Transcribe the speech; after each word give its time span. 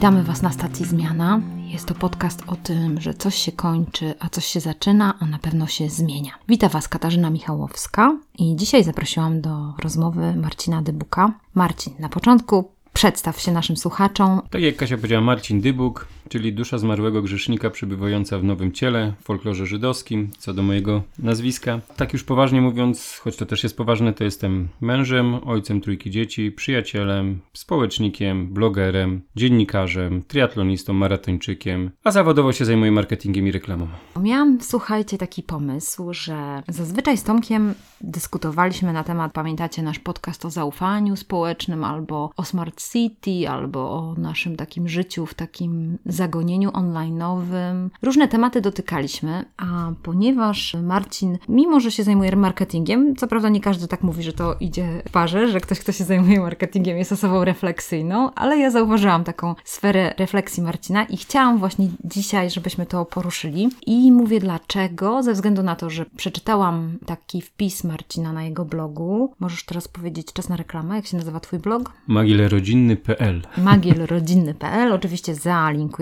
Witamy 0.00 0.22
Was 0.22 0.42
na 0.42 0.52
stacji 0.52 0.86
Zmiana. 0.86 1.40
Jest 1.66 1.86
to 1.86 1.94
podcast 1.94 2.42
o 2.46 2.56
tym, 2.56 3.00
że 3.00 3.14
coś 3.14 3.34
się 3.34 3.52
kończy, 3.52 4.14
a 4.20 4.28
coś 4.28 4.44
się 4.44 4.60
zaczyna, 4.60 5.14
a 5.20 5.26
na 5.26 5.38
pewno 5.38 5.66
się 5.66 5.88
zmienia. 5.88 6.32
Witam 6.48 6.70
Was 6.70 6.88
Katarzyna 6.88 7.30
Michałowska 7.30 8.16
i 8.38 8.56
dzisiaj 8.56 8.84
zaprosiłam 8.84 9.40
do 9.40 9.74
rozmowy 9.82 10.34
Marcina 10.36 10.82
Dybuka. 10.82 11.32
Marcin, 11.54 11.92
na 11.98 12.08
początku 12.08 12.70
przedstaw 12.92 13.40
się 13.40 13.52
naszym 13.52 13.76
słuchaczom. 13.76 14.40
Tak 14.50 14.62
jak 14.62 14.76
Kasia 14.76 14.96
powiedziała, 14.96 15.22
Marcin 15.22 15.60
Dybuk, 15.60 16.06
czyli 16.30 16.52
dusza 16.52 16.78
zmarłego 16.78 17.22
grzesznika 17.22 17.70
przebywająca 17.70 18.38
w 18.38 18.44
nowym 18.44 18.72
ciele 18.72 19.12
w 19.20 19.24
folklorze 19.24 19.66
żydowskim, 19.66 20.30
co 20.38 20.54
do 20.54 20.62
mojego 20.62 21.02
nazwiska. 21.18 21.80
Tak 21.96 22.12
już 22.12 22.24
poważnie 22.24 22.60
mówiąc, 22.60 23.20
choć 23.24 23.36
to 23.36 23.46
też 23.46 23.62
jest 23.62 23.76
poważne, 23.76 24.12
to 24.12 24.24
jestem 24.24 24.68
mężem, 24.80 25.34
ojcem 25.34 25.80
trójki 25.80 26.10
dzieci, 26.10 26.52
przyjacielem, 26.52 27.40
społecznikiem, 27.52 28.46
blogerem, 28.46 29.20
dziennikarzem, 29.36 30.22
triatlonistą, 30.22 30.92
maratończykiem, 30.92 31.90
a 32.04 32.10
zawodowo 32.10 32.52
się 32.52 32.64
zajmuję 32.64 32.92
marketingiem 32.92 33.48
i 33.48 33.52
reklamą. 33.52 33.88
Miałam, 34.20 34.58
słuchajcie, 34.60 35.18
taki 35.18 35.42
pomysł, 35.42 36.12
że 36.12 36.62
zazwyczaj 36.68 37.16
z 37.16 37.22
Tomkiem 37.22 37.74
dyskutowaliśmy 38.00 38.92
na 38.92 39.04
temat, 39.04 39.32
pamiętacie 39.32 39.82
nasz 39.82 39.98
podcast 39.98 40.44
o 40.44 40.50
zaufaniu 40.50 41.16
społecznym, 41.16 41.84
albo 41.84 42.30
o 42.36 42.44
Smart 42.44 42.82
City, 42.92 43.48
albo 43.48 43.90
o 43.90 44.14
naszym 44.18 44.56
takim 44.56 44.88
życiu 44.88 45.26
w 45.26 45.34
takim 45.34 45.98
zagonieniu 46.20 46.70
online'owym. 46.70 47.88
Różne 48.02 48.28
tematy 48.28 48.60
dotykaliśmy, 48.60 49.44
a 49.56 49.92
ponieważ 50.02 50.76
Marcin, 50.82 51.38
mimo 51.48 51.80
że 51.80 51.90
się 51.90 52.04
zajmuje 52.04 52.36
marketingiem, 52.36 53.16
co 53.16 53.26
prawda 53.26 53.48
nie 53.48 53.60
każdy 53.60 53.88
tak 53.88 54.02
mówi, 54.02 54.22
że 54.22 54.32
to 54.32 54.56
idzie 54.60 55.02
w 55.08 55.10
parze, 55.10 55.48
że 55.48 55.60
ktoś, 55.60 55.80
kto 55.80 55.92
się 55.92 56.04
zajmuje 56.04 56.40
marketingiem 56.40 56.98
jest 56.98 57.12
osobą 57.12 57.44
refleksyjną, 57.44 58.34
ale 58.34 58.58
ja 58.58 58.70
zauważyłam 58.70 59.24
taką 59.24 59.54
sferę 59.64 60.14
refleksji 60.18 60.62
Marcina 60.62 61.04
i 61.04 61.16
chciałam 61.16 61.58
właśnie 61.58 61.88
dzisiaj, 62.04 62.50
żebyśmy 62.50 62.86
to 62.86 63.04
poruszyli. 63.04 63.68
I 63.86 64.12
mówię 64.12 64.40
dlaczego, 64.40 65.22
ze 65.22 65.32
względu 65.32 65.62
na 65.62 65.76
to, 65.76 65.90
że 65.90 66.06
przeczytałam 66.16 66.98
taki 67.06 67.42
wpis 67.42 67.84
Marcina 67.84 68.32
na 68.32 68.44
jego 68.44 68.64
blogu. 68.64 69.34
Możesz 69.40 69.64
teraz 69.64 69.88
powiedzieć 69.88 70.32
czas 70.32 70.48
na 70.48 70.56
reklamę, 70.56 70.96
jak 70.96 71.06
się 71.06 71.16
nazywa 71.16 71.40
Twój 71.40 71.58
blog? 71.58 71.92
Magielrodzinny.pl 72.06 73.42
Magielrodzinny.pl, 73.56 74.92
oczywiście 74.92 75.34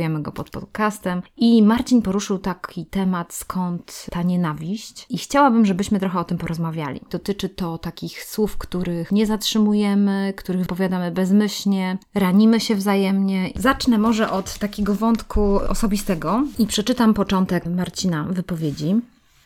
zalinkujemy 0.09 0.23
go 0.23 0.33
pod 0.33 0.51
podcastem. 0.51 1.23
I 1.37 1.63
Marcin 1.63 2.03
poruszył 2.03 2.39
taki 2.39 2.87
temat, 2.87 3.33
skąd 3.35 4.07
ta 4.11 4.23
nienawiść. 4.23 5.07
I 5.11 5.19
chciałabym, 5.19 5.67
żebyśmy 5.67 6.01
trochę 6.01 6.21
o 6.21 6.25
tym 6.25 6.39
porozmawiali. 6.39 7.01
Dotyczy 7.11 7.49
to 7.49 7.79
takich 7.79 8.25
słów, 8.25 8.59
których 8.59 9.13
nie 9.13 9.27
zatrzymujemy, 9.27 10.35
których 10.37 10.63
wypowiadamy 10.63 11.11
bezmyślnie, 11.11 11.99
ranimy 12.15 12.61
się 12.61 12.75
wzajemnie. 12.75 13.51
Zacznę 13.57 13.99
może 13.99 14.31
od 14.31 14.59
takiego 14.59 14.95
wątku 14.95 15.57
osobistego 15.69 16.45
i 16.59 16.67
przeczytam 16.67 17.15
początek 17.15 17.67
Marcina 17.67 18.25
wypowiedzi. 18.25 18.95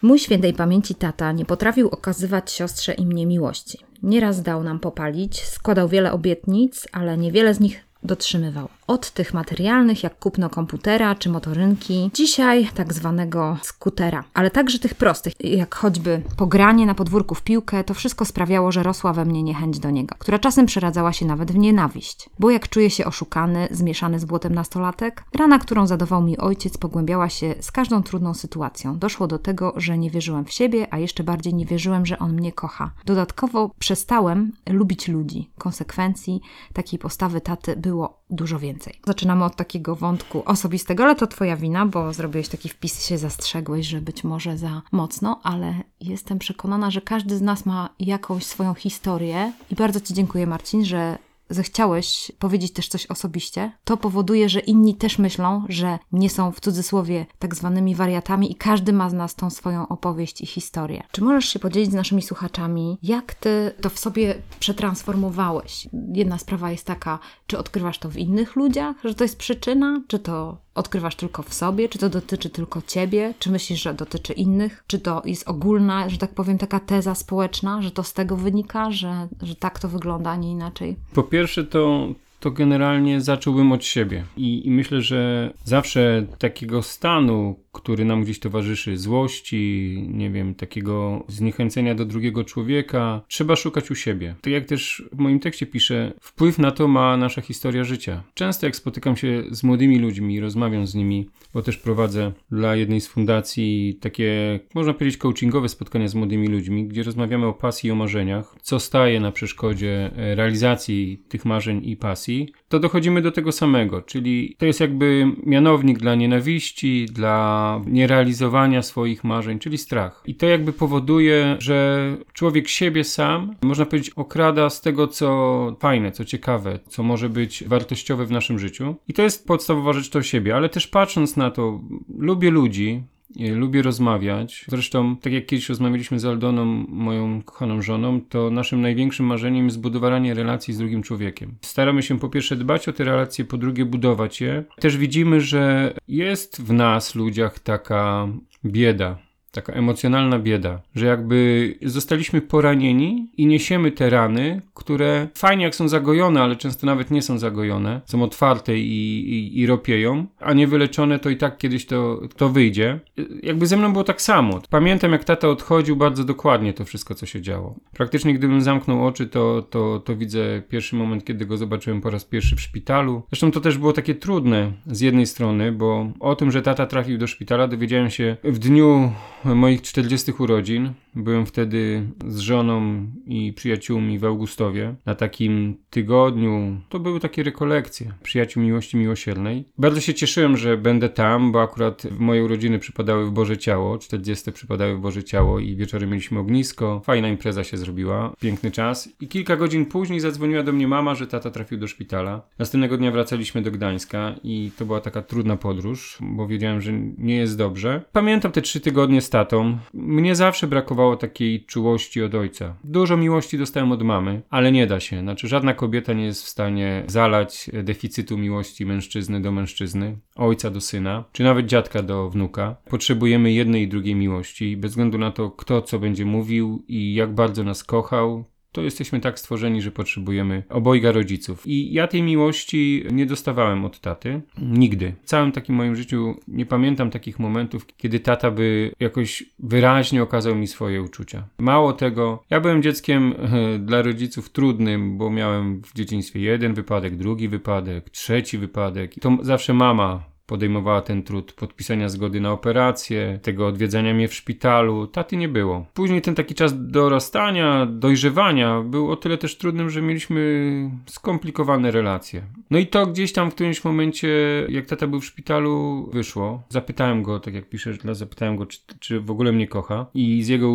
Mój 0.02 0.18
świętej 0.18 0.54
pamięci 0.54 0.94
tata 0.94 1.32
nie 1.32 1.44
potrafił 1.44 1.88
okazywać 1.88 2.52
siostrze 2.52 2.92
i 2.94 3.06
mnie 3.06 3.26
miłości. 3.26 3.78
Nieraz 4.02 4.42
dał 4.42 4.64
nam 4.64 4.78
popalić, 4.78 5.42
składał 5.44 5.88
wiele 5.88 6.12
obietnic, 6.12 6.88
ale 6.92 7.16
niewiele 7.16 7.54
z 7.54 7.60
nich 7.60 7.91
dotrzymywał. 8.04 8.68
Od 8.86 9.10
tych 9.10 9.34
materialnych, 9.34 10.02
jak 10.02 10.18
kupno 10.18 10.50
komputera 10.50 11.14
czy 11.14 11.30
motorynki, 11.30 12.10
dzisiaj 12.14 12.68
tak 12.74 12.92
zwanego 12.92 13.56
skutera, 13.62 14.24
ale 14.34 14.50
także 14.50 14.78
tych 14.78 14.94
prostych, 14.94 15.32
jak 15.40 15.74
choćby 15.74 16.22
pogranie 16.36 16.86
na 16.86 16.94
podwórku 16.94 17.34
w 17.34 17.42
piłkę, 17.42 17.84
to 17.84 17.94
wszystko 17.94 18.24
sprawiało, 18.24 18.72
że 18.72 18.82
rosła 18.82 19.12
we 19.12 19.24
mnie 19.24 19.42
niechęć 19.42 19.78
do 19.78 19.90
niego, 19.90 20.14
która 20.18 20.38
czasem 20.38 20.66
przeradzała 20.66 21.12
się 21.12 21.26
nawet 21.26 21.52
w 21.52 21.56
nienawiść. 21.56 22.30
Bo 22.38 22.50
jak 22.50 22.68
czuję 22.68 22.90
się 22.90 23.04
oszukany, 23.04 23.68
zmieszany 23.70 24.18
z 24.18 24.24
błotem 24.24 24.54
nastolatek, 24.54 25.24
rana, 25.34 25.58
którą 25.58 25.86
zadawał 25.86 26.22
mi 26.22 26.38
ojciec, 26.38 26.78
pogłębiała 26.78 27.28
się 27.28 27.54
z 27.60 27.72
każdą 27.72 28.02
trudną 28.02 28.34
sytuacją. 28.34 28.98
Doszło 28.98 29.26
do 29.26 29.38
tego, 29.38 29.72
że 29.76 29.98
nie 29.98 30.10
wierzyłem 30.10 30.44
w 30.44 30.52
siebie, 30.52 30.86
a 30.90 30.98
jeszcze 30.98 31.24
bardziej 31.24 31.54
nie 31.54 31.66
wierzyłem, 31.66 32.06
że 32.06 32.18
on 32.18 32.32
mnie 32.32 32.52
kocha. 32.52 32.90
Dodatkowo 33.04 33.70
przestałem 33.78 34.52
lubić 34.68 35.08
ludzi. 35.08 35.50
Konsekwencji 35.58 36.40
takiej 36.72 36.98
postawy 36.98 37.40
taty 37.40 37.76
było 37.92 38.22
dużo 38.30 38.58
więcej. 38.58 39.00
Zaczynamy 39.06 39.44
od 39.44 39.56
takiego 39.56 39.96
wątku 39.96 40.42
osobistego, 40.46 41.04
ale 41.04 41.14
to 41.14 41.26
Twoja 41.26 41.56
wina, 41.56 41.86
bo 41.86 42.12
zrobiłeś 42.12 42.48
taki 42.48 42.68
wpis, 42.68 43.06
się 43.06 43.18
zastrzegłeś, 43.18 43.86
że 43.86 44.00
być 44.00 44.24
może 44.24 44.58
za 44.58 44.82
mocno, 44.92 45.40
ale 45.42 45.74
jestem 46.00 46.38
przekonana, 46.38 46.90
że 46.90 47.00
każdy 47.00 47.36
z 47.36 47.42
nas 47.42 47.66
ma 47.66 47.88
jakąś 48.00 48.46
swoją 48.46 48.74
historię 48.74 49.52
i 49.70 49.74
bardzo 49.74 50.00
Ci 50.00 50.14
dziękuję, 50.14 50.46
Marcin, 50.46 50.84
że 50.84 51.18
zechciałeś 51.54 52.32
powiedzieć 52.38 52.72
też 52.72 52.88
coś 52.88 53.06
osobiście, 53.06 53.72
to 53.84 53.96
powoduje, 53.96 54.48
że 54.48 54.60
inni 54.60 54.94
też 54.94 55.18
myślą, 55.18 55.64
że 55.68 55.98
nie 56.12 56.30
są 56.30 56.52
w 56.52 56.60
cudzysłowie 56.60 57.26
tak 57.38 57.54
zwanymi 57.54 57.94
wariatami 57.94 58.52
i 58.52 58.54
każdy 58.54 58.92
ma 58.92 59.10
z 59.10 59.12
nas 59.12 59.34
tą 59.34 59.50
swoją 59.50 59.88
opowieść 59.88 60.40
i 60.40 60.46
historię. 60.46 61.02
Czy 61.12 61.24
możesz 61.24 61.48
się 61.48 61.58
podzielić 61.58 61.90
z 61.90 61.94
naszymi 61.94 62.22
słuchaczami, 62.22 62.98
jak 63.02 63.34
ty 63.34 63.74
to 63.80 63.90
w 63.90 63.98
sobie 63.98 64.34
przetransformowałeś? 64.60 65.88
Jedna 66.14 66.38
sprawa 66.38 66.70
jest 66.70 66.86
taka, 66.86 67.18
czy 67.46 67.58
odkrywasz 67.58 67.98
to 67.98 68.08
w 68.08 68.16
innych 68.16 68.56
ludziach, 68.56 68.96
że 69.04 69.14
to 69.14 69.24
jest 69.24 69.38
przyczyna, 69.38 70.02
czy 70.08 70.18
to 70.18 70.56
odkrywasz 70.74 71.16
tylko 71.16 71.42
w 71.42 71.54
sobie, 71.54 71.88
czy 71.88 71.98
to 71.98 72.08
dotyczy 72.08 72.50
tylko 72.50 72.82
ciebie, 72.86 73.34
czy 73.38 73.50
myślisz, 73.50 73.82
że 73.82 73.94
dotyczy 73.94 74.32
innych, 74.32 74.84
czy 74.86 74.98
to 74.98 75.22
jest 75.24 75.48
ogólna, 75.48 76.08
że 76.08 76.18
tak 76.18 76.34
powiem, 76.34 76.58
taka 76.58 76.80
teza 76.80 77.14
społeczna, 77.14 77.82
że 77.82 77.90
to 77.90 78.02
z 78.02 78.12
tego 78.12 78.36
wynika, 78.36 78.90
że, 78.90 79.28
że 79.42 79.54
tak 79.54 79.78
to 79.78 79.88
wygląda, 79.88 80.30
a 80.30 80.36
nie 80.36 80.50
inaczej? 80.50 80.96
Po 81.14 81.22
pierwsze, 81.22 81.64
to 81.64 82.08
to 82.42 82.50
generalnie 82.50 83.20
zacząłbym 83.20 83.72
od 83.72 83.84
siebie. 83.84 84.24
I, 84.36 84.66
I, 84.66 84.70
myślę, 84.70 85.00
że 85.00 85.52
zawsze 85.64 86.26
takiego 86.38 86.82
stanu, 86.82 87.56
który 87.72 88.04
nam 88.04 88.22
gdzieś 88.22 88.38
towarzyszy, 88.38 88.96
złości, 88.96 90.04
nie 90.08 90.30
wiem, 90.30 90.54
takiego 90.54 91.24
zniechęcenia 91.28 91.94
do 91.94 92.04
drugiego 92.04 92.44
człowieka, 92.44 93.20
trzeba 93.28 93.56
szukać 93.56 93.90
u 93.90 93.94
siebie. 93.94 94.34
Tak 94.40 94.52
jak 94.52 94.64
też 94.66 95.04
w 95.12 95.18
moim 95.18 95.40
tekście 95.40 95.66
piszę, 95.66 96.12
wpływ 96.20 96.58
na 96.58 96.70
to 96.70 96.88
ma 96.88 97.16
nasza 97.16 97.40
historia 97.40 97.84
życia. 97.84 98.22
Często 98.34 98.66
jak 98.66 98.76
spotykam 98.76 99.16
się 99.16 99.44
z 99.50 99.62
młodymi 99.62 99.98
ludźmi, 99.98 100.40
rozmawiam 100.40 100.86
z 100.86 100.94
nimi, 100.94 101.28
bo 101.54 101.62
też 101.62 101.76
prowadzę 101.76 102.32
dla 102.50 102.76
jednej 102.76 103.00
z 103.00 103.08
fundacji 103.08 103.98
takie, 104.00 104.60
można 104.74 104.94
powiedzieć, 104.94 105.16
coachingowe 105.16 105.68
spotkania 105.68 106.08
z 106.08 106.14
młodymi 106.14 106.48
ludźmi, 106.48 106.88
gdzie 106.88 107.02
rozmawiamy 107.02 107.46
o 107.46 107.52
pasji 107.52 107.88
i 107.88 107.90
o 107.90 107.94
marzeniach, 107.94 108.54
co 108.62 108.80
staje 108.80 109.20
na 109.20 109.32
przeszkodzie 109.32 110.10
e, 110.16 110.34
realizacji 110.34 111.22
tych 111.28 111.44
marzeń 111.44 111.80
i 111.84 111.96
pasji, 111.96 112.52
to 112.68 112.78
dochodzimy 112.78 113.22
do 113.22 113.32
tego 113.32 113.52
samego, 113.52 114.02
czyli 114.02 114.56
to 114.58 114.66
jest 114.66 114.80
jakby 114.80 115.26
mianownik 115.46 115.98
dla 115.98 116.14
nienawiści, 116.14 117.06
dla 117.06 117.61
nierealizowania 117.86 118.82
swoich 118.82 119.24
marzeń, 119.24 119.58
czyli 119.58 119.78
strach. 119.78 120.22
I 120.26 120.34
to 120.34 120.46
jakby 120.46 120.72
powoduje, 120.72 121.56
że 121.58 122.08
człowiek 122.32 122.68
siebie 122.68 123.04
sam, 123.04 123.54
można 123.62 123.86
powiedzieć, 123.86 124.10
okrada 124.10 124.70
z 124.70 124.80
tego, 124.80 125.08
co 125.08 125.76
fajne, 125.80 126.12
co 126.12 126.24
ciekawe, 126.24 126.78
co 126.88 127.02
może 127.02 127.28
być 127.28 127.64
wartościowe 127.66 128.26
w 128.26 128.30
naszym 128.30 128.58
życiu. 128.58 128.94
I 129.08 129.12
to 129.12 129.22
jest 129.22 129.46
podstawowa 129.46 129.92
rzecz 129.92 130.10
to 130.10 130.22
siebie, 130.22 130.56
ale 130.56 130.68
też 130.68 130.86
patrząc 130.86 131.36
na 131.36 131.50
to, 131.50 131.80
lubię 132.18 132.50
ludzi, 132.50 133.02
Lubię 133.36 133.82
rozmawiać. 133.82 134.64
Zresztą, 134.68 135.16
tak 135.16 135.32
jak 135.32 135.46
kiedyś 135.46 135.68
rozmawialiśmy 135.68 136.18
z 136.18 136.24
Aldoną, 136.24 136.64
moją 136.88 137.42
kochaną 137.42 137.82
żoną, 137.82 138.20
to 138.20 138.50
naszym 138.50 138.80
największym 138.80 139.26
marzeniem 139.26 139.64
jest 139.64 139.80
budowanie 139.80 140.34
relacji 140.34 140.74
z 140.74 140.78
drugim 140.78 141.02
człowiekiem. 141.02 141.54
Staramy 141.60 142.02
się 142.02 142.18
po 142.18 142.28
pierwsze 142.28 142.56
dbać 142.56 142.88
o 142.88 142.92
te 142.92 143.04
relacje, 143.04 143.44
po 143.44 143.58
drugie 143.58 143.84
budować 143.84 144.40
je. 144.40 144.64
Też 144.80 144.96
widzimy, 144.96 145.40
że 145.40 145.94
jest 146.08 146.62
w 146.62 146.72
nas, 146.72 147.14
ludziach, 147.14 147.58
taka 147.58 148.28
bieda 148.64 149.31
taka 149.52 149.72
emocjonalna 149.72 150.38
bieda, 150.38 150.80
że 150.94 151.06
jakby 151.06 151.74
zostaliśmy 151.82 152.40
poranieni 152.40 153.28
i 153.36 153.46
niesiemy 153.46 153.92
te 153.92 154.10
rany, 154.10 154.62
które 154.74 155.28
fajnie 155.34 155.64
jak 155.64 155.74
są 155.74 155.88
zagojone, 155.88 156.42
ale 156.42 156.56
często 156.56 156.86
nawet 156.86 157.10
nie 157.10 157.22
są 157.22 157.38
zagojone, 157.38 158.00
są 158.04 158.22
otwarte 158.22 158.78
i, 158.78 159.30
i, 159.30 159.60
i 159.60 159.66
ropieją, 159.66 160.26
a 160.40 160.52
nie 160.52 160.66
wyleczone 160.66 161.18
to 161.18 161.30
i 161.30 161.36
tak 161.36 161.58
kiedyś 161.58 161.86
to, 161.86 162.20
to 162.36 162.48
wyjdzie. 162.48 163.00
Jakby 163.42 163.66
ze 163.66 163.76
mną 163.76 163.92
było 163.92 164.04
tak 164.04 164.22
samo. 164.22 164.60
Pamiętam 164.70 165.12
jak 165.12 165.24
tata 165.24 165.48
odchodził 165.48 165.96
bardzo 165.96 166.24
dokładnie 166.24 166.72
to 166.72 166.84
wszystko, 166.84 167.14
co 167.14 167.26
się 167.26 167.40
działo. 167.40 167.74
Praktycznie 167.94 168.34
gdybym 168.34 168.62
zamknął 168.62 169.06
oczy, 169.06 169.26
to, 169.26 169.62
to, 169.70 170.02
to 170.04 170.16
widzę 170.16 170.62
pierwszy 170.68 170.96
moment, 170.96 171.24
kiedy 171.24 171.46
go 171.46 171.56
zobaczyłem 171.56 172.00
po 172.00 172.10
raz 172.10 172.24
pierwszy 172.24 172.56
w 172.56 172.60
szpitalu. 172.60 173.22
Zresztą 173.30 173.50
to 173.50 173.60
też 173.60 173.78
było 173.78 173.92
takie 173.92 174.14
trudne 174.14 174.72
z 174.86 175.00
jednej 175.00 175.26
strony, 175.26 175.72
bo 175.72 176.12
o 176.20 176.34
tym, 176.34 176.50
że 176.50 176.62
tata 176.62 176.86
trafił 176.86 177.18
do 177.18 177.26
szpitala 177.26 177.68
dowiedziałem 177.68 178.10
się 178.10 178.36
w 178.44 178.58
dniu 178.58 179.12
moich 179.44 179.82
40 179.82 180.32
urodzin. 180.38 180.92
Byłem 181.14 181.46
wtedy 181.46 182.02
z 182.26 182.38
żoną 182.38 183.06
i 183.26 183.52
przyjaciółmi 183.52 184.18
w 184.18 184.24
Augustowie 184.24 184.94
na 185.06 185.14
takim 185.14 185.76
tygodniu. 185.90 186.80
To 186.88 187.00
były 187.00 187.20
takie 187.20 187.42
rekolekcje 187.42 188.12
przyjaciół 188.22 188.62
miłości 188.62 188.96
miłosiernej. 188.96 189.64
Bardzo 189.78 190.00
się 190.00 190.14
cieszyłem, 190.14 190.56
że 190.56 190.76
będę 190.76 191.08
tam, 191.08 191.52
bo 191.52 191.62
akurat 191.62 192.02
moje 192.18 192.44
urodziny 192.44 192.78
przypadały 192.78 193.26
w 193.26 193.30
Boże 193.30 193.58
Ciało, 193.58 193.98
40 193.98 194.52
przypadały 194.52 194.96
w 194.96 195.00
Boże 195.00 195.24
Ciało 195.24 195.58
i 195.58 195.76
wieczorem 195.76 196.10
mieliśmy 196.10 196.38
ognisko. 196.38 197.00
Fajna 197.04 197.28
impreza 197.28 197.64
się 197.64 197.76
zrobiła, 197.76 198.32
piękny 198.40 198.70
czas. 198.70 199.08
I 199.20 199.28
kilka 199.28 199.56
godzin 199.56 199.86
później 199.86 200.20
zadzwoniła 200.20 200.62
do 200.62 200.72
mnie 200.72 200.88
mama, 200.88 201.14
że 201.14 201.26
tata 201.26 201.50
trafił 201.50 201.78
do 201.78 201.88
szpitala. 201.88 202.42
Następnego 202.58 202.96
dnia 202.96 203.10
wracaliśmy 203.10 203.62
do 203.62 203.70
Gdańska 203.70 204.34
i 204.44 204.70
to 204.78 204.84
była 204.84 205.00
taka 205.00 205.22
trudna 205.22 205.56
podróż, 205.56 206.18
bo 206.20 206.46
wiedziałem, 206.46 206.80
że 206.80 206.92
nie 207.18 207.36
jest 207.36 207.58
dobrze. 207.58 208.02
Pamiętam 208.12 208.52
te 208.52 208.62
trzy 208.62 208.80
tygodnie 208.80 209.20
z 209.20 209.30
tatą. 209.32 209.78
Mnie 209.94 210.36
zawsze 210.36 210.66
brakowało 210.66 211.16
takiej 211.16 211.64
czułości 211.64 212.22
od 212.22 212.34
ojca. 212.34 212.74
Dużo 212.84 213.16
miłości 213.16 213.58
dostałem 213.58 213.92
od 213.92 214.02
mamy, 214.02 214.42
ale 214.50 214.72
nie 214.72 214.86
da 214.86 215.00
się. 215.00 215.20
Znaczy, 215.20 215.48
żadna 215.48 215.74
kobieta 215.74 216.12
nie 216.12 216.24
jest 216.24 216.44
w 216.44 216.48
stanie 216.48 217.04
zalać 217.06 217.70
deficytu 217.82 218.38
miłości 218.38 218.86
mężczyzny 218.86 219.42
do 219.42 219.52
mężczyzny, 219.52 220.18
ojca 220.36 220.70
do 220.70 220.80
syna, 220.80 221.24
czy 221.32 221.44
nawet 221.44 221.66
dziadka 221.66 222.02
do 222.02 222.30
wnuka. 222.30 222.76
Potrzebujemy 222.90 223.52
jednej 223.52 223.82
i 223.82 223.88
drugiej 223.88 224.14
miłości, 224.14 224.76
bez 224.76 224.90
względu 224.90 225.18
na 225.18 225.30
to, 225.30 225.50
kto 225.50 225.82
co 225.82 225.98
będzie 225.98 226.24
mówił 226.24 226.84
i 226.88 227.14
jak 227.14 227.34
bardzo 227.34 227.64
nas 227.64 227.84
kochał, 227.84 228.44
to 228.72 228.82
jesteśmy 228.82 229.20
tak 229.20 229.38
stworzeni, 229.38 229.82
że 229.82 229.90
potrzebujemy 229.90 230.62
obojga 230.68 231.12
rodziców. 231.12 231.66
I 231.66 231.92
ja 231.92 232.06
tej 232.06 232.22
miłości 232.22 233.04
nie 233.12 233.26
dostawałem 233.26 233.84
od 233.84 234.00
taty. 234.00 234.40
Nigdy. 234.58 235.14
W 235.22 235.26
całym 235.26 235.52
takim 235.52 235.74
moim 235.74 235.96
życiu 235.96 236.34
nie 236.48 236.66
pamiętam 236.66 237.10
takich 237.10 237.38
momentów, 237.38 237.86
kiedy 237.96 238.20
tata 238.20 238.50
by 238.50 238.92
jakoś 239.00 239.44
wyraźnie 239.58 240.22
okazał 240.22 240.54
mi 240.54 240.66
swoje 240.66 241.02
uczucia. 241.02 241.44
Mało 241.58 241.92
tego, 241.92 242.44
ja 242.50 242.60
byłem 242.60 242.82
dzieckiem 242.82 243.34
dla 243.86 244.02
rodziców 244.02 244.50
trudnym, 244.50 245.18
bo 245.18 245.30
miałem 245.30 245.82
w 245.82 245.94
dzieciństwie 245.94 246.40
jeden 246.40 246.74
wypadek, 246.74 247.16
drugi 247.16 247.48
wypadek, 247.48 248.10
trzeci 248.10 248.58
wypadek. 248.58 249.14
To 249.20 249.38
zawsze 249.42 249.74
mama 249.74 250.31
podejmowała 250.46 251.00
ten 251.00 251.22
trud 251.22 251.52
podpisania 251.52 252.08
zgody 252.08 252.40
na 252.40 252.52
operację, 252.52 253.38
tego 253.42 253.66
odwiedzania 253.66 254.14
mnie 254.14 254.28
w 254.28 254.34
szpitalu. 254.34 255.06
Taty 255.06 255.36
nie 255.36 255.48
było. 255.48 255.86
Później 255.94 256.22
ten 256.22 256.34
taki 256.34 256.54
czas 256.54 256.86
dorastania, 256.90 257.86
dojrzewania 257.86 258.80
był 258.80 259.10
o 259.10 259.16
tyle 259.16 259.38
też 259.38 259.58
trudnym, 259.58 259.90
że 259.90 260.02
mieliśmy 260.02 260.90
skomplikowane 261.06 261.90
relacje. 261.90 262.42
No 262.70 262.78
i 262.78 262.86
to 262.86 263.06
gdzieś 263.06 263.32
tam 263.32 263.50
w 263.50 263.54
którymś 263.54 263.84
momencie, 263.84 264.28
jak 264.68 264.86
tata 264.86 265.06
był 265.06 265.20
w 265.20 265.24
szpitalu, 265.24 266.08
wyszło. 266.12 266.62
Zapytałem 266.68 267.22
go, 267.22 267.40
tak 267.40 267.54
jak 267.54 267.68
piszesz, 267.68 267.98
zapytałem 268.12 268.56
go, 268.56 268.66
czy, 268.66 268.78
czy 269.00 269.20
w 269.20 269.30
ogóle 269.30 269.52
mnie 269.52 269.68
kocha 269.68 270.06
i 270.14 270.42
z 270.42 270.48
jego 270.48 270.66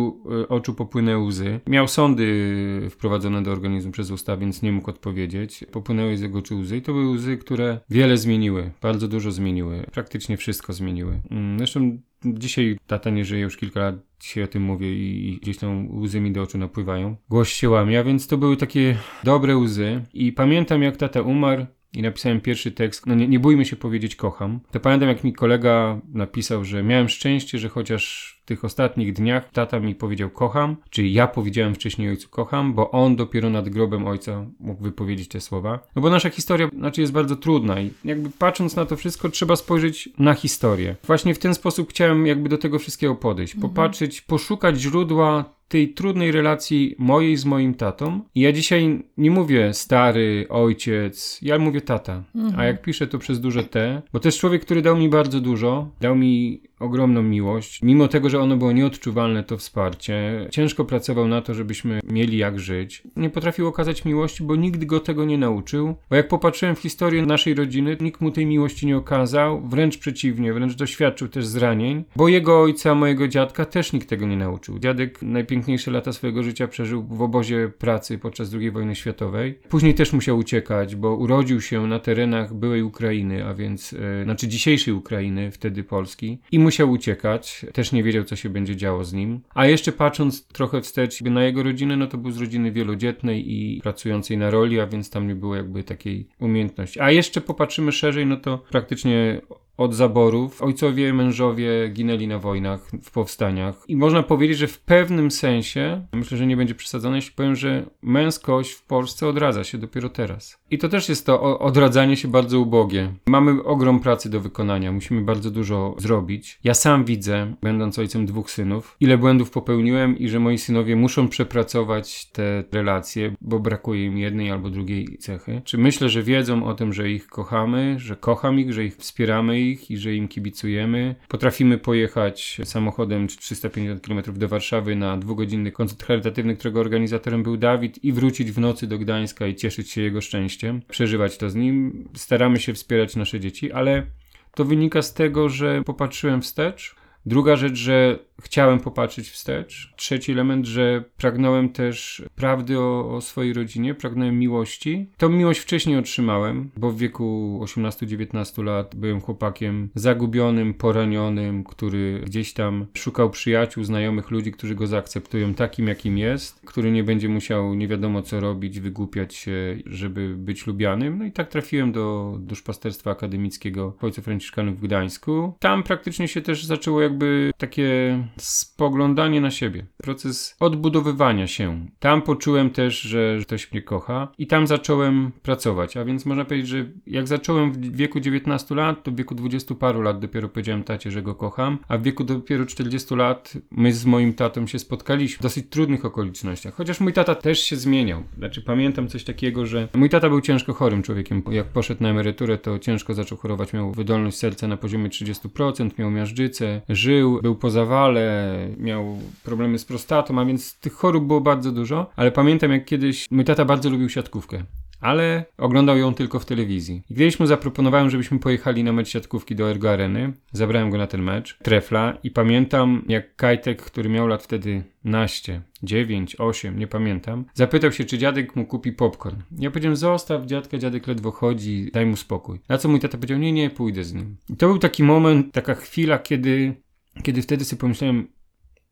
e, 0.42 0.48
oczu 0.48 0.74
popłynęły 0.74 1.24
łzy. 1.24 1.60
Miał 1.66 1.88
sądy 1.88 2.88
wprowadzone 2.90 3.42
do 3.42 3.52
organizmu 3.52 3.92
przez 3.92 4.10
usta, 4.10 4.36
więc 4.36 4.62
nie 4.62 4.72
mógł 4.72 4.90
odpowiedzieć. 4.90 5.64
Popłynęły 5.72 6.16
z 6.16 6.20
jego 6.20 6.38
oczu 6.38 6.58
łzy 6.58 6.76
i 6.76 6.82
to 6.82 6.92
były 6.92 7.10
łzy, 7.10 7.36
które 7.36 7.80
wiele 7.90 8.16
zmieniły, 8.16 8.70
bardzo 8.82 9.08
dużo 9.08 9.32
zmieniły 9.32 9.57
zmieniły. 9.58 9.86
Praktycznie 9.92 10.36
wszystko 10.36 10.72
zmieniły. 10.72 11.20
Mm, 11.30 11.58
zresztą 11.58 11.98
dzisiaj 12.24 12.78
tata 12.86 13.10
nie 13.10 13.24
żyje 13.24 13.42
już 13.42 13.56
kilka 13.56 13.80
lat, 13.80 13.94
dzisiaj 14.20 14.44
o 14.44 14.46
tym 14.46 14.62
mówię 14.62 14.94
i 14.94 15.38
gdzieś 15.42 15.58
tam 15.58 16.00
łzy 16.00 16.20
mi 16.20 16.32
do 16.32 16.42
oczu 16.42 16.58
napływają. 16.58 17.16
Głos 17.28 17.48
się 17.48 17.70
łamie, 17.70 18.00
a 18.00 18.04
więc 18.04 18.26
to 18.26 18.38
były 18.38 18.56
takie 18.56 18.96
dobre 19.24 19.56
łzy. 19.56 20.04
I 20.14 20.32
pamiętam 20.32 20.82
jak 20.82 20.96
tata 20.96 21.22
umarł, 21.22 21.66
i 21.92 22.02
napisałem 22.02 22.40
pierwszy 22.40 22.72
tekst, 22.72 23.06
no 23.06 23.14
nie, 23.14 23.28
nie 23.28 23.40
bójmy 23.40 23.64
się 23.64 23.76
powiedzieć 23.76 24.16
kocham, 24.16 24.60
to 24.70 24.80
pamiętam 24.80 25.08
jak 25.08 25.24
mi 25.24 25.32
kolega 25.32 26.00
napisał, 26.12 26.64
że 26.64 26.82
miałem 26.82 27.08
szczęście, 27.08 27.58
że 27.58 27.68
chociaż 27.68 28.37
tych 28.48 28.64
ostatnich 28.64 29.12
dniach 29.12 29.50
tata 29.52 29.80
mi 29.80 29.94
powiedział 29.94 30.30
kocham, 30.30 30.76
czyli 30.90 31.12
ja 31.12 31.26
powiedziałem 31.26 31.74
wcześniej 31.74 32.08
ojcu 32.08 32.28
kocham, 32.28 32.74
bo 32.74 32.90
on 32.90 33.16
dopiero 33.16 33.50
nad 33.50 33.68
grobem 33.68 34.06
ojca 34.06 34.46
mógł 34.60 34.82
wypowiedzieć 34.82 35.28
te 35.28 35.40
słowa. 35.40 35.78
No 35.96 36.02
bo 36.02 36.10
nasza 36.10 36.30
historia 36.30 36.68
znaczy 36.78 37.00
jest 37.00 37.12
bardzo 37.12 37.36
trudna 37.36 37.80
i 37.80 37.90
jakby 38.04 38.30
patrząc 38.30 38.76
na 38.76 38.86
to 38.86 38.96
wszystko 38.96 39.28
trzeba 39.28 39.56
spojrzeć 39.56 40.08
na 40.18 40.34
historię. 40.34 40.96
Właśnie 41.04 41.34
w 41.34 41.38
ten 41.38 41.54
sposób 41.54 41.90
chciałem 41.90 42.26
jakby 42.26 42.48
do 42.48 42.58
tego 42.58 42.78
wszystkiego 42.78 43.14
podejść, 43.14 43.54
mhm. 43.54 43.70
popatrzeć, 43.70 44.20
poszukać 44.20 44.80
źródła 44.80 45.44
tej 45.68 45.88
trudnej 45.94 46.32
relacji 46.32 46.94
mojej 46.98 47.36
z 47.36 47.44
moim 47.44 47.74
tatą. 47.74 48.20
I 48.34 48.40
ja 48.40 48.52
dzisiaj 48.52 49.02
nie 49.16 49.30
mówię 49.30 49.74
stary, 49.74 50.46
ojciec, 50.48 51.38
ja 51.42 51.58
mówię 51.58 51.80
tata. 51.80 52.22
Mhm. 52.34 52.60
A 52.60 52.64
jak 52.64 52.82
piszę 52.82 53.06
to 53.06 53.18
przez 53.18 53.40
duże 53.40 53.64
T, 53.64 54.02
bo 54.12 54.20
to 54.20 54.28
jest 54.28 54.38
człowiek, 54.38 54.62
który 54.62 54.82
dał 54.82 54.96
mi 54.96 55.08
bardzo 55.08 55.40
dużo, 55.40 55.90
dał 56.00 56.16
mi 56.16 56.62
ogromną 56.78 57.22
miłość. 57.22 57.82
Mimo 57.82 58.08
tego, 58.08 58.30
że 58.30 58.37
ono 58.40 58.56
było 58.56 58.72
nieodczuwalne, 58.72 59.44
to 59.44 59.56
wsparcie. 59.56 60.46
Ciężko 60.50 60.84
pracował 60.84 61.28
na 61.28 61.42
to, 61.42 61.54
żebyśmy 61.54 62.00
mieli 62.04 62.38
jak 62.38 62.60
żyć. 62.60 63.02
Nie 63.16 63.30
potrafił 63.30 63.66
okazać 63.66 64.04
miłości, 64.04 64.42
bo 64.42 64.56
nigdy 64.56 64.86
go 64.86 65.00
tego 65.00 65.24
nie 65.24 65.38
nauczył. 65.38 65.94
Bo 66.10 66.16
jak 66.16 66.28
popatrzyłem 66.28 66.76
w 66.76 66.78
historię 66.78 67.26
naszej 67.26 67.54
rodziny, 67.54 67.96
nikt 68.00 68.20
mu 68.20 68.30
tej 68.30 68.46
miłości 68.46 68.86
nie 68.86 68.96
okazał. 68.96 69.68
Wręcz 69.68 69.98
przeciwnie, 69.98 70.52
wręcz 70.52 70.74
doświadczył 70.74 71.28
też 71.28 71.46
zranień. 71.46 72.04
Bo 72.16 72.28
jego 72.28 72.62
ojca, 72.62 72.94
mojego 72.94 73.28
dziadka 73.28 73.64
też 73.64 73.92
nikt 73.92 74.08
tego 74.08 74.26
nie 74.26 74.36
nauczył. 74.36 74.78
Dziadek 74.78 75.22
najpiękniejsze 75.22 75.90
lata 75.90 76.12
swojego 76.12 76.42
życia 76.42 76.68
przeżył 76.68 77.02
w 77.02 77.22
obozie 77.22 77.70
pracy 77.78 78.18
podczas 78.18 78.54
II 78.54 78.70
wojny 78.70 78.94
światowej. 78.94 79.58
Później 79.68 79.94
też 79.94 80.12
musiał 80.12 80.38
uciekać, 80.38 80.96
bo 80.96 81.14
urodził 81.14 81.60
się 81.60 81.86
na 81.86 81.98
terenach 81.98 82.54
byłej 82.54 82.82
Ukrainy, 82.82 83.44
a 83.44 83.54
więc, 83.54 83.92
e, 83.92 84.24
znaczy 84.24 84.48
dzisiejszej 84.48 84.94
Ukrainy, 84.94 85.50
wtedy 85.50 85.84
Polski. 85.84 86.38
I 86.52 86.58
musiał 86.58 86.90
uciekać, 86.90 87.66
też 87.72 87.92
nie 87.92 88.02
wiedział, 88.02 88.24
co 88.28 88.36
się 88.36 88.48
będzie 88.48 88.76
działo 88.76 89.04
z 89.04 89.12
nim. 89.12 89.40
A 89.54 89.66
jeszcze 89.66 89.92
patrząc 89.92 90.46
trochę 90.46 90.80
wstecz 90.80 91.20
na 91.20 91.44
jego 91.44 91.62
rodzinę, 91.62 91.96
no 91.96 92.06
to 92.06 92.18
był 92.18 92.30
z 92.30 92.40
rodziny 92.40 92.72
wielodzietnej 92.72 93.52
i 93.52 93.80
pracującej 93.80 94.38
na 94.38 94.50
roli, 94.50 94.80
a 94.80 94.86
więc 94.86 95.10
tam 95.10 95.28
nie 95.28 95.34
było 95.34 95.56
jakby 95.56 95.84
takiej 95.84 96.28
umiejętności. 96.40 97.00
A 97.00 97.10
jeszcze 97.10 97.40
popatrzymy 97.40 97.92
szerzej, 97.92 98.26
no 98.26 98.36
to 98.36 98.58
praktycznie 98.58 99.40
od 99.78 99.94
zaborów. 99.94 100.62
Ojcowie, 100.62 101.12
mężowie 101.14 101.88
ginęli 101.88 102.26
na 102.26 102.38
wojnach, 102.38 102.90
w 103.02 103.10
powstaniach. 103.10 103.84
I 103.88 103.96
można 103.96 104.22
powiedzieć, 104.22 104.58
że 104.58 104.66
w 104.66 104.80
pewnym 104.80 105.30
sensie, 105.30 106.06
myślę, 106.12 106.38
że 106.38 106.46
nie 106.46 106.56
będzie 106.56 106.74
przesadzone, 106.74 107.16
jeśli 107.16 107.32
powiem, 107.32 107.56
że 107.56 107.86
męskość 108.02 108.72
w 108.72 108.82
Polsce 108.82 109.28
odradza 109.28 109.64
się 109.64 109.78
dopiero 109.78 110.08
teraz. 110.08 110.58
I 110.70 110.78
to 110.78 110.88
też 110.88 111.08
jest 111.08 111.26
to 111.26 111.58
odradzanie 111.58 112.16
się 112.16 112.28
bardzo 112.28 112.60
ubogie. 112.60 113.12
Mamy 113.26 113.64
ogrom 113.64 114.00
pracy 114.00 114.30
do 114.30 114.40
wykonania, 114.40 114.92
musimy 114.92 115.20
bardzo 115.20 115.50
dużo 115.50 115.94
zrobić. 115.98 116.58
Ja 116.64 116.74
sam 116.74 117.04
widzę, 117.04 117.54
będąc 117.62 117.98
ojcem 117.98 118.26
dwóch 118.26 118.50
synów, 118.50 118.96
ile 119.00 119.18
błędów 119.18 119.50
popełniłem 119.50 120.18
i 120.18 120.28
że 120.28 120.40
moi 120.40 120.58
synowie 120.58 120.96
muszą 120.96 121.28
przepracować 121.28 122.30
te 122.30 122.64
relacje, 122.72 123.34
bo 123.40 123.60
brakuje 123.60 124.04
im 124.04 124.18
jednej 124.18 124.50
albo 124.50 124.70
drugiej 124.70 125.18
cechy. 125.18 125.62
Czy 125.64 125.78
myślę, 125.78 126.08
że 126.08 126.22
wiedzą 126.22 126.66
o 126.66 126.74
tym, 126.74 126.92
że 126.92 127.10
ich 127.10 127.26
kochamy, 127.26 127.96
że 127.98 128.16
kocham 128.16 128.60
ich, 128.60 128.72
że 128.72 128.84
ich 128.84 128.96
wspieramy 128.96 129.60
ich 129.70 129.90
i 129.90 129.98
że 129.98 130.14
im 130.14 130.28
kibicujemy. 130.28 131.14
Potrafimy 131.28 131.78
pojechać 131.78 132.60
samochodem 132.64 133.28
350 133.28 134.06
km 134.06 134.38
do 134.38 134.48
Warszawy 134.48 134.96
na 134.96 135.16
dwugodzinny 135.16 135.72
koncert 135.72 136.04
charytatywny, 136.04 136.56
którego 136.56 136.80
organizatorem 136.80 137.42
był 137.42 137.56
Dawid 137.56 138.04
i 138.04 138.12
wrócić 138.12 138.52
w 138.52 138.58
nocy 138.58 138.86
do 138.86 138.98
Gdańska 138.98 139.46
i 139.46 139.54
cieszyć 139.54 139.90
się 139.90 140.00
jego 140.00 140.20
szczęściem, 140.20 140.82
przeżywać 140.88 141.38
to 141.38 141.50
z 141.50 141.54
nim. 141.54 142.08
Staramy 142.14 142.60
się 142.60 142.74
wspierać 142.74 143.16
nasze 143.16 143.40
dzieci, 143.40 143.72
ale 143.72 144.06
to 144.54 144.64
wynika 144.64 145.02
z 145.02 145.14
tego, 145.14 145.48
że 145.48 145.82
popatrzyłem 145.84 146.42
wstecz. 146.42 146.97
Druga 147.28 147.56
rzecz, 147.56 147.74
że 147.74 148.18
chciałem 148.42 148.80
popatrzeć 148.80 149.30
wstecz. 149.30 149.92
Trzeci 149.96 150.32
element, 150.32 150.66
że 150.66 151.04
pragnąłem 151.16 151.68
też 151.68 152.22
prawdy 152.36 152.78
o, 152.78 153.16
o, 153.16 153.20
swojej 153.20 153.52
rodzinie, 153.52 153.94
pragnąłem 153.94 154.38
miłości. 154.38 155.10
Tą 155.16 155.28
miłość 155.28 155.60
wcześniej 155.60 155.96
otrzymałem, 155.96 156.70
bo 156.76 156.90
w 156.90 156.98
wieku 156.98 157.60
18-19 157.62 158.64
lat 158.64 158.96
byłem 158.96 159.20
chłopakiem 159.20 159.88
zagubionym, 159.94 160.74
poranionym, 160.74 161.64
który 161.64 162.22
gdzieś 162.26 162.52
tam 162.52 162.86
szukał 162.94 163.30
przyjaciół, 163.30 163.84
znajomych 163.84 164.30
ludzi, 164.30 164.52
którzy 164.52 164.74
go 164.74 164.86
zaakceptują 164.86 165.54
takim, 165.54 165.86
jakim 165.86 166.18
jest, 166.18 166.60
który 166.64 166.90
nie 166.90 167.04
będzie 167.04 167.28
musiał 167.28 167.74
nie 167.74 167.88
wiadomo 167.88 168.22
co 168.22 168.40
robić, 168.40 168.80
wygłupiać 168.80 169.34
się, 169.34 169.78
żeby 169.86 170.34
być 170.36 170.66
lubianym. 170.66 171.18
No 171.18 171.24
i 171.24 171.32
tak 171.32 171.48
trafiłem 171.48 171.92
do 171.92 172.36
duszpasterstwa 172.40 173.10
akademickiego 173.10 173.94
w 173.98 174.04
Ojcu 174.04 174.22
Franciszkanów 174.22 174.78
w 174.78 174.82
Gdańsku. 174.82 175.52
Tam 175.58 175.82
praktycznie 175.82 176.28
się 176.28 176.40
też 176.40 176.64
zaczęło 176.64 177.00
jakby 177.00 177.17
takie 177.58 178.18
spoglądanie 178.36 179.40
na 179.40 179.50
siebie, 179.50 179.86
proces 179.96 180.56
odbudowywania 180.60 181.46
się. 181.46 181.86
Tam 181.98 182.22
poczułem 182.22 182.70
też, 182.70 183.00
że 183.00 183.38
ktoś 183.42 183.72
mnie 183.72 183.82
kocha 183.82 184.28
i 184.38 184.46
tam 184.46 184.66
zacząłem 184.66 185.32
pracować. 185.42 185.96
A 185.96 186.04
więc 186.04 186.26
można 186.26 186.44
powiedzieć, 186.44 186.68
że 186.68 186.86
jak 187.06 187.28
zacząłem 187.28 187.72
w 187.72 187.96
wieku 187.96 188.20
19 188.20 188.74
lat, 188.74 189.02
to 189.02 189.10
w 189.10 189.16
wieku 189.16 189.34
20 189.34 189.74
paru 189.74 190.02
lat 190.02 190.18
dopiero 190.18 190.48
powiedziałem 190.48 190.84
tacie, 190.84 191.10
że 191.10 191.22
go 191.22 191.34
kocham, 191.34 191.78
a 191.88 191.98
w 191.98 192.02
wieku 192.02 192.24
dopiero 192.24 192.66
40 192.66 193.14
lat 193.14 193.52
my 193.70 193.92
z 193.92 194.06
moim 194.06 194.34
tatą 194.34 194.66
się 194.66 194.78
spotkaliśmy 194.78 195.38
w 195.38 195.42
dosyć 195.42 195.66
trudnych 195.70 196.04
okolicznościach. 196.04 196.74
Chociaż 196.74 197.00
mój 197.00 197.12
tata 197.12 197.34
też 197.34 197.60
się 197.60 197.76
zmieniał. 197.76 198.22
Znaczy 198.38 198.62
pamiętam 198.62 199.08
coś 199.08 199.24
takiego, 199.24 199.66
że 199.66 199.88
mój 199.94 200.08
tata 200.08 200.28
był 200.28 200.40
ciężko 200.40 200.74
chorym 200.74 201.02
człowiekiem. 201.02 201.42
Jak 201.50 201.66
poszedł 201.66 202.02
na 202.02 202.08
emeryturę, 202.08 202.58
to 202.58 202.78
ciężko 202.78 203.14
zaczął 203.14 203.38
chorować. 203.38 203.72
Miał 203.72 203.92
wydolność 203.92 204.36
serca 204.36 204.68
na 204.68 204.76
poziomie 204.76 205.08
30%, 205.08 205.90
miał 205.98 206.10
miażdżycę, 206.10 206.80
żył, 206.98 207.40
był 207.42 207.54
po 207.54 207.70
zawale, 207.70 208.56
miał 208.78 209.18
problemy 209.44 209.78
z 209.78 209.84
prostatą, 209.84 210.40
a 210.40 210.44
więc 210.44 210.78
tych 210.78 210.92
chorób 210.92 211.26
było 211.26 211.40
bardzo 211.40 211.72
dużo. 211.72 212.10
Ale 212.16 212.30
pamiętam, 212.32 212.72
jak 212.72 212.84
kiedyś 212.84 213.30
mój 213.30 213.44
tata 213.44 213.64
bardzo 213.64 213.90
lubił 213.90 214.08
siatkówkę 214.08 214.62
ale 215.00 215.44
oglądał 215.58 215.98
ją 215.98 216.14
tylko 216.14 216.38
w 216.38 216.44
telewizji. 216.44 217.02
I 217.10 217.14
kiedyś 217.14 217.40
mu 217.40 217.46
zaproponowałem, 217.46 218.10
żebyśmy 218.10 218.38
pojechali 218.38 218.84
na 218.84 218.92
mecz 218.92 219.08
siatkówki 219.08 219.54
do 219.54 219.70
Ergo 219.70 219.90
Areny. 219.90 220.32
Zabrałem 220.52 220.90
go 220.90 220.98
na 220.98 221.06
ten 221.06 221.22
mecz, 221.22 221.58
trefla 221.62 222.18
i 222.22 222.30
pamiętam 222.30 223.04
jak 223.08 223.36
Kajtek, 223.36 223.82
który 223.82 224.08
miał 224.08 224.26
lat 224.26 224.42
wtedy 224.42 224.82
naście, 225.04 225.62
dziewięć, 225.82 226.36
osiem, 226.36 226.78
nie 226.78 226.86
pamiętam, 226.86 227.44
zapytał 227.54 227.92
się, 227.92 228.04
czy 228.04 228.18
dziadek 228.18 228.56
mu 228.56 228.66
kupi 228.66 228.92
popcorn. 228.92 229.36
Ja 229.58 229.70
powiedziałem, 229.70 229.96
zostaw 229.96 230.46
dziadka, 230.46 230.78
dziadek 230.78 231.06
ledwo 231.06 231.30
chodzi, 231.30 231.90
daj 231.92 232.06
mu 232.06 232.16
spokój. 232.16 232.60
Na 232.68 232.78
co 232.78 232.88
mój 232.88 233.00
tata 233.00 233.18
powiedział, 233.18 233.38
nie, 233.38 233.52
nie, 233.52 233.70
pójdę 233.70 234.04
z 234.04 234.14
nim. 234.14 234.36
I 234.48 234.56
to 234.56 234.66
był 234.66 234.78
taki 234.78 235.02
moment, 235.02 235.52
taka 235.52 235.74
chwila, 235.74 236.18
kiedy, 236.18 236.74
kiedy 237.22 237.42
wtedy 237.42 237.64
sobie 237.64 237.80
pomyślałem, 237.80 238.28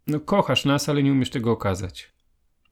no 0.07 0.21
kochasz 0.21 0.65
nas, 0.65 0.89
ale 0.89 1.03
nie 1.03 1.13
umiesz 1.13 1.31
tego 1.31 1.53
okazać. 1.53 2.13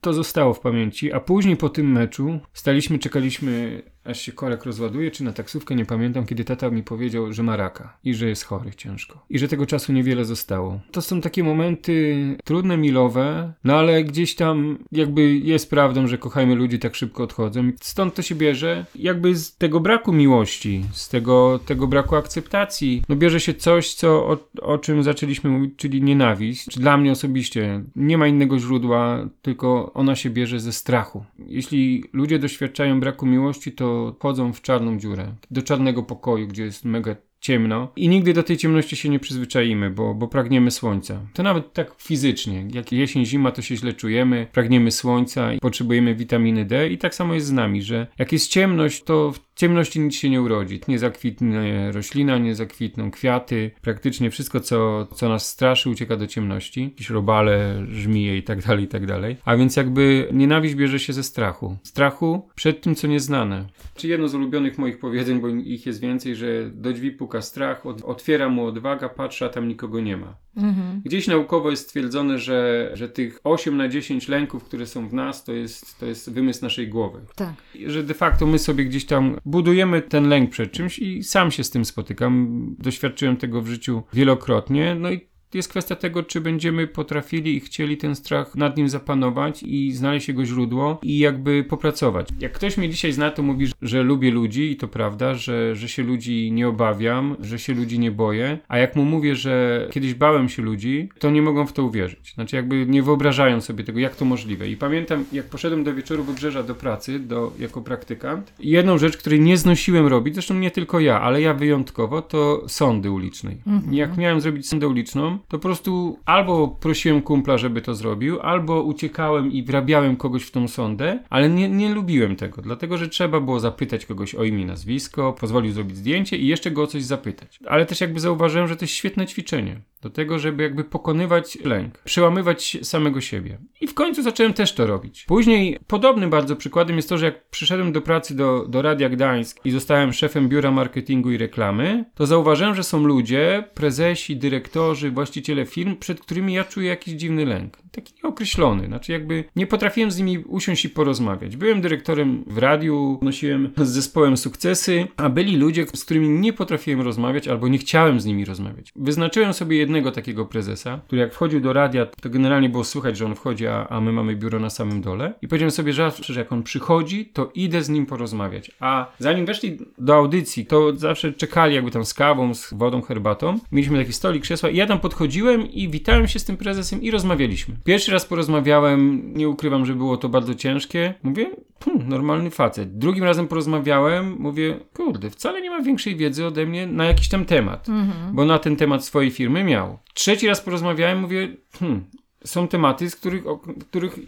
To 0.01 0.13
zostało 0.13 0.53
w 0.53 0.59
pamięci, 0.59 1.13
a 1.13 1.19
później 1.19 1.57
po 1.57 1.69
tym 1.69 1.91
meczu 1.91 2.39
staliśmy, 2.53 2.99
czekaliśmy 2.99 3.83
aż 4.05 4.21
się 4.21 4.31
korek 4.31 4.65
rozładuje, 4.65 5.11
czy 5.11 5.23
na 5.23 5.33
taksówkę, 5.33 5.75
nie 5.75 5.85
pamiętam, 5.85 6.25
kiedy 6.25 6.43
tata 6.43 6.69
mi 6.69 6.83
powiedział, 6.83 7.33
że 7.33 7.43
ma 7.43 7.55
raka 7.55 7.97
i 8.03 8.13
że 8.13 8.29
jest 8.29 8.43
chory 8.43 8.71
ciężko. 8.77 9.25
I 9.29 9.39
że 9.39 9.47
tego 9.47 9.65
czasu 9.65 9.93
niewiele 9.93 10.25
zostało. 10.25 10.79
To 10.91 11.01
są 11.01 11.21
takie 11.21 11.43
momenty 11.43 12.15
trudne, 12.43 12.77
milowe, 12.77 13.53
no 13.63 13.75
ale 13.75 14.03
gdzieś 14.03 14.35
tam 14.35 14.77
jakby 14.91 15.37
jest 15.37 15.69
prawdą, 15.69 16.07
że 16.07 16.17
kochajmy 16.17 16.55
ludzi 16.55 16.79
tak 16.79 16.95
szybko 16.95 17.23
odchodzą. 17.23 17.71
Stąd 17.81 18.15
to 18.15 18.21
się 18.21 18.35
bierze 18.35 18.85
jakby 18.95 19.35
z 19.35 19.55
tego 19.55 19.79
braku 19.79 20.13
miłości, 20.13 20.85
z 20.91 21.09
tego, 21.09 21.59
tego 21.65 21.87
braku 21.87 22.15
akceptacji. 22.15 23.03
No 23.09 23.15
bierze 23.15 23.39
się 23.39 23.53
coś, 23.53 23.93
co, 23.93 24.07
o, 24.09 24.37
o 24.61 24.77
czym 24.77 25.03
zaczęliśmy 25.03 25.49
mówić, 25.49 25.73
czyli 25.77 26.01
nienawiść. 26.01 26.79
Dla 26.79 26.97
mnie 26.97 27.11
osobiście 27.11 27.83
nie 27.95 28.17
ma 28.17 28.27
innego 28.27 28.59
źródła, 28.59 29.29
tylko 29.41 29.93
ona 29.93 30.15
się 30.15 30.29
bierze 30.29 30.59
ze 30.59 30.73
strachu. 30.73 31.25
Jeśli 31.39 32.03
ludzie 32.13 32.39
doświadczają 32.39 32.99
braku 32.99 33.25
miłości, 33.25 33.71
to 33.71 33.94
wchodzą 34.19 34.53
w 34.53 34.61
czarną 34.61 34.99
dziurę, 34.99 35.35
do 35.51 35.61
czarnego 35.61 36.03
pokoju, 36.03 36.47
gdzie 36.47 36.63
jest 36.63 36.85
mega 36.85 37.15
ciemno 37.45 37.87
i 37.95 38.09
nigdy 38.09 38.33
do 38.33 38.43
tej 38.43 38.57
ciemności 38.57 38.95
się 38.95 39.09
nie 39.09 39.19
przyzwyczaimy, 39.19 39.89
bo, 39.89 40.13
bo 40.13 40.27
pragniemy 40.27 40.71
słońca. 40.71 41.19
To 41.33 41.43
nawet 41.43 41.73
tak 41.73 41.95
fizycznie. 41.97 42.67
Jak 42.73 42.91
jesień, 42.91 43.25
zima, 43.25 43.51
to 43.51 43.61
się 43.61 43.75
źle 43.77 43.93
czujemy, 43.93 44.47
pragniemy 44.51 44.91
słońca 44.91 45.53
i 45.53 45.59
potrzebujemy 45.59 46.15
witaminy 46.15 46.65
D 46.65 46.89
i 46.89 46.97
tak 46.97 47.15
samo 47.15 47.33
jest 47.33 47.47
z 47.47 47.51
nami, 47.51 47.81
że 47.81 48.07
jak 48.19 48.31
jest 48.31 48.51
ciemność, 48.51 49.03
to 49.03 49.33
ciemności 49.55 49.99
nic 49.99 50.15
się 50.15 50.29
nie 50.29 50.41
urodzi. 50.41 50.81
Nie 50.87 50.99
zakwitnie 50.99 51.91
roślina, 51.91 52.37
nie 52.37 52.55
zakwitną 52.55 53.11
kwiaty. 53.11 53.71
Praktycznie 53.81 54.29
wszystko, 54.31 54.59
co, 54.59 55.07
co 55.15 55.29
nas 55.29 55.49
straszy, 55.49 55.89
ucieka 55.89 56.17
do 56.17 56.27
ciemności. 56.27 56.83
Jakieś 56.83 57.09
robale, 57.09 57.85
żmije 57.89 58.37
i 58.37 58.43
tak 58.43 58.61
dalej, 58.61 58.83
i 58.83 58.87
tak 58.87 59.05
dalej. 59.05 59.37
A 59.45 59.55
więc 59.55 59.75
jakby 59.75 60.29
nienawiść 60.33 60.75
bierze 60.75 60.99
się 60.99 61.13
ze 61.13 61.23
strachu. 61.23 61.77
Strachu 61.83 62.49
przed 62.55 62.81
tym, 62.81 62.95
co 62.95 63.07
nieznane. 63.07 63.65
Czy 63.95 64.07
jedno 64.07 64.27
z 64.27 64.35
ulubionych 64.35 64.77
moich 64.77 64.99
powiedzeń, 64.99 65.39
bo 65.39 65.47
ich 65.47 65.85
jest 65.85 66.01
więcej, 66.01 66.35
że 66.35 66.69
do 66.69 66.93
drzwi 66.93 67.11
puka 67.11 67.41
strach, 67.41 67.85
otwiera 67.85 68.49
mu 68.49 68.65
odwaga, 68.65 69.09
patrzy, 69.09 69.45
a 69.45 69.49
tam 69.49 69.67
nikogo 69.67 69.99
nie 69.99 70.17
ma. 70.17 70.44
Mhm. 70.57 71.01
Gdzieś 71.05 71.27
naukowo 71.27 71.71
jest 71.71 71.83
stwierdzone, 71.83 72.39
że, 72.39 72.91
że 72.93 73.09
tych 73.09 73.39
8 73.43 73.77
na 73.77 73.87
10 73.87 74.27
lęków, 74.27 74.63
które 74.63 74.87
są 74.87 75.07
w 75.07 75.13
nas, 75.13 75.43
to 75.43 75.53
jest, 75.53 75.99
to 75.99 76.05
jest 76.05 76.33
wymysł 76.33 76.61
naszej 76.61 76.87
głowy. 76.87 77.21
Tak. 77.35 77.53
Że 77.85 78.03
de 78.03 78.13
facto 78.13 78.45
my 78.45 78.59
sobie 78.59 78.85
gdzieś 78.85 79.05
tam 79.05 79.37
budujemy 79.45 80.01
ten 80.01 80.29
lęk 80.29 80.49
przed 80.49 80.71
czymś 80.71 80.99
i 80.99 81.23
sam 81.23 81.51
się 81.51 81.63
z 81.63 81.69
tym 81.69 81.85
spotykam. 81.85 82.65
Doświadczyłem 82.79 83.37
tego 83.37 83.61
w 83.61 83.67
życiu 83.67 84.03
wielokrotnie. 84.13 84.95
No 84.95 85.11
i 85.11 85.34
jest 85.55 85.69
kwestia 85.69 85.95
tego, 85.95 86.23
czy 86.23 86.41
będziemy 86.41 86.87
potrafili 86.87 87.55
i 87.55 87.59
chcieli 87.59 87.97
ten 87.97 88.15
strach 88.15 88.55
nad 88.55 88.77
nim 88.77 88.89
zapanować 88.89 89.63
i 89.63 89.91
znaleźć 89.91 90.27
jego 90.27 90.45
źródło 90.45 90.99
i 91.03 91.19
jakby 91.19 91.63
popracować. 91.63 92.27
Jak 92.39 92.51
ktoś 92.51 92.77
mnie 92.77 92.89
dzisiaj 92.89 93.11
zna, 93.11 93.31
to 93.31 93.43
mówi, 93.43 93.67
że 93.81 94.03
lubię 94.03 94.31
ludzi 94.31 94.71
i 94.71 94.75
to 94.75 94.87
prawda, 94.87 95.35
że, 95.35 95.75
że 95.75 95.89
się 95.89 96.03
ludzi 96.03 96.51
nie 96.51 96.67
obawiam, 96.67 97.35
że 97.39 97.59
się 97.59 97.73
ludzi 97.73 97.99
nie 97.99 98.11
boję, 98.11 98.57
a 98.67 98.77
jak 98.77 98.95
mu 98.95 99.05
mówię, 99.05 99.35
że 99.35 99.87
kiedyś 99.91 100.13
bałem 100.13 100.49
się 100.49 100.61
ludzi, 100.61 101.09
to 101.19 101.31
nie 101.31 101.41
mogą 101.41 101.67
w 101.67 101.73
to 101.73 101.83
uwierzyć. 101.83 102.33
Znaczy 102.33 102.55
jakby 102.55 102.85
nie 102.85 103.03
wyobrażają 103.03 103.61
sobie 103.61 103.83
tego, 103.83 103.99
jak 103.99 104.15
to 104.15 104.25
możliwe. 104.25 104.69
I 104.69 104.77
pamiętam, 104.77 105.25
jak 105.31 105.45
poszedłem 105.45 105.83
do 105.83 105.93
wieczoru 105.93 106.23
Wybrzeża 106.23 106.63
do 106.63 106.75
pracy, 106.75 107.19
do, 107.19 107.51
jako 107.59 107.81
praktykant, 107.81 108.53
jedną 108.59 108.97
rzecz, 108.97 109.17
której 109.17 109.41
nie 109.41 109.57
znosiłem 109.57 110.07
robić, 110.07 110.33
zresztą 110.33 110.53
nie 110.53 110.71
tylko 110.71 110.99
ja, 110.99 111.21
ale 111.21 111.41
ja 111.41 111.53
wyjątkowo, 111.53 112.21
to 112.21 112.63
sądy 112.67 113.11
ulicznej. 113.11 113.57
Mhm. 113.67 113.93
Jak 113.93 114.17
miałem 114.17 114.41
zrobić 114.41 114.67
sądę 114.67 114.87
uliczną, 114.87 115.39
to 115.47 115.57
po 115.57 115.59
prostu 115.59 116.19
albo 116.25 116.67
prosiłem 116.67 117.21
kumpla, 117.21 117.57
żeby 117.57 117.81
to 117.81 117.95
zrobił, 117.95 118.39
albo 118.41 118.81
uciekałem 118.81 119.51
i 119.51 119.63
wrabiałem 119.63 120.17
kogoś 120.17 120.43
w 120.43 120.51
tą 120.51 120.67
sondę, 120.67 121.19
ale 121.29 121.49
nie, 121.49 121.69
nie 121.69 121.93
lubiłem 121.93 122.35
tego, 122.35 122.61
dlatego 122.61 122.97
że 122.97 123.09
trzeba 123.09 123.39
było 123.39 123.59
zapytać 123.59 124.05
kogoś 124.05 124.35
o 124.35 124.43
imię, 124.43 124.65
nazwisko, 124.65 125.33
pozwolił 125.33 125.71
zrobić 125.71 125.97
zdjęcie 125.97 126.37
i 126.37 126.47
jeszcze 126.47 126.71
go 126.71 126.83
o 126.83 126.87
coś 126.87 127.03
zapytać. 127.03 127.59
Ale 127.65 127.85
też 127.85 128.01
jakby 128.01 128.19
zauważyłem, 128.19 128.67
że 128.67 128.75
to 128.75 128.85
jest 128.85 128.93
świetne 128.93 129.27
ćwiczenie 129.27 129.81
do 130.05 130.09
tego, 130.09 130.39
żeby 130.39 130.63
jakby 130.63 130.83
pokonywać 130.83 131.57
lęk, 131.63 131.97
przełamywać 131.97 132.77
samego 132.81 133.21
siebie. 133.21 133.57
I 133.81 133.87
w 133.87 133.93
końcu 133.93 134.23
zacząłem 134.23 134.53
też 134.53 134.73
to 134.73 134.87
robić. 134.87 135.25
Później 135.27 135.79
podobnym 135.87 136.29
bardzo 136.29 136.55
przykładem 136.55 136.95
jest 136.95 137.09
to, 137.09 137.17
że 137.17 137.25
jak 137.25 137.49
przyszedłem 137.49 137.91
do 137.91 138.01
pracy 138.01 138.35
do, 138.35 138.65
do 138.67 138.81
Radia 138.81 139.09
Gdańsk 139.09 139.65
i 139.65 139.71
zostałem 139.71 140.13
szefem 140.13 140.49
biura 140.49 140.71
marketingu 140.71 141.31
i 141.31 141.37
reklamy, 141.37 142.05
to 142.15 142.25
zauważyłem, 142.25 142.75
że 142.75 142.83
są 142.83 143.03
ludzie, 143.03 143.63
prezesi, 143.73 144.37
dyrektorzy, 144.37 145.11
właściciele 145.11 145.65
firm, 145.65 145.95
przed 145.95 146.19
którymi 146.19 146.53
ja 146.53 146.63
czuję 146.63 146.89
jakiś 146.89 147.13
dziwny 147.13 147.45
lęk 147.45 147.77
taki 147.95 148.13
nieokreślony. 148.23 148.85
Znaczy 148.85 149.11
jakby 149.11 149.43
nie 149.55 149.67
potrafiłem 149.67 150.11
z 150.11 150.17
nimi 150.17 150.37
usiąść 150.37 150.85
i 150.85 150.89
porozmawiać. 150.89 151.57
Byłem 151.57 151.81
dyrektorem 151.81 152.43
w 152.47 152.57
radiu, 152.57 153.19
nosiłem 153.21 153.71
z 153.77 153.89
zespołem 153.89 154.37
sukcesy, 154.37 155.07
a 155.17 155.29
byli 155.29 155.57
ludzie, 155.57 155.85
z 155.93 156.05
którymi 156.05 156.29
nie 156.29 156.53
potrafiłem 156.53 157.01
rozmawiać 157.01 157.47
albo 157.47 157.67
nie 157.67 157.77
chciałem 157.77 158.19
z 158.19 158.25
nimi 158.25 158.45
rozmawiać. 158.45 158.91
Wyznaczyłem 158.95 159.53
sobie 159.53 159.77
jednego 159.95 160.15
takiego 160.15 160.45
prezesa, 160.45 160.99
który 161.07 161.21
jak 161.21 161.33
wchodził 161.33 161.61
do 161.61 161.73
radia, 161.73 162.05
to 162.05 162.29
generalnie 162.29 162.69
było 162.69 162.83
słychać, 162.83 163.17
że 163.17 163.25
on 163.25 163.35
wchodzi, 163.35 163.67
a, 163.67 163.87
a 163.89 164.01
my 164.01 164.11
mamy 164.11 164.35
biuro 164.35 164.59
na 164.59 164.69
samym 164.69 165.01
dole. 165.01 165.33
I 165.41 165.47
powiedziałem 165.47 165.71
sobie, 165.71 165.93
że 165.93 166.03
zawsze, 166.03 166.33
że 166.33 166.39
jak 166.39 166.51
on 166.51 166.63
przychodzi, 166.63 167.25
to 167.25 167.51
idę 167.55 167.83
z 167.83 167.89
nim 167.89 168.05
porozmawiać. 168.05 168.71
A 168.79 169.11
zanim 169.19 169.45
weszli 169.45 169.77
do 169.97 170.15
audycji, 170.15 170.65
to 170.65 170.95
zawsze 170.95 171.33
czekali 171.33 171.75
jakby 171.75 171.91
tam 171.91 172.05
z 172.05 172.13
kawą, 172.13 172.53
z 172.53 172.73
wodą, 172.73 173.01
herbatą. 173.01 173.59
Mieliśmy 173.71 173.97
taki 173.97 174.13
stolik, 174.13 174.43
krzesła 174.43 174.69
i 174.69 174.75
ja 174.75 174.85
tam 174.87 174.99
podchodziłem 174.99 175.71
i 175.71 175.89
witałem 175.89 176.27
się 176.27 176.39
z 176.39 176.45
tym 176.45 176.57
prezesem 176.57 177.01
i 177.01 177.11
rozmawialiśmy. 177.11 177.75
Pierwszy 177.83 178.11
raz 178.11 178.25
porozmawiałem, 178.25 179.31
nie 179.35 179.49
ukrywam, 179.49 179.85
że 179.85 179.93
było 179.93 180.17
to 180.17 180.29
bardzo 180.29 180.55
ciężkie. 180.55 181.13
Mówię, 181.23 181.49
hmm, 181.85 182.09
normalny 182.09 182.49
facet. 182.49 182.97
Drugim 182.97 183.23
razem 183.23 183.47
porozmawiałem, 183.47 184.35
mówię, 184.39 184.79
kurde, 184.93 185.29
wcale 185.29 185.61
nie 185.61 185.69
ma 185.69 185.81
większej 185.81 186.15
wiedzy 186.15 186.45
ode 186.45 186.65
mnie 186.65 186.87
na 186.87 187.05
jakiś 187.05 187.29
tam 187.29 187.45
temat, 187.45 187.89
mhm. 187.89 188.35
bo 188.35 188.45
na 188.45 188.59
ten 188.59 188.75
temat 188.75 189.05
swojej 189.05 189.31
firmy 189.31 189.63
miał. 189.63 189.84
Trzeci 190.13 190.47
raz 190.47 190.61
porozmawiałem, 190.61 191.19
mówię, 191.19 191.55
hmm, 191.79 192.05
są 192.45 192.67
tematy, 192.67 193.09
z 193.09 193.15
których, 193.15 193.47
o 193.47 193.57
których 193.89 194.19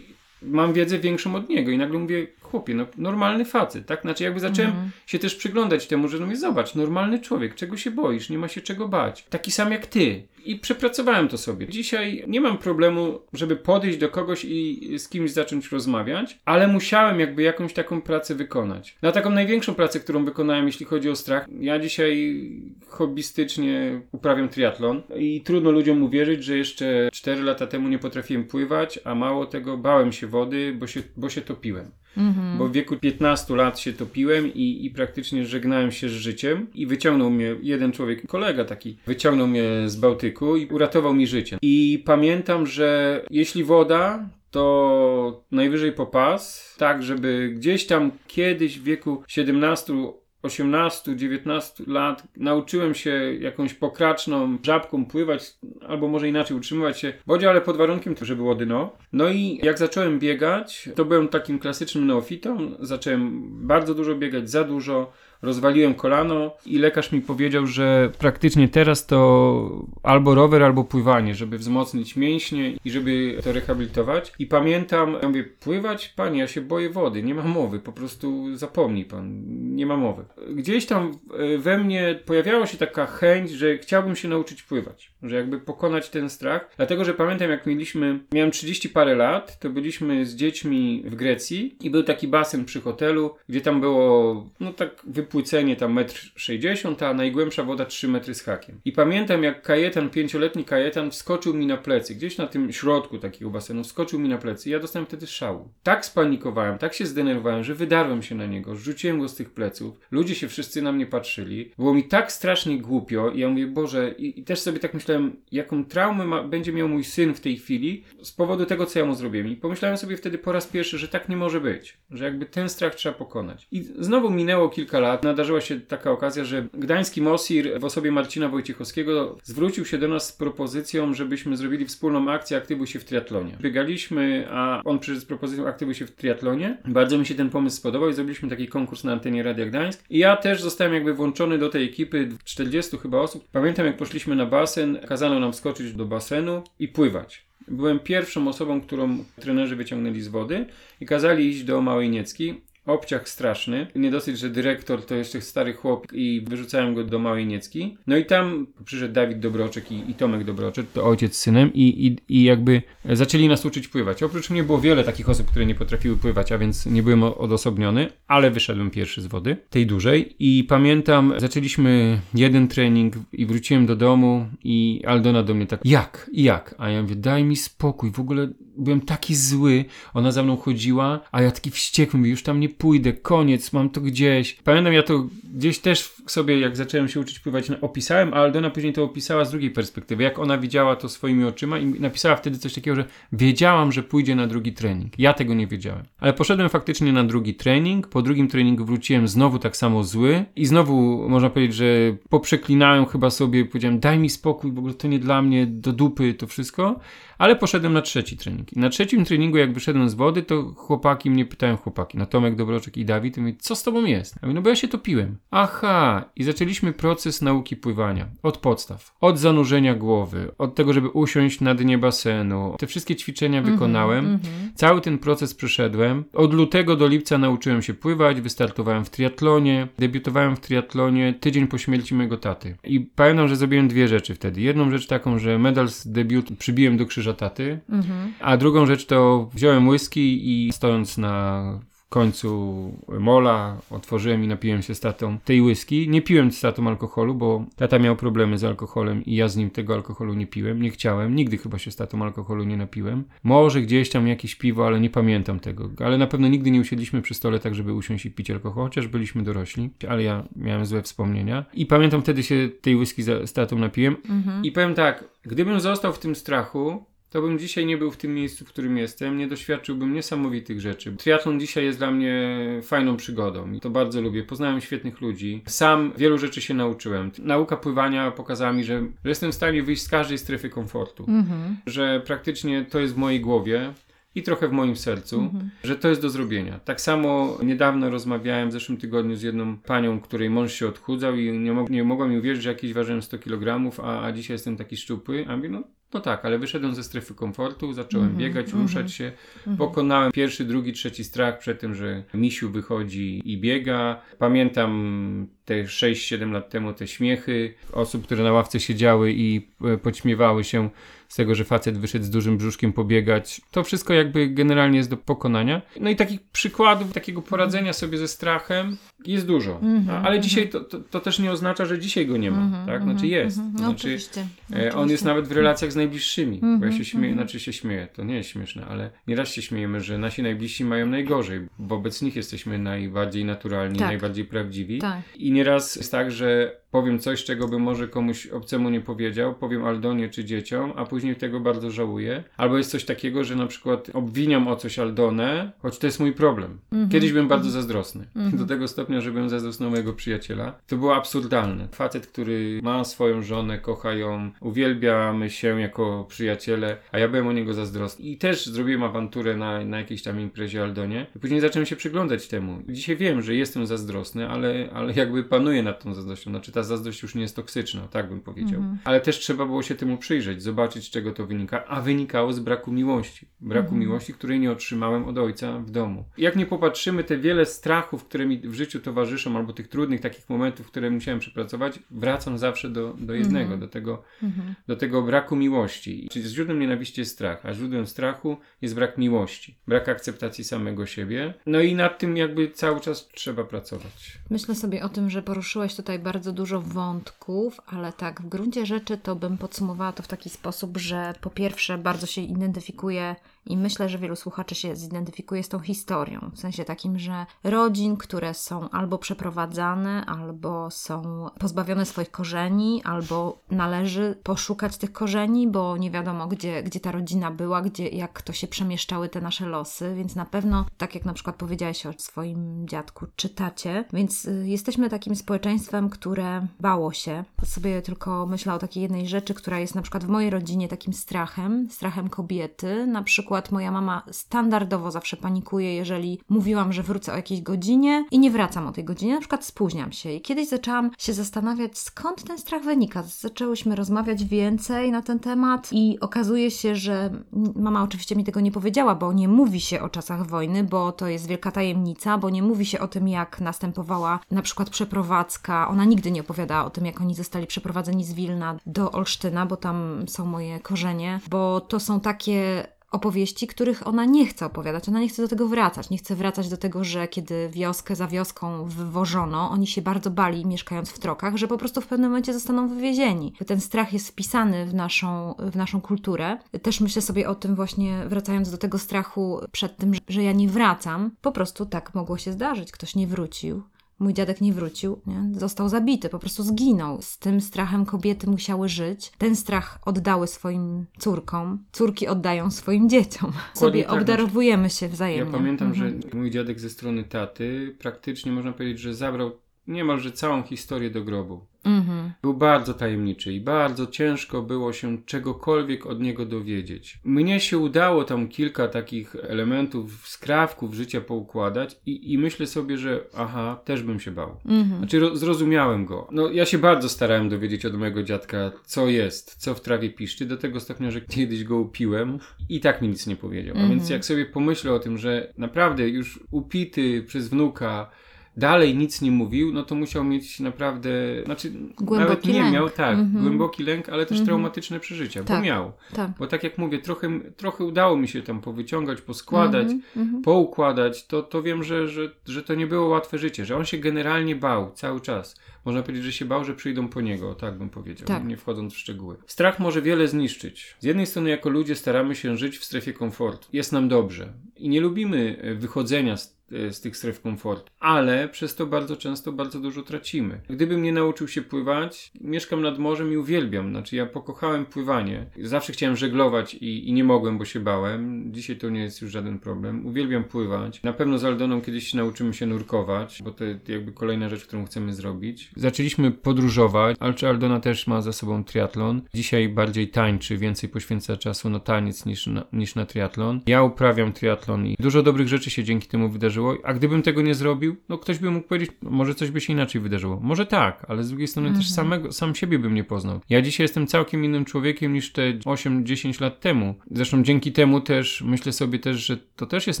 mam 0.42 0.72
wiedzę 0.72 0.98
większą 0.98 1.34
od 1.34 1.48
niego 1.48 1.70
i 1.70 1.78
nagle 1.78 1.98
mówię, 1.98 2.26
chłopie, 2.50 2.74
no, 2.74 2.86
normalny 2.96 3.44
facet, 3.44 3.86
tak? 3.86 4.02
Znaczy 4.02 4.24
jakby 4.24 4.40
zacząłem 4.40 4.70
mhm. 4.70 4.90
się 5.06 5.18
też 5.18 5.34
przyglądać 5.34 5.86
temu, 5.86 6.08
że 6.08 6.18
no 6.18 6.26
mnie 6.26 6.36
zobacz, 6.36 6.74
normalny 6.74 7.18
człowiek, 7.18 7.54
czego 7.54 7.76
się 7.76 7.90
boisz, 7.90 8.30
nie 8.30 8.38
ma 8.38 8.48
się 8.48 8.60
czego 8.60 8.88
bać. 8.88 9.26
Taki 9.30 9.50
sam 9.50 9.72
jak 9.72 9.86
ty. 9.86 10.22
I 10.44 10.56
przepracowałem 10.56 11.28
to 11.28 11.38
sobie. 11.38 11.68
Dzisiaj 11.68 12.24
nie 12.28 12.40
mam 12.40 12.58
problemu, 12.58 13.20
żeby 13.32 13.56
podejść 13.56 13.98
do 13.98 14.08
kogoś 14.08 14.44
i 14.44 14.98
z 14.98 15.08
kimś 15.08 15.30
zacząć 15.30 15.72
rozmawiać, 15.72 16.38
ale 16.44 16.68
musiałem 16.68 17.20
jakby 17.20 17.42
jakąś 17.42 17.72
taką 17.72 18.02
pracę 18.02 18.34
wykonać. 18.34 18.96
Na 19.02 19.12
taką 19.12 19.30
największą 19.30 19.74
pracę, 19.74 20.00
którą 20.00 20.24
wykonałem, 20.24 20.66
jeśli 20.66 20.86
chodzi 20.86 21.10
o 21.10 21.16
strach, 21.16 21.46
ja 21.60 21.78
dzisiaj 21.78 22.42
hobbystycznie 22.88 24.00
uprawiam 24.12 24.48
triatlon 24.48 25.02
i 25.16 25.40
trudno 25.40 25.70
ludziom 25.70 26.02
uwierzyć, 26.02 26.44
że 26.44 26.56
jeszcze 26.56 27.08
4 27.12 27.42
lata 27.42 27.66
temu 27.66 27.88
nie 27.88 27.98
potrafiłem 27.98 28.44
pływać, 28.44 28.98
a 29.04 29.14
mało 29.14 29.46
tego 29.46 29.76
bałem 29.76 30.12
się 30.12 30.26
wody, 30.26 30.74
bo 30.78 30.86
się, 30.86 31.02
bo 31.16 31.28
się 31.30 31.40
topiłem. 31.40 31.90
Mhm. 32.18 32.58
Bo 32.58 32.68
w 32.68 32.72
wieku 32.72 32.96
15 32.96 33.56
lat 33.56 33.78
się 33.78 33.92
topiłem 33.92 34.54
i, 34.54 34.86
i 34.86 34.90
praktycznie 34.90 35.46
żegnałem 35.46 35.92
się 35.92 36.08
z 36.08 36.12
życiem 36.12 36.66
i 36.74 36.86
wyciągnął 36.86 37.30
mnie 37.30 37.56
jeden 37.62 37.92
człowiek, 37.92 38.26
kolega 38.26 38.64
taki, 38.64 38.96
wyciągnął 39.06 39.46
mnie 39.46 39.64
z 39.86 39.96
Bałtyku 39.96 40.56
i 40.56 40.66
uratował 40.66 41.14
mi 41.14 41.26
życie. 41.26 41.58
I 41.62 42.02
pamiętam, 42.06 42.66
że 42.66 43.20
jeśli 43.30 43.64
woda, 43.64 44.28
to 44.50 45.44
najwyżej 45.50 45.92
po 45.92 46.06
pas, 46.06 46.74
tak 46.78 47.02
żeby 47.02 47.52
gdzieś 47.54 47.86
tam 47.86 48.10
kiedyś 48.26 48.78
w 48.78 48.82
wieku 48.82 49.22
17 49.28 49.92
18-19 50.42 51.88
lat 51.88 52.22
nauczyłem 52.36 52.94
się 52.94 53.34
jakąś 53.40 53.74
pokraczną 53.74 54.58
żabką 54.62 55.06
pływać, 55.06 55.56
albo 55.88 56.08
może 56.08 56.28
inaczej 56.28 56.56
utrzymywać 56.56 57.00
się 57.00 57.12
w 57.12 57.26
wodzie, 57.26 57.50
ale 57.50 57.60
pod 57.60 57.76
warunkiem, 57.76 58.14
żeby 58.22 58.36
było 58.36 58.54
dno. 58.54 58.92
No 59.12 59.28
i 59.28 59.60
jak 59.62 59.78
zacząłem 59.78 60.18
biegać, 60.18 60.88
to 60.94 61.04
byłem 61.04 61.28
takim 61.28 61.58
klasycznym 61.58 62.06
neofitą. 62.06 62.76
Zacząłem 62.80 63.42
bardzo 63.66 63.94
dużo 63.94 64.14
biegać, 64.14 64.50
za 64.50 64.64
dużo 64.64 65.12
rozwaliłem 65.42 65.94
kolano 65.94 66.56
i 66.66 66.78
lekarz 66.78 67.12
mi 67.12 67.20
powiedział, 67.20 67.66
że 67.66 68.10
praktycznie 68.18 68.68
teraz 68.68 69.06
to 69.06 69.86
albo 70.02 70.34
rower, 70.34 70.62
albo 70.62 70.84
pływanie, 70.84 71.34
żeby 71.34 71.58
wzmocnić 71.58 72.16
mięśnie 72.16 72.72
i 72.84 72.90
żeby 72.90 73.38
to 73.44 73.52
rehabilitować. 73.52 74.32
I 74.38 74.46
pamiętam, 74.46 75.16
ja 75.22 75.28
mówię, 75.28 75.44
pływać? 75.44 76.08
Panie, 76.16 76.38
ja 76.38 76.46
się 76.46 76.60
boję 76.60 76.90
wody, 76.90 77.22
nie 77.22 77.34
ma 77.34 77.42
mowy, 77.42 77.78
po 77.78 77.92
prostu 77.92 78.56
zapomnij 78.56 79.04
pan, 79.04 79.42
nie 79.76 79.86
ma 79.86 79.96
mowy. 79.96 80.24
Gdzieś 80.54 80.86
tam 80.86 81.18
e, 81.38 81.58
we 81.58 81.78
mnie 81.78 82.20
pojawiała 82.24 82.66
się 82.66 82.78
taka 82.78 83.06
chęć, 83.06 83.50
że 83.50 83.78
chciałbym 83.78 84.16
się 84.16 84.28
nauczyć 84.28 84.62
pływać, 84.62 85.12
że 85.22 85.36
jakby 85.36 85.60
pokonać 85.60 86.10
ten 86.10 86.30
strach, 86.30 86.70
dlatego, 86.76 87.04
że 87.04 87.14
pamiętam 87.14 87.50
jak 87.50 87.66
mieliśmy, 87.66 88.20
miałem 88.32 88.50
30 88.50 88.88
parę 88.88 89.14
lat, 89.14 89.58
to 89.58 89.70
byliśmy 89.70 90.26
z 90.26 90.34
dziećmi 90.34 91.02
w 91.06 91.14
Grecji 91.14 91.76
i 91.80 91.90
był 91.90 92.02
taki 92.02 92.28
basen 92.28 92.64
przy 92.64 92.80
hotelu, 92.80 93.34
gdzie 93.48 93.60
tam 93.60 93.80
było, 93.80 94.46
no 94.60 94.72
tak 94.72 95.02
wypłycenie 95.28 95.76
tam 95.76 95.92
metr 95.92 96.32
60, 96.36 97.02
a 97.02 97.14
najgłębsza 97.14 97.62
woda 97.62 97.84
3 97.84 98.08
metry 98.08 98.34
z 98.34 98.42
hakiem. 98.42 98.80
I 98.84 98.92
pamiętam 98.92 99.42
jak 99.42 99.62
Kajetan, 99.62 100.10
pięcioletni 100.10 100.64
Kajetan 100.64 101.10
wskoczył 101.10 101.54
mi 101.54 101.66
na 101.66 101.76
plecy, 101.76 102.14
gdzieś 102.14 102.38
na 102.38 102.46
tym 102.46 102.72
środku 102.72 103.18
takiego 103.18 103.50
basenu, 103.50 103.84
wskoczył 103.84 104.20
mi 104.20 104.28
na 104.28 104.38
plecy 104.38 104.68
i 104.68 104.72
ja 104.72 104.78
dostałem 104.78 105.06
wtedy 105.06 105.26
szału. 105.26 105.68
Tak 105.82 106.06
spanikowałem, 106.06 106.78
tak 106.78 106.94
się 106.94 107.06
zdenerwowałem, 107.06 107.64
że 107.64 107.74
wydarłem 107.74 108.22
się 108.22 108.34
na 108.34 108.46
niego, 108.46 108.76
rzuciłem 108.76 109.20
go 109.20 109.28
z 109.28 109.34
tych 109.34 109.50
pleców, 109.50 110.00
ludzie 110.10 110.34
się 110.34 110.48
wszyscy 110.48 110.82
na 110.82 110.92
mnie 110.92 111.06
patrzyli, 111.06 111.72
było 111.78 111.94
mi 111.94 112.04
tak 112.04 112.32
strasznie 112.32 112.78
głupio 112.78 113.30
i 113.30 113.38
ja 113.38 113.48
mówię, 113.48 113.66
Boże, 113.66 114.14
i, 114.18 114.40
i 114.40 114.44
też 114.44 114.60
sobie 114.60 114.78
tak 114.78 114.94
myślałem, 114.94 115.36
jaką 115.52 115.84
traumę 115.84 116.24
ma, 116.24 116.42
będzie 116.42 116.72
miał 116.72 116.88
mój 116.88 117.04
syn 117.04 117.34
w 117.34 117.40
tej 117.40 117.56
chwili 117.56 118.04
z 118.22 118.32
powodu 118.32 118.66
tego, 118.66 118.86
co 118.86 118.98
ja 118.98 119.04
mu 119.04 119.14
zrobiłem. 119.14 119.48
I 119.48 119.56
pomyślałem 119.56 119.96
sobie 119.96 120.16
wtedy 120.16 120.38
po 120.38 120.52
raz 120.52 120.66
pierwszy, 120.66 120.98
że 120.98 121.08
tak 121.08 121.28
nie 121.28 121.36
może 121.36 121.60
być, 121.60 121.98
że 122.10 122.24
jakby 122.24 122.46
ten 122.46 122.68
strach 122.68 122.94
trzeba 122.94 123.18
pokonać. 123.18 123.68
I 123.72 123.82
znowu 123.98 124.30
minęło 124.30 124.68
kilka 124.68 125.00
lat, 125.00 125.17
nadarzyła 125.22 125.60
się 125.60 125.80
taka 125.80 126.10
okazja, 126.10 126.44
że 126.44 126.66
gdański 126.74 127.22
Mosir 127.22 127.80
w 127.80 127.84
osobie 127.84 128.12
Marcina 128.12 128.48
Wojciechowskiego 128.48 129.38
zwrócił 129.42 129.84
się 129.84 129.98
do 129.98 130.08
nas 130.08 130.28
z 130.28 130.32
propozycją, 130.32 131.14
żebyśmy 131.14 131.56
zrobili 131.56 131.86
wspólną 131.86 132.30
akcję 132.30 132.56
Aktywuj 132.56 132.86
się 132.86 132.98
w 132.98 133.04
triatlonie. 133.04 133.56
Biegaliśmy, 133.60 134.46
a 134.50 134.82
on 134.84 134.98
przyszedł 134.98 135.20
z 135.20 135.24
propozycją 135.24 135.66
Aktywuj 135.66 135.94
się 135.94 136.06
w 136.06 136.10
triatlonie. 136.10 136.78
Bardzo 136.84 137.18
mi 137.18 137.26
się 137.26 137.34
ten 137.34 137.50
pomysł 137.50 137.76
spodobał 137.76 138.08
i 138.08 138.14
zrobiliśmy 138.14 138.48
taki 138.48 138.68
konkurs 138.68 139.04
na 139.04 139.12
antenie 139.12 139.42
Radia 139.42 139.66
Gdańsk. 139.66 140.04
I 140.10 140.18
ja 140.18 140.36
też 140.36 140.62
zostałem 140.62 140.94
jakby 140.94 141.14
włączony 141.14 141.58
do 141.58 141.68
tej 141.68 141.84
ekipy, 141.84 142.28
40 142.44 142.98
chyba 142.98 143.20
osób. 143.20 143.48
Pamiętam 143.52 143.86
jak 143.86 143.96
poszliśmy 143.96 144.36
na 144.36 144.46
basen, 144.46 144.98
kazano 145.08 145.40
nam 145.40 145.52
wskoczyć 145.52 145.92
do 145.92 146.04
basenu 146.04 146.62
i 146.78 146.88
pływać. 146.88 147.48
Byłem 147.70 147.98
pierwszą 147.98 148.48
osobą, 148.48 148.80
którą 148.80 149.24
trenerzy 149.40 149.76
wyciągnęli 149.76 150.20
z 150.20 150.28
wody 150.28 150.66
i 151.00 151.06
kazali 151.06 151.48
iść 151.48 151.64
do 151.64 151.82
Małej 151.82 152.10
Niecki. 152.10 152.60
Obciach 152.88 153.28
straszny. 153.28 153.86
Nie 153.94 154.10
dosyć, 154.10 154.38
że 154.38 154.50
dyrektor 154.50 155.06
to 155.06 155.14
jeszcze 155.14 155.40
stary 155.40 155.72
chłop 155.72 156.06
i 156.12 156.44
wyrzucałem 156.48 156.94
go 156.94 157.04
do 157.04 157.18
Małej 157.18 157.46
Niecki. 157.46 157.96
No 158.06 158.16
i 158.16 158.24
tam 158.24 158.66
przyszedł 158.84 159.14
Dawid 159.14 159.40
Dobroczek 159.40 159.92
i, 159.92 160.10
i 160.10 160.14
Tomek 160.14 160.44
Dobroczek, 160.44 160.86
to 160.94 161.04
ojciec 161.04 161.36
z 161.36 161.38
synem 161.38 161.70
i, 161.74 162.06
i, 162.06 162.38
i 162.38 162.42
jakby 162.44 162.82
zaczęli 163.04 163.48
nas 163.48 163.66
uczyć 163.66 163.88
pływać. 163.88 164.22
Oprócz 164.22 164.50
mnie 164.50 164.64
było 164.64 164.80
wiele 164.80 165.04
takich 165.04 165.28
osób, 165.28 165.46
które 165.46 165.66
nie 165.66 165.74
potrafiły 165.74 166.16
pływać, 166.16 166.52
a 166.52 166.58
więc 166.58 166.86
nie 166.86 167.02
byłem 167.02 167.22
odosobniony, 167.22 168.08
ale 168.26 168.50
wyszedłem 168.50 168.90
pierwszy 168.90 169.22
z 169.22 169.26
wody, 169.26 169.56
tej 169.70 169.86
dużej 169.86 170.34
i 170.38 170.64
pamiętam, 170.64 171.34
zaczęliśmy 171.36 172.20
jeden 172.34 172.68
trening 172.68 173.14
i 173.32 173.46
wróciłem 173.46 173.86
do 173.86 173.96
domu 173.96 174.46
i 174.64 175.02
Aldona 175.06 175.42
do 175.42 175.54
mnie 175.54 175.66
tak, 175.66 175.80
jak? 175.84 176.30
Jak? 176.32 176.74
A 176.78 176.90
ja 176.90 177.02
mówię, 177.02 177.16
daj 177.16 177.44
mi 177.44 177.56
spokój, 177.56 178.10
w 178.10 178.20
ogóle 178.20 178.48
byłem 178.78 179.00
taki 179.00 179.34
zły, 179.34 179.84
ona 180.14 180.32
za 180.32 180.42
mną 180.42 180.56
chodziła, 180.56 181.20
a 181.32 181.42
ja 181.42 181.50
taki 181.50 181.70
wściekły, 181.70 182.28
już 182.28 182.42
tam 182.42 182.60
nie 182.60 182.68
pójdę, 182.68 183.12
koniec, 183.12 183.72
mam 183.72 183.90
to 183.90 184.00
gdzieś. 184.00 184.54
Pamiętam, 184.64 184.92
ja 184.92 185.02
to 185.02 185.26
gdzieś 185.54 185.78
też 185.78 186.14
sobie, 186.26 186.60
jak 186.60 186.76
zacząłem 186.76 187.08
się 187.08 187.20
uczyć 187.20 187.38
pływać, 187.38 187.70
opisałem, 187.80 188.34
a 188.34 188.36
Aldona 188.36 188.70
później 188.70 188.92
to 188.92 189.04
opisała 189.04 189.44
z 189.44 189.50
drugiej 189.50 189.70
perspektywy, 189.70 190.22
jak 190.22 190.38
ona 190.38 190.58
widziała 190.58 190.96
to 190.96 191.08
swoimi 191.08 191.44
oczyma 191.44 191.78
i 191.78 191.86
napisała 191.86 192.36
wtedy 192.36 192.58
coś 192.58 192.74
takiego, 192.74 192.96
że 192.96 193.04
wiedziałam, 193.32 193.92
że 193.92 194.02
pójdzie 194.02 194.34
na 194.34 194.46
drugi 194.46 194.72
trening. 194.72 195.18
Ja 195.18 195.32
tego 195.32 195.54
nie 195.54 195.66
wiedziałem. 195.66 196.04
Ale 196.18 196.32
poszedłem 196.32 196.68
faktycznie 196.68 197.12
na 197.12 197.24
drugi 197.24 197.54
trening, 197.54 198.08
po 198.08 198.22
drugim 198.22 198.48
treningu 198.48 198.84
wróciłem 198.84 199.28
znowu 199.28 199.58
tak 199.58 199.76
samo 199.76 200.04
zły 200.04 200.44
i 200.56 200.66
znowu 200.66 201.28
można 201.28 201.50
powiedzieć, 201.50 201.76
że 201.76 201.86
poprzeklinałem 202.28 203.06
chyba 203.06 203.30
sobie, 203.30 203.64
powiedziałem, 203.64 204.00
daj 204.00 204.18
mi 204.18 204.30
spokój, 204.30 204.72
w 204.72 204.78
ogóle 204.78 204.94
to 204.94 205.08
nie 205.08 205.18
dla 205.18 205.42
mnie, 205.42 205.66
do 205.66 205.92
dupy 205.92 206.34
to 206.34 206.46
wszystko. 206.46 207.00
Ale 207.38 207.56
poszedłem 207.56 207.92
na 207.92 208.02
trzeci 208.02 208.36
trening. 208.36 208.72
I 208.72 208.78
na 208.78 208.88
trzecim 208.88 209.24
treningu, 209.24 209.56
jak 209.56 209.72
wyszedłem 209.72 210.08
z 210.10 210.14
wody, 210.14 210.42
to 210.42 210.74
chłopaki 210.76 211.30
mnie 211.30 211.44
pytają, 211.44 211.76
chłopaki, 211.76 212.18
no 212.18 212.26
Tomek 212.26 212.56
Dobroczek 212.56 212.96
i 212.96 213.04
Dawid, 213.04 213.36
i 213.36 213.40
mówię, 213.40 213.54
co 213.58 213.74
z 213.74 213.82
tobą 213.82 214.04
jest? 214.04 214.34
Ja 214.34 214.40
mówię, 214.42 214.54
no 214.54 214.62
bo 214.62 214.68
ja 214.68 214.76
się 214.76 214.88
topiłem. 214.88 215.36
Aha, 215.50 216.24
i 216.36 216.44
zaczęliśmy 216.44 216.92
proces 216.92 217.42
nauki 217.42 217.76
pływania. 217.76 218.26
Od 218.42 218.58
podstaw. 218.58 219.14
Od 219.20 219.38
zanurzenia 219.38 219.94
głowy, 219.94 220.50
od 220.58 220.74
tego, 220.74 220.92
żeby 220.92 221.08
usiąść 221.08 221.60
na 221.60 221.74
dnie 221.74 221.98
basenu. 221.98 222.76
Te 222.78 222.86
wszystkie 222.86 223.16
ćwiczenia 223.16 223.58
Mhm, 223.58 223.74
wykonałem. 223.74 224.38
Cały 224.74 225.00
ten 225.00 225.18
proces 225.18 225.54
przeszedłem. 225.54 226.24
Od 226.32 226.54
lutego 226.54 226.96
do 226.96 227.08
lipca 227.08 227.38
nauczyłem 227.38 227.82
się 227.82 227.94
pływać, 227.94 228.40
wystartowałem 228.40 229.04
w 229.04 229.10
triatlonie, 229.10 229.88
debiutowałem 229.98 230.56
w 230.56 230.60
triatlonie 230.60 231.34
tydzień 231.40 231.66
po 231.66 231.78
śmierci 231.78 232.14
mojego 232.14 232.36
taty. 232.36 232.76
I 232.84 233.00
pamiętam, 233.00 233.48
że 233.48 233.56
zrobiłem 233.56 233.88
dwie 233.88 234.08
rzeczy 234.08 234.34
wtedy. 234.34 234.60
Jedną 234.60 234.90
rzecz 234.90 235.06
taką, 235.06 235.38
że 235.38 235.58
medal 235.58 235.88
z 235.88 236.06
debiutu 236.06 236.56
przybiłem 236.56 236.96
do 236.96 237.06
krzyża 237.06 237.27
taty, 237.34 237.80
Mhm. 237.88 238.32
a 238.40 238.56
drugą 238.56 238.86
rzecz 238.86 239.06
to 239.06 239.48
wziąłem 239.54 239.88
whisky 239.88 240.50
i 240.66 240.72
stojąc 240.72 241.18
na 241.18 241.62
końcu 242.08 242.92
mola, 243.20 243.76
otworzyłem 243.90 244.44
i 244.44 244.48
napiłem 244.48 244.82
się 244.82 244.94
z 244.94 245.00
tatą 245.00 245.38
tej 245.38 245.62
whisky. 245.62 246.08
Nie 246.08 246.22
piłem 246.22 246.52
z 246.52 246.60
tatą 246.60 246.88
alkoholu, 246.88 247.34
bo 247.34 247.64
tata 247.76 247.98
miał 247.98 248.16
problemy 248.16 248.58
z 248.58 248.64
alkoholem 248.64 249.24
i 249.24 249.34
ja 249.34 249.48
z 249.48 249.56
nim 249.56 249.70
tego 249.70 249.94
alkoholu 249.94 250.34
nie 250.34 250.46
piłem. 250.46 250.82
Nie 250.82 250.90
chciałem. 250.90 251.34
Nigdy 251.34 251.58
chyba 251.58 251.78
się 251.78 251.90
z 251.90 251.96
tatą 251.96 252.22
alkoholu 252.22 252.64
nie 252.64 252.76
napiłem. 252.76 253.24
Może 253.44 253.82
gdzieś 253.82 254.10
tam 254.10 254.28
jakieś 254.28 254.54
piwo, 254.54 254.86
ale 254.86 255.00
nie 255.00 255.10
pamiętam 255.10 255.60
tego. 255.60 255.90
Ale 256.04 256.18
na 256.18 256.26
pewno 256.26 256.48
nigdy 256.48 256.70
nie 256.70 256.80
usiedliśmy 256.80 257.22
przy 257.22 257.34
stole 257.34 257.58
tak, 257.58 257.74
żeby 257.74 257.92
usiąść 257.92 258.26
i 258.26 258.30
pić 258.30 258.50
alkohol, 258.50 258.84
chociaż 258.84 259.08
byliśmy 259.08 259.42
dorośli, 259.42 259.90
ale 260.08 260.22
ja 260.22 260.44
miałem 260.56 260.86
złe 260.86 261.02
wspomnienia. 261.02 261.64
I 261.74 261.86
pamiętam 261.86 262.22
wtedy 262.22 262.42
się 262.42 262.68
tej 262.80 262.96
whisky 262.96 263.22
z 263.22 263.52
tatą 263.52 263.78
napiłem. 263.78 264.16
Mhm. 264.30 264.64
I 264.64 264.72
powiem 264.72 264.94
tak, 264.94 265.24
gdybym 265.42 265.80
został 265.80 266.12
w 266.12 266.18
tym 266.18 266.34
strachu, 266.34 267.04
to 267.30 267.42
bym 267.42 267.58
dzisiaj 267.58 267.86
nie 267.86 267.96
był 267.98 268.10
w 268.10 268.16
tym 268.16 268.34
miejscu, 268.34 268.64
w 268.64 268.68
którym 268.68 268.96
jestem, 268.98 269.38
nie 269.38 269.46
doświadczyłbym 269.48 270.12
niesamowitych 270.12 270.80
rzeczy. 270.80 271.12
Triatlon 271.16 271.60
dzisiaj 271.60 271.84
jest 271.84 271.98
dla 271.98 272.10
mnie 272.10 272.58
fajną 272.82 273.16
przygodą 273.16 273.72
i 273.72 273.80
to 273.80 273.90
bardzo 273.90 274.20
lubię. 274.20 274.42
Poznałem 274.42 274.80
świetnych 274.80 275.20
ludzi. 275.20 275.62
Sam 275.66 276.12
wielu 276.16 276.38
rzeczy 276.38 276.60
się 276.60 276.74
nauczyłem. 276.74 277.30
Nauka 277.38 277.76
pływania 277.76 278.30
pokazała 278.30 278.72
mi, 278.72 278.84
że, 278.84 279.00
że 279.24 279.28
jestem 279.30 279.52
w 279.52 279.54
stanie 279.54 279.82
wyjść 279.82 280.02
z 280.02 280.08
każdej 280.08 280.38
strefy 280.38 280.68
komfortu. 280.70 281.24
Mhm. 281.28 281.76
Że 281.86 282.22
praktycznie 282.26 282.84
to 282.84 283.00
jest 283.00 283.14
w 283.14 283.16
mojej 283.16 283.40
głowie 283.40 283.92
i 284.34 284.42
trochę 284.42 284.68
w 284.68 284.72
moim 284.72 284.96
sercu, 284.96 285.40
Mhm. 285.40 285.70
że 285.84 285.96
to 285.96 286.08
jest 286.08 286.22
do 286.22 286.30
zrobienia. 286.30 286.78
Tak 286.84 287.00
samo 287.00 287.58
niedawno 287.62 288.10
rozmawiałem 288.10 288.68
w 288.68 288.72
zeszłym 288.72 288.98
tygodniu 288.98 289.36
z 289.36 289.42
jedną 289.42 289.76
panią, 289.78 290.20
której 290.20 290.50
mąż 290.50 290.72
się 290.72 290.88
odchudzał 290.88 291.36
i 291.36 291.58
nie, 291.58 291.72
mog- 291.72 291.90
nie 291.90 292.04
mogła 292.04 292.28
mi 292.28 292.38
uwierzyć, 292.38 292.62
że 292.62 292.68
jakiś 292.68 292.92
ważyłem 292.92 293.22
100 293.22 293.38
kg, 293.38 293.90
a, 294.02 294.22
a 294.24 294.32
dzisiaj 294.32 294.54
jestem 294.54 294.76
taki 294.76 294.96
szczupły. 294.96 295.44
A 295.48 295.56
mówię, 295.56 295.68
no, 295.68 295.82
no 296.14 296.20
tak, 296.20 296.44
ale 296.44 296.58
wyszedłem 296.58 296.94
ze 296.94 297.02
strefy 297.02 297.34
komfortu, 297.34 297.92
zacząłem 297.92 298.26
Mhm, 298.28 298.44
biegać, 298.44 298.66
mhm. 298.66 298.82
ruszać 298.82 299.12
się, 299.12 299.32
pokonałem 299.78 300.32
pierwszy, 300.32 300.64
drugi, 300.64 300.92
trzeci 300.92 301.24
strach 301.24 301.58
przed 301.58 301.80
tym, 301.80 301.94
że 301.94 302.22
misiu 302.34 302.70
wychodzi 302.70 303.42
i 303.44 303.58
biega. 303.58 304.20
Pamiętam 304.38 305.46
te 305.64 305.84
6-7 305.84 306.52
lat 306.52 306.70
temu 306.70 306.92
te 306.92 307.06
śmiechy 307.06 307.74
osób, 307.92 308.24
które 308.24 308.44
na 308.44 308.52
ławce 308.52 308.80
siedziały 308.80 309.32
i 309.32 309.68
e, 309.84 309.98
podśmiewały 309.98 310.64
się 310.64 310.90
z 311.28 311.36
tego, 311.36 311.54
że 311.54 311.64
facet 311.64 311.98
wyszedł 311.98 312.24
z 312.24 312.30
dużym 312.30 312.56
brzuszkiem 312.58 312.92
pobiegać. 312.92 313.60
To 313.70 313.84
wszystko 313.84 314.14
jakby 314.14 314.48
generalnie 314.48 314.98
jest 314.98 315.10
do 315.10 315.16
pokonania. 315.16 315.82
No 316.00 316.10
i 316.10 316.16
takich 316.16 316.40
przykładów 316.42 317.12
takiego 317.12 317.42
poradzenia 317.42 317.92
sobie 317.92 318.18
ze 318.18 318.28
strachem 318.28 318.96
jest 319.26 319.46
dużo. 319.46 319.78
Mhm, 319.82 320.26
Ale 320.26 320.40
dzisiaj 320.40 320.68
to, 320.68 320.80
to, 320.80 320.98
to 321.00 321.20
też 321.20 321.38
nie 321.38 321.52
oznacza, 321.52 321.86
że 321.86 321.98
dzisiaj 321.98 322.26
go 322.26 322.36
nie 322.36 322.50
ma. 322.50 322.56
Mhm, 322.60 322.86
tak? 322.86 322.94
mhm, 322.94 323.12
Znaczy 323.12 323.26
jest. 323.26 323.58
mhm. 323.58 323.72
No 323.72 323.78
znaczy, 323.78 323.96
oczywiście. 323.96 324.40
E, 324.40 324.74
On 324.74 324.78
oczywiście. 324.88 325.12
jest 325.12 325.24
nawet 325.24 325.48
w 325.48 325.52
relacjach 325.52 325.92
z 325.92 325.96
najbliższymi. 325.98 326.58
Bo 326.60 326.66
ja 326.66 326.72
Mhm, 326.74 326.92
się 326.92 327.04
śmieję, 327.04 327.32
mhm. 327.32 327.48
znaczy 327.48 327.60
się 327.60 327.72
śmieję, 327.72 328.08
to 328.12 328.24
nie 328.24 328.34
jest 328.34 328.50
śmieszne, 328.50 328.86
ale 328.86 329.10
nieraz 329.26 329.48
się 329.52 329.62
śmiejemy, 329.62 330.00
że 330.00 330.18
nasi 330.18 330.42
najbliżsi 330.42 330.84
mają 330.84 331.06
najgorzej. 331.06 331.60
Wobec 331.78 332.22
nich 332.22 332.36
jesteśmy 332.36 332.78
najbardziej 332.78 333.44
naturalni, 333.44 333.98
Tak. 333.98 334.08
najbardziej 334.08 334.44
prawdziwi. 334.44 334.98
Tak. 334.98 335.20
I 335.36 335.52
nieraz 335.52 335.96
jest 335.96 336.12
tak, 336.12 336.30
że 336.30 336.76
powiem 336.90 337.18
coś, 337.18 337.44
czego 337.44 337.68
bym 337.68 337.82
może 337.82 338.08
komuś 338.08 338.46
obcemu 338.46 338.90
nie 338.90 339.00
powiedział, 339.00 339.54
powiem 339.54 339.84
Aldonie 339.84 340.28
czy 340.28 340.44
dzieciom, 340.44 340.92
a 340.96 341.04
później 341.04 341.36
tego 341.36 341.60
bardzo 341.60 341.90
żałuję. 341.90 342.44
Albo 342.56 342.78
jest 342.78 342.90
coś 342.90 343.04
takiego, 343.04 343.44
że 343.44 343.56
na 343.56 343.66
przykład 343.66 344.10
obwiniam 344.14 344.68
o 344.68 344.76
coś 344.76 344.98
Aldonę, 344.98 345.72
choć 345.78 345.98
to 345.98 346.06
jest 346.06 346.20
mój 346.20 346.32
problem. 346.32 346.78
Mhm. 346.92 347.10
Kiedyś 347.10 347.32
byłem 347.32 347.48
bardzo 347.48 347.70
zazdrosny. 347.70 348.28
Mhm. 348.38 348.58
Do 348.58 348.66
tego 348.66 348.88
stopnia, 348.88 349.20
że 349.20 349.30
byłem 349.30 349.48
zazdrosny 349.48 349.86
o 349.86 349.90
mojego 349.90 350.12
przyjaciela. 350.12 350.78
To 350.86 350.96
było 350.96 351.16
absurdalne. 351.16 351.88
Facet, 351.92 352.26
który 352.26 352.80
ma 352.82 353.04
swoją 353.04 353.42
żonę, 353.42 353.78
kocha 353.78 354.12
ją, 354.12 354.50
uwielbiamy 354.60 355.50
się 355.50 355.80
jako 355.80 356.26
przyjaciele, 356.28 356.96
a 357.12 357.18
ja 357.18 357.28
byłem 357.28 357.46
o 357.46 357.52
niego 357.52 357.74
zazdrosny. 357.74 358.24
I 358.24 358.38
też 358.38 358.66
zrobiłem 358.66 359.02
awanturę 359.02 359.56
na, 359.56 359.84
na 359.84 359.98
jakiejś 359.98 360.22
tam 360.22 360.40
imprezie 360.40 360.82
Aldonie. 360.82 361.26
I 361.36 361.38
później 361.38 361.60
zacząłem 361.60 361.86
się 361.86 361.96
przyglądać 361.96 362.48
temu. 362.48 362.82
Dzisiaj 362.88 363.16
wiem, 363.16 363.42
że 363.42 363.54
jestem 363.54 363.86
zazdrosny, 363.86 364.48
ale, 364.48 364.88
ale 364.94 365.12
jakby 365.12 365.44
panuję 365.44 365.82
nad 365.82 366.02
tą 366.02 366.14
zazdrością. 366.14 366.50
Znaczy 366.50 366.72
ta 366.78 366.82
zazdrość 366.82 367.22
już 367.22 367.34
nie 367.34 367.42
jest 367.42 367.56
toksyczna, 367.56 368.08
tak 368.08 368.28
bym 368.28 368.40
powiedział. 368.40 368.80
Mhm. 368.80 368.98
Ale 369.04 369.20
też 369.20 369.38
trzeba 369.38 369.66
było 369.66 369.82
się 369.82 369.94
temu 369.94 370.16
przyjrzeć, 370.18 370.62
zobaczyć 370.62 371.04
z 371.04 371.10
czego 371.10 371.32
to 371.32 371.46
wynika, 371.46 371.84
a 371.86 372.00
wynikało 372.00 372.52
z 372.52 372.60
braku 372.60 372.92
miłości. 372.92 373.48
Braku 373.60 373.84
Mhm. 373.88 374.00
miłości, 374.00 374.32
której 374.34 374.60
nie 374.60 374.72
otrzymałem 374.72 375.24
od 375.24 375.38
ojca 375.38 375.78
w 375.78 375.90
domu. 375.90 376.24
Jak 376.38 376.56
nie 376.56 376.66
popatrzymy, 376.66 377.24
te 377.24 377.38
wiele 377.38 377.66
strachów, 377.66 378.24
które 378.24 378.46
mi 378.46 378.58
w 378.58 378.74
życiu 378.74 379.00
towarzyszą, 379.00 379.56
albo 379.56 379.72
tych 379.72 379.88
trudnych 379.88 380.20
takich 380.20 380.48
momentów, 380.50 380.86
które 380.86 381.10
musiałem 381.10 381.40
przepracować, 381.40 381.98
wracam 382.10 382.58
zawsze 382.58 382.88
do, 382.90 383.14
do 383.18 383.34
jednego, 383.34 383.62
Mhm. 383.72 383.80
do, 383.80 383.88
tego, 383.88 384.22
Mhm. 384.42 384.74
do 384.86 384.96
tego 384.96 385.22
braku 385.22 385.56
miłości. 385.56 386.28
Czyli 386.32 386.48
źródłem 386.48 386.78
nienawiści 386.78 387.20
jest 387.20 387.32
strach, 387.32 387.66
a 387.66 387.74
źródłem 387.74 388.06
strachu 388.06 388.56
jest 388.82 388.94
brak 388.94 389.18
miłości, 389.18 389.78
brak 389.86 390.08
akceptacji 390.08 390.64
samego 390.64 391.06
siebie. 391.06 391.54
No 391.66 391.80
i 391.80 391.94
nad 391.94 392.18
tym 392.18 392.36
jakby 392.36 392.70
cały 392.70 393.00
czas 393.00 393.28
trzeba 393.28 393.64
pracować. 393.64 394.38
Myślę 394.50 394.74
sobie 394.74 395.02
o 395.02 395.08
tym, 395.08 395.30
że 395.30 395.42
poruszyłeś 395.42 395.94
tutaj 395.96 396.18
bardzo 396.18 396.52
dużo 396.52 396.67
wątków, 396.76 397.80
ale 397.86 398.12
tak, 398.12 398.42
w 398.42 398.48
gruncie 398.48 398.86
rzeczy 398.86 399.18
to 399.18 399.36
bym 399.36 399.58
podsumowała 399.58 400.12
to 400.12 400.22
w 400.22 400.28
taki 400.28 400.50
sposób, 400.50 400.96
że 400.98 401.34
po 401.40 401.50
pierwsze 401.50 401.98
bardzo 401.98 402.26
się 402.26 402.40
identyfikuję 402.40 403.36
i 403.66 403.76
myślę, 403.76 404.08
że 404.08 404.18
wielu 404.18 404.36
słuchaczy 404.36 404.74
się 404.74 404.96
zidentyfikuje 404.96 405.62
z 405.62 405.68
tą 405.68 405.78
historią. 405.78 406.50
W 406.54 406.58
sensie 406.58 406.84
takim, 406.84 407.18
że 407.18 407.46
rodzin, 407.64 408.16
które 408.16 408.54
są 408.54 408.90
albo 408.90 409.18
przeprowadzane, 409.18 410.26
albo 410.26 410.90
są 410.90 411.46
pozbawione 411.58 412.06
swoich 412.06 412.30
korzeni, 412.30 413.02
albo 413.04 413.58
należy 413.70 414.38
poszukać 414.42 414.96
tych 414.96 415.12
korzeni, 415.12 415.68
bo 415.68 415.96
nie 415.96 416.10
wiadomo, 416.10 416.46
gdzie, 416.46 416.82
gdzie 416.82 417.00
ta 417.00 417.12
rodzina 417.12 417.50
była, 417.50 417.82
gdzie, 417.82 418.08
jak 418.08 418.42
to 418.42 418.52
się 418.52 418.66
przemieszczały 418.66 419.28
te 419.28 419.40
nasze 419.40 419.66
losy, 419.66 420.14
więc 420.14 420.36
na 420.36 420.44
pewno, 420.44 420.86
tak 420.98 421.14
jak 421.14 421.24
na 421.24 421.32
przykład 421.32 421.56
powiedziałeś 421.56 422.06
o 422.06 422.12
swoim 422.18 422.88
dziadku, 422.88 423.26
czytacie, 423.36 424.04
więc 424.12 424.44
y, 424.44 424.68
jesteśmy 424.68 425.10
takim 425.10 425.36
społeczeństwem, 425.36 426.10
które 426.10 426.66
bało 426.80 427.12
się. 427.12 427.44
Sobie 427.64 428.02
tylko 428.02 428.46
myślę 428.46 428.74
o 428.74 428.78
takiej 428.78 429.02
jednej 429.02 429.28
rzeczy, 429.28 429.54
która 429.54 429.78
jest 429.78 429.94
na 429.94 430.02
przykład 430.02 430.24
w 430.24 430.28
mojej 430.28 430.50
rodzinie 430.50 430.88
takim 430.88 431.12
strachem, 431.12 431.90
strachem 431.90 432.28
kobiety. 432.28 433.06
Na 433.06 433.22
przykład 433.22 433.47
moja 433.70 433.92
mama 433.92 434.22
standardowo 434.30 435.10
zawsze 435.10 435.36
panikuje, 435.36 435.94
jeżeli 435.94 436.40
mówiłam, 436.48 436.92
że 436.92 437.02
wrócę 437.02 437.32
o 437.32 437.36
jakiejś 437.36 437.62
godzinie 437.62 438.24
i 438.30 438.38
nie 438.38 438.50
wracam 438.50 438.86
o 438.86 438.92
tej 438.92 439.04
godzinie, 439.04 439.34
na 439.34 439.40
przykład 439.40 439.64
spóźniam 439.64 440.12
się. 440.12 440.32
I 440.32 440.40
kiedyś 440.40 440.68
zaczęłam 440.68 441.10
się 441.18 441.32
zastanawiać, 441.32 441.98
skąd 441.98 442.44
ten 442.44 442.58
strach 442.58 442.82
wynika. 442.82 443.22
Zaczęłyśmy 443.22 443.96
rozmawiać 443.96 444.44
więcej 444.44 445.12
na 445.12 445.22
ten 445.22 445.38
temat 445.38 445.88
i 445.92 446.20
okazuje 446.20 446.70
się, 446.70 446.96
że 446.96 447.30
mama 447.74 448.02
oczywiście 448.02 448.36
mi 448.36 448.44
tego 448.44 448.60
nie 448.60 448.72
powiedziała, 448.72 449.14
bo 449.14 449.32
nie 449.32 449.48
mówi 449.48 449.80
się 449.80 450.02
o 450.02 450.08
czasach 450.08 450.46
wojny, 450.46 450.84
bo 450.84 451.12
to 451.12 451.26
jest 451.26 451.46
wielka 451.46 451.70
tajemnica, 451.70 452.38
bo 452.38 452.50
nie 452.50 452.62
mówi 452.62 452.86
się 452.86 453.00
o 453.00 453.08
tym, 453.08 453.28
jak 453.28 453.60
następowała 453.60 454.40
na 454.50 454.62
przykład 454.62 454.90
przeprowadzka. 454.90 455.88
Ona 455.88 456.04
nigdy 456.04 456.30
nie 456.30 456.40
opowiadała 456.40 456.84
o 456.84 456.90
tym, 456.90 457.06
jak 457.06 457.20
oni 457.20 457.34
zostali 457.34 457.66
przeprowadzeni 457.66 458.24
z 458.24 458.32
Wilna 458.32 458.76
do 458.86 459.12
Olsztyna, 459.12 459.66
bo 459.66 459.76
tam 459.76 460.24
są 460.28 460.46
moje 460.46 460.80
korzenie, 460.80 461.40
bo 461.50 461.80
to 461.80 462.00
są 462.00 462.20
takie 462.20 462.86
opowieści, 463.10 463.66
których 463.66 464.06
ona 464.06 464.24
nie 464.24 464.46
chce 464.46 464.66
opowiadać. 464.66 465.08
Ona 465.08 465.20
nie 465.20 465.28
chce 465.28 465.42
do 465.42 465.48
tego 465.48 465.68
wracać. 465.68 466.10
Nie 466.10 466.18
chce 466.18 466.36
wracać 466.36 466.68
do 466.68 466.76
tego, 466.76 467.04
że 467.04 467.28
kiedy 467.28 467.68
wioskę 467.68 468.16
za 468.16 468.26
wioską 468.26 468.84
wywożono, 468.84 469.70
oni 469.70 469.86
się 469.86 470.02
bardzo 470.02 470.30
bali, 470.30 470.66
mieszkając 470.66 471.10
w 471.10 471.18
trokach, 471.18 471.56
że 471.56 471.68
po 471.68 471.78
prostu 471.78 472.00
w 472.00 472.06
pewnym 472.06 472.30
momencie 472.30 472.54
zostaną 472.54 472.88
wywiezieni. 472.88 473.52
Ten 473.66 473.80
strach 473.80 474.12
jest 474.12 474.28
wpisany 474.28 474.86
w 474.86 474.94
naszą, 474.94 475.54
w 475.58 475.76
naszą 475.76 476.00
kulturę. 476.00 476.58
Też 476.82 477.00
myślę 477.00 477.22
sobie 477.22 477.48
o 477.48 477.54
tym 477.54 477.74
właśnie, 477.74 478.26
wracając 478.26 478.70
do 478.70 478.78
tego 478.78 478.98
strachu 478.98 479.60
przed 479.72 479.96
tym, 479.96 480.12
że 480.28 480.42
ja 480.42 480.52
nie 480.52 480.68
wracam. 480.68 481.30
Po 481.40 481.52
prostu 481.52 481.86
tak 481.86 482.14
mogło 482.14 482.38
się 482.38 482.52
zdarzyć. 482.52 482.92
Ktoś 482.92 483.14
nie 483.14 483.26
wrócił. 483.26 483.82
Mój 484.18 484.34
dziadek 484.34 484.60
nie 484.60 484.72
wrócił, 484.72 485.20
nie? 485.26 485.50
został 485.60 485.88
zabity, 485.88 486.28
po 486.28 486.38
prostu 486.38 486.62
zginął. 486.62 487.22
Z 487.22 487.38
tym 487.38 487.60
strachem 487.60 488.06
kobiety 488.06 488.50
musiały 488.50 488.88
żyć. 488.88 489.32
Ten 489.38 489.56
strach 489.56 489.98
oddały 490.04 490.46
swoim 490.46 491.06
córkom, 491.18 491.84
córki 491.92 492.28
oddają 492.28 492.70
swoim 492.70 493.08
dzieciom. 493.08 493.52
Sobie 493.74 494.04
tak, 494.04 494.12
obdarowujemy 494.12 494.90
się 494.90 495.08
wzajemnie. 495.08 495.52
Ja 495.52 495.58
pamiętam, 495.58 495.88
Mhm. 495.88 496.22
że 496.22 496.36
mój 496.38 496.50
dziadek 496.50 496.80
ze 496.80 496.90
strony 496.90 497.24
taty 497.24 497.96
praktycznie 497.98 498.52
można 498.52 498.72
powiedzieć, 498.72 498.98
że 499.00 499.14
zabrał 499.14 499.50
niemalże 499.86 500.32
całą 500.32 500.62
historię 500.62 501.10
do 501.10 501.24
grobu. 501.24 501.60
Mhm. 501.88 502.32
Był 502.42 502.54
bardzo 502.54 502.94
tajemniczy 502.94 503.52
i 503.52 503.60
bardzo 503.60 504.06
ciężko 504.06 504.62
było 504.62 504.92
się 504.92 505.18
czegokolwiek 505.26 506.06
od 506.06 506.20
niego 506.20 506.44
dowiedzieć. 506.46 507.18
Mnie 507.24 507.60
się 507.60 507.78
udało 507.78 508.24
tam 508.24 508.48
kilka 508.48 508.88
takich 508.88 509.36
elementów, 509.42 510.28
skrawków 510.28 510.94
życia 510.94 511.20
poukładać 511.20 511.96
i, 512.06 512.32
i 512.32 512.38
myślę 512.38 512.66
sobie, 512.66 512.98
że 512.98 513.20
aha, 513.36 513.80
też 513.84 514.02
bym 514.02 514.20
się 514.20 514.30
bał. 514.30 514.56
Mhm. 514.66 514.98
Znaczy 514.98 515.20
ro, 515.20 515.36
zrozumiałem 515.36 516.06
go. 516.06 516.28
No 516.30 516.50
ja 516.50 516.66
się 516.66 516.78
bardzo 516.78 517.08
starałem 517.08 517.48
dowiedzieć 517.48 517.86
od 517.86 517.94
mojego 517.94 518.22
dziadka, 518.22 518.72
co 518.84 519.08
jest, 519.08 519.56
co 519.56 519.74
w 519.74 519.80
trawie 519.80 520.10
piszczy, 520.10 520.46
do 520.46 520.56
tego 520.56 520.80
stopnia, 520.80 521.10
że 521.10 521.20
kiedyś 521.20 521.64
go 521.64 521.76
upiłem 521.76 522.38
i 522.68 522.80
tak 522.80 523.02
mi 523.02 523.08
nic 523.08 523.26
nie 523.26 523.36
powiedział. 523.36 523.74
A 523.76 523.78
Mhm. 523.78 523.90
więc 523.98 524.10
jak 524.10 524.24
sobie 524.24 524.46
pomyślę 524.46 524.92
o 524.92 524.98
tym, 524.98 525.18
że 525.18 525.52
naprawdę 525.58 526.08
już 526.08 526.40
upity 526.50 527.22
przez 527.22 527.48
wnuka 527.48 528.10
dalej 528.58 528.96
nic 528.96 529.22
nie 529.22 529.30
mówił, 529.30 529.72
no 529.72 529.82
to 529.82 529.94
musiał 529.94 530.24
mieć 530.24 530.60
naprawdę, 530.60 531.10
znaczy 531.44 531.70
Głęboki 531.96 532.18
nawet 532.18 532.44
nie 532.44 532.60
lęk. 532.62 532.74
miał, 532.74 532.90
tak, 532.90 533.18
Mhm. 533.18 533.42
głęboki 533.44 533.82
lęk, 533.82 534.08
ale 534.08 534.22
też 534.26 534.32
Mhm. 534.38 534.46
traumatyczne 534.46 535.00
przeżycia, 535.00 535.44
Tak. 535.44 535.56
bo 535.56 535.62
miał. 535.64 535.92
Tak. 536.14 536.30
Bo 536.38 536.46
tak 536.46 536.62
jak 536.64 536.78
mówię, 536.78 536.98
trochę, 536.98 537.40
trochę 537.56 537.84
udało 537.84 538.16
mi 538.16 538.28
się 538.28 538.42
tam 538.42 538.60
powyciągać, 538.60 539.20
poskładać, 539.20 539.82
Mhm. 539.92 540.02
Mhm. 540.16 540.42
poukładać, 540.42 541.26
to, 541.26 541.42
to 541.42 541.62
wiem, 541.62 541.82
że, 541.82 542.08
że, 542.08 542.30
że 542.46 542.62
to 542.62 542.74
nie 542.74 542.86
było 542.86 543.08
łatwe 543.08 543.38
życie, 543.38 543.64
że 543.64 543.76
on 543.76 543.84
się 543.84 543.98
generalnie 543.98 544.56
bał 544.56 544.92
cały 544.92 545.20
czas. 545.20 545.56
Można 545.84 546.02
powiedzieć, 546.02 546.24
że 546.24 546.32
się 546.32 546.44
bał, 546.44 546.64
że 546.64 546.74
przyjdą 546.74 547.08
po 547.08 547.20
niego, 547.20 547.54
tak 547.54 547.78
bym 547.78 547.88
powiedział, 547.90 548.26
Tak. 548.28 548.44
nie 548.44 548.56
wchodząc 548.56 548.94
w 548.94 548.98
szczegóły. 548.98 549.36
Strach 549.46 549.78
może 549.80 550.02
wiele 550.02 550.28
zniszczyć. 550.28 550.96
Z 551.00 551.04
jednej 551.04 551.26
strony, 551.26 551.50
jako 551.50 551.68
ludzie 551.70 551.94
staramy 551.94 552.34
się 552.34 552.56
żyć 552.56 552.78
w 552.78 552.84
strefie 552.84 553.12
komfortu. 553.12 553.68
Jest 553.72 553.92
nam 553.92 554.08
dobrze 554.08 554.52
i 554.76 554.88
nie 554.88 555.00
lubimy 555.00 555.56
e, 555.62 555.74
wychodzenia 555.74 556.36
z 556.36 556.57
z 556.70 557.00
tych 557.00 557.16
stref 557.16 557.40
komfortu, 557.40 557.90
ale 558.00 558.48
przez 558.48 558.74
to 558.74 558.86
bardzo 558.86 559.16
często 559.16 559.52
bardzo 559.52 559.80
dużo 559.80 560.02
tracimy. 560.02 560.60
Gdybym 560.70 561.02
nie 561.02 561.12
nauczył 561.12 561.48
się 561.48 561.62
pływać, 561.62 562.30
mieszkam 562.40 562.82
nad 562.82 562.98
morzem 562.98 563.32
i 563.32 563.36
uwielbiam, 563.36 563.90
znaczy 563.90 564.16
ja 564.16 564.26
pokochałem 564.26 564.86
pływanie. 564.86 565.46
Zawsze 565.62 565.92
chciałem 565.92 566.16
żeglować 566.16 566.74
i, 566.74 567.08
i 567.08 567.12
nie 567.12 567.24
mogłem, 567.24 567.58
bo 567.58 567.64
się 567.64 567.80
bałem. 567.80 568.52
Dzisiaj 568.52 568.76
to 568.76 568.90
nie 568.90 569.00
jest 569.00 569.22
już 569.22 569.30
żaden 569.30 569.58
problem. 569.58 570.06
Uwielbiam 570.06 570.44
pływać. 570.44 571.02
Na 571.02 571.12
pewno 571.12 571.38
z 571.38 571.44
Aldoną 571.44 571.80
kiedyś 571.80 572.14
nauczymy 572.14 572.54
się 572.54 572.66
nurkować, 572.66 573.42
bo 573.44 573.50
to 573.50 573.64
jakby 573.88 574.12
kolejna 574.12 574.48
rzecz, 574.48 574.64
którą 574.64 574.86
chcemy 574.86 575.14
zrobić. 575.14 575.70
Zaczęliśmy 575.76 576.30
podróżować, 576.30 577.16
ale 577.20 577.34
czy 577.34 577.48
Aldona 577.48 577.80
też 577.80 578.06
ma 578.06 578.22
za 578.22 578.32
sobą 578.32 578.64
triatlon. 578.64 579.22
Dzisiaj 579.34 579.68
bardziej 579.68 580.08
tańczy, 580.08 580.56
więcej 580.56 580.88
poświęca 580.88 581.36
czasu 581.36 581.70
na 581.70 581.80
taniec 581.80 582.26
niż 582.26 582.46
na, 582.46 582.64
niż 582.72 582.94
na 582.94 583.06
triatlon. 583.06 583.60
Ja 583.66 583.82
uprawiam 583.82 584.32
triatlon 584.32 584.86
i 584.86 584.96
dużo 585.00 585.22
dobrych 585.22 585.48
rzeczy 585.48 585.70
się 585.70 585.84
dzięki 585.84 586.08
temu 586.08 586.28
wydarzyło, 586.28 586.57
a 586.84 586.94
gdybym 586.94 587.22
tego 587.22 587.42
nie 587.42 587.54
zrobił, 587.54 587.96
no 588.08 588.18
ktoś 588.18 588.38
by 588.38 588.50
mógł 588.50 588.68
powiedzieć, 588.68 588.90
może 589.02 589.34
coś 589.34 589.50
by 589.50 589.60
się 589.60 589.72
inaczej 589.72 590.00
wydarzyło. 590.00 590.40
Może 590.42 590.66
tak, 590.66 591.06
ale 591.08 591.24
z 591.24 591.28
drugiej 591.28 591.48
strony 591.48 591.74
też 591.74 591.90
samego, 591.90 592.32
sam 592.32 592.54
siebie 592.54 592.78
bym 592.78 592.94
nie 592.94 593.04
poznał. 593.04 593.40
Ja 593.48 593.62
dzisiaj 593.62 593.84
jestem 593.84 594.06
całkiem 594.06 594.44
innym 594.44 594.64
człowiekiem 594.64 595.12
niż 595.12 595.32
te 595.32 595.52
8-10 595.52 596.40
lat 596.40 596.60
temu. 596.60 596.94
Zresztą 597.10 597.42
dzięki 597.42 597.72
temu 597.72 598.00
też 598.00 598.42
myślę 598.46 598.72
sobie 598.72 598.98
też, 598.98 599.26
że 599.26 599.36
to 599.56 599.66
też 599.66 599.86
jest 599.86 600.00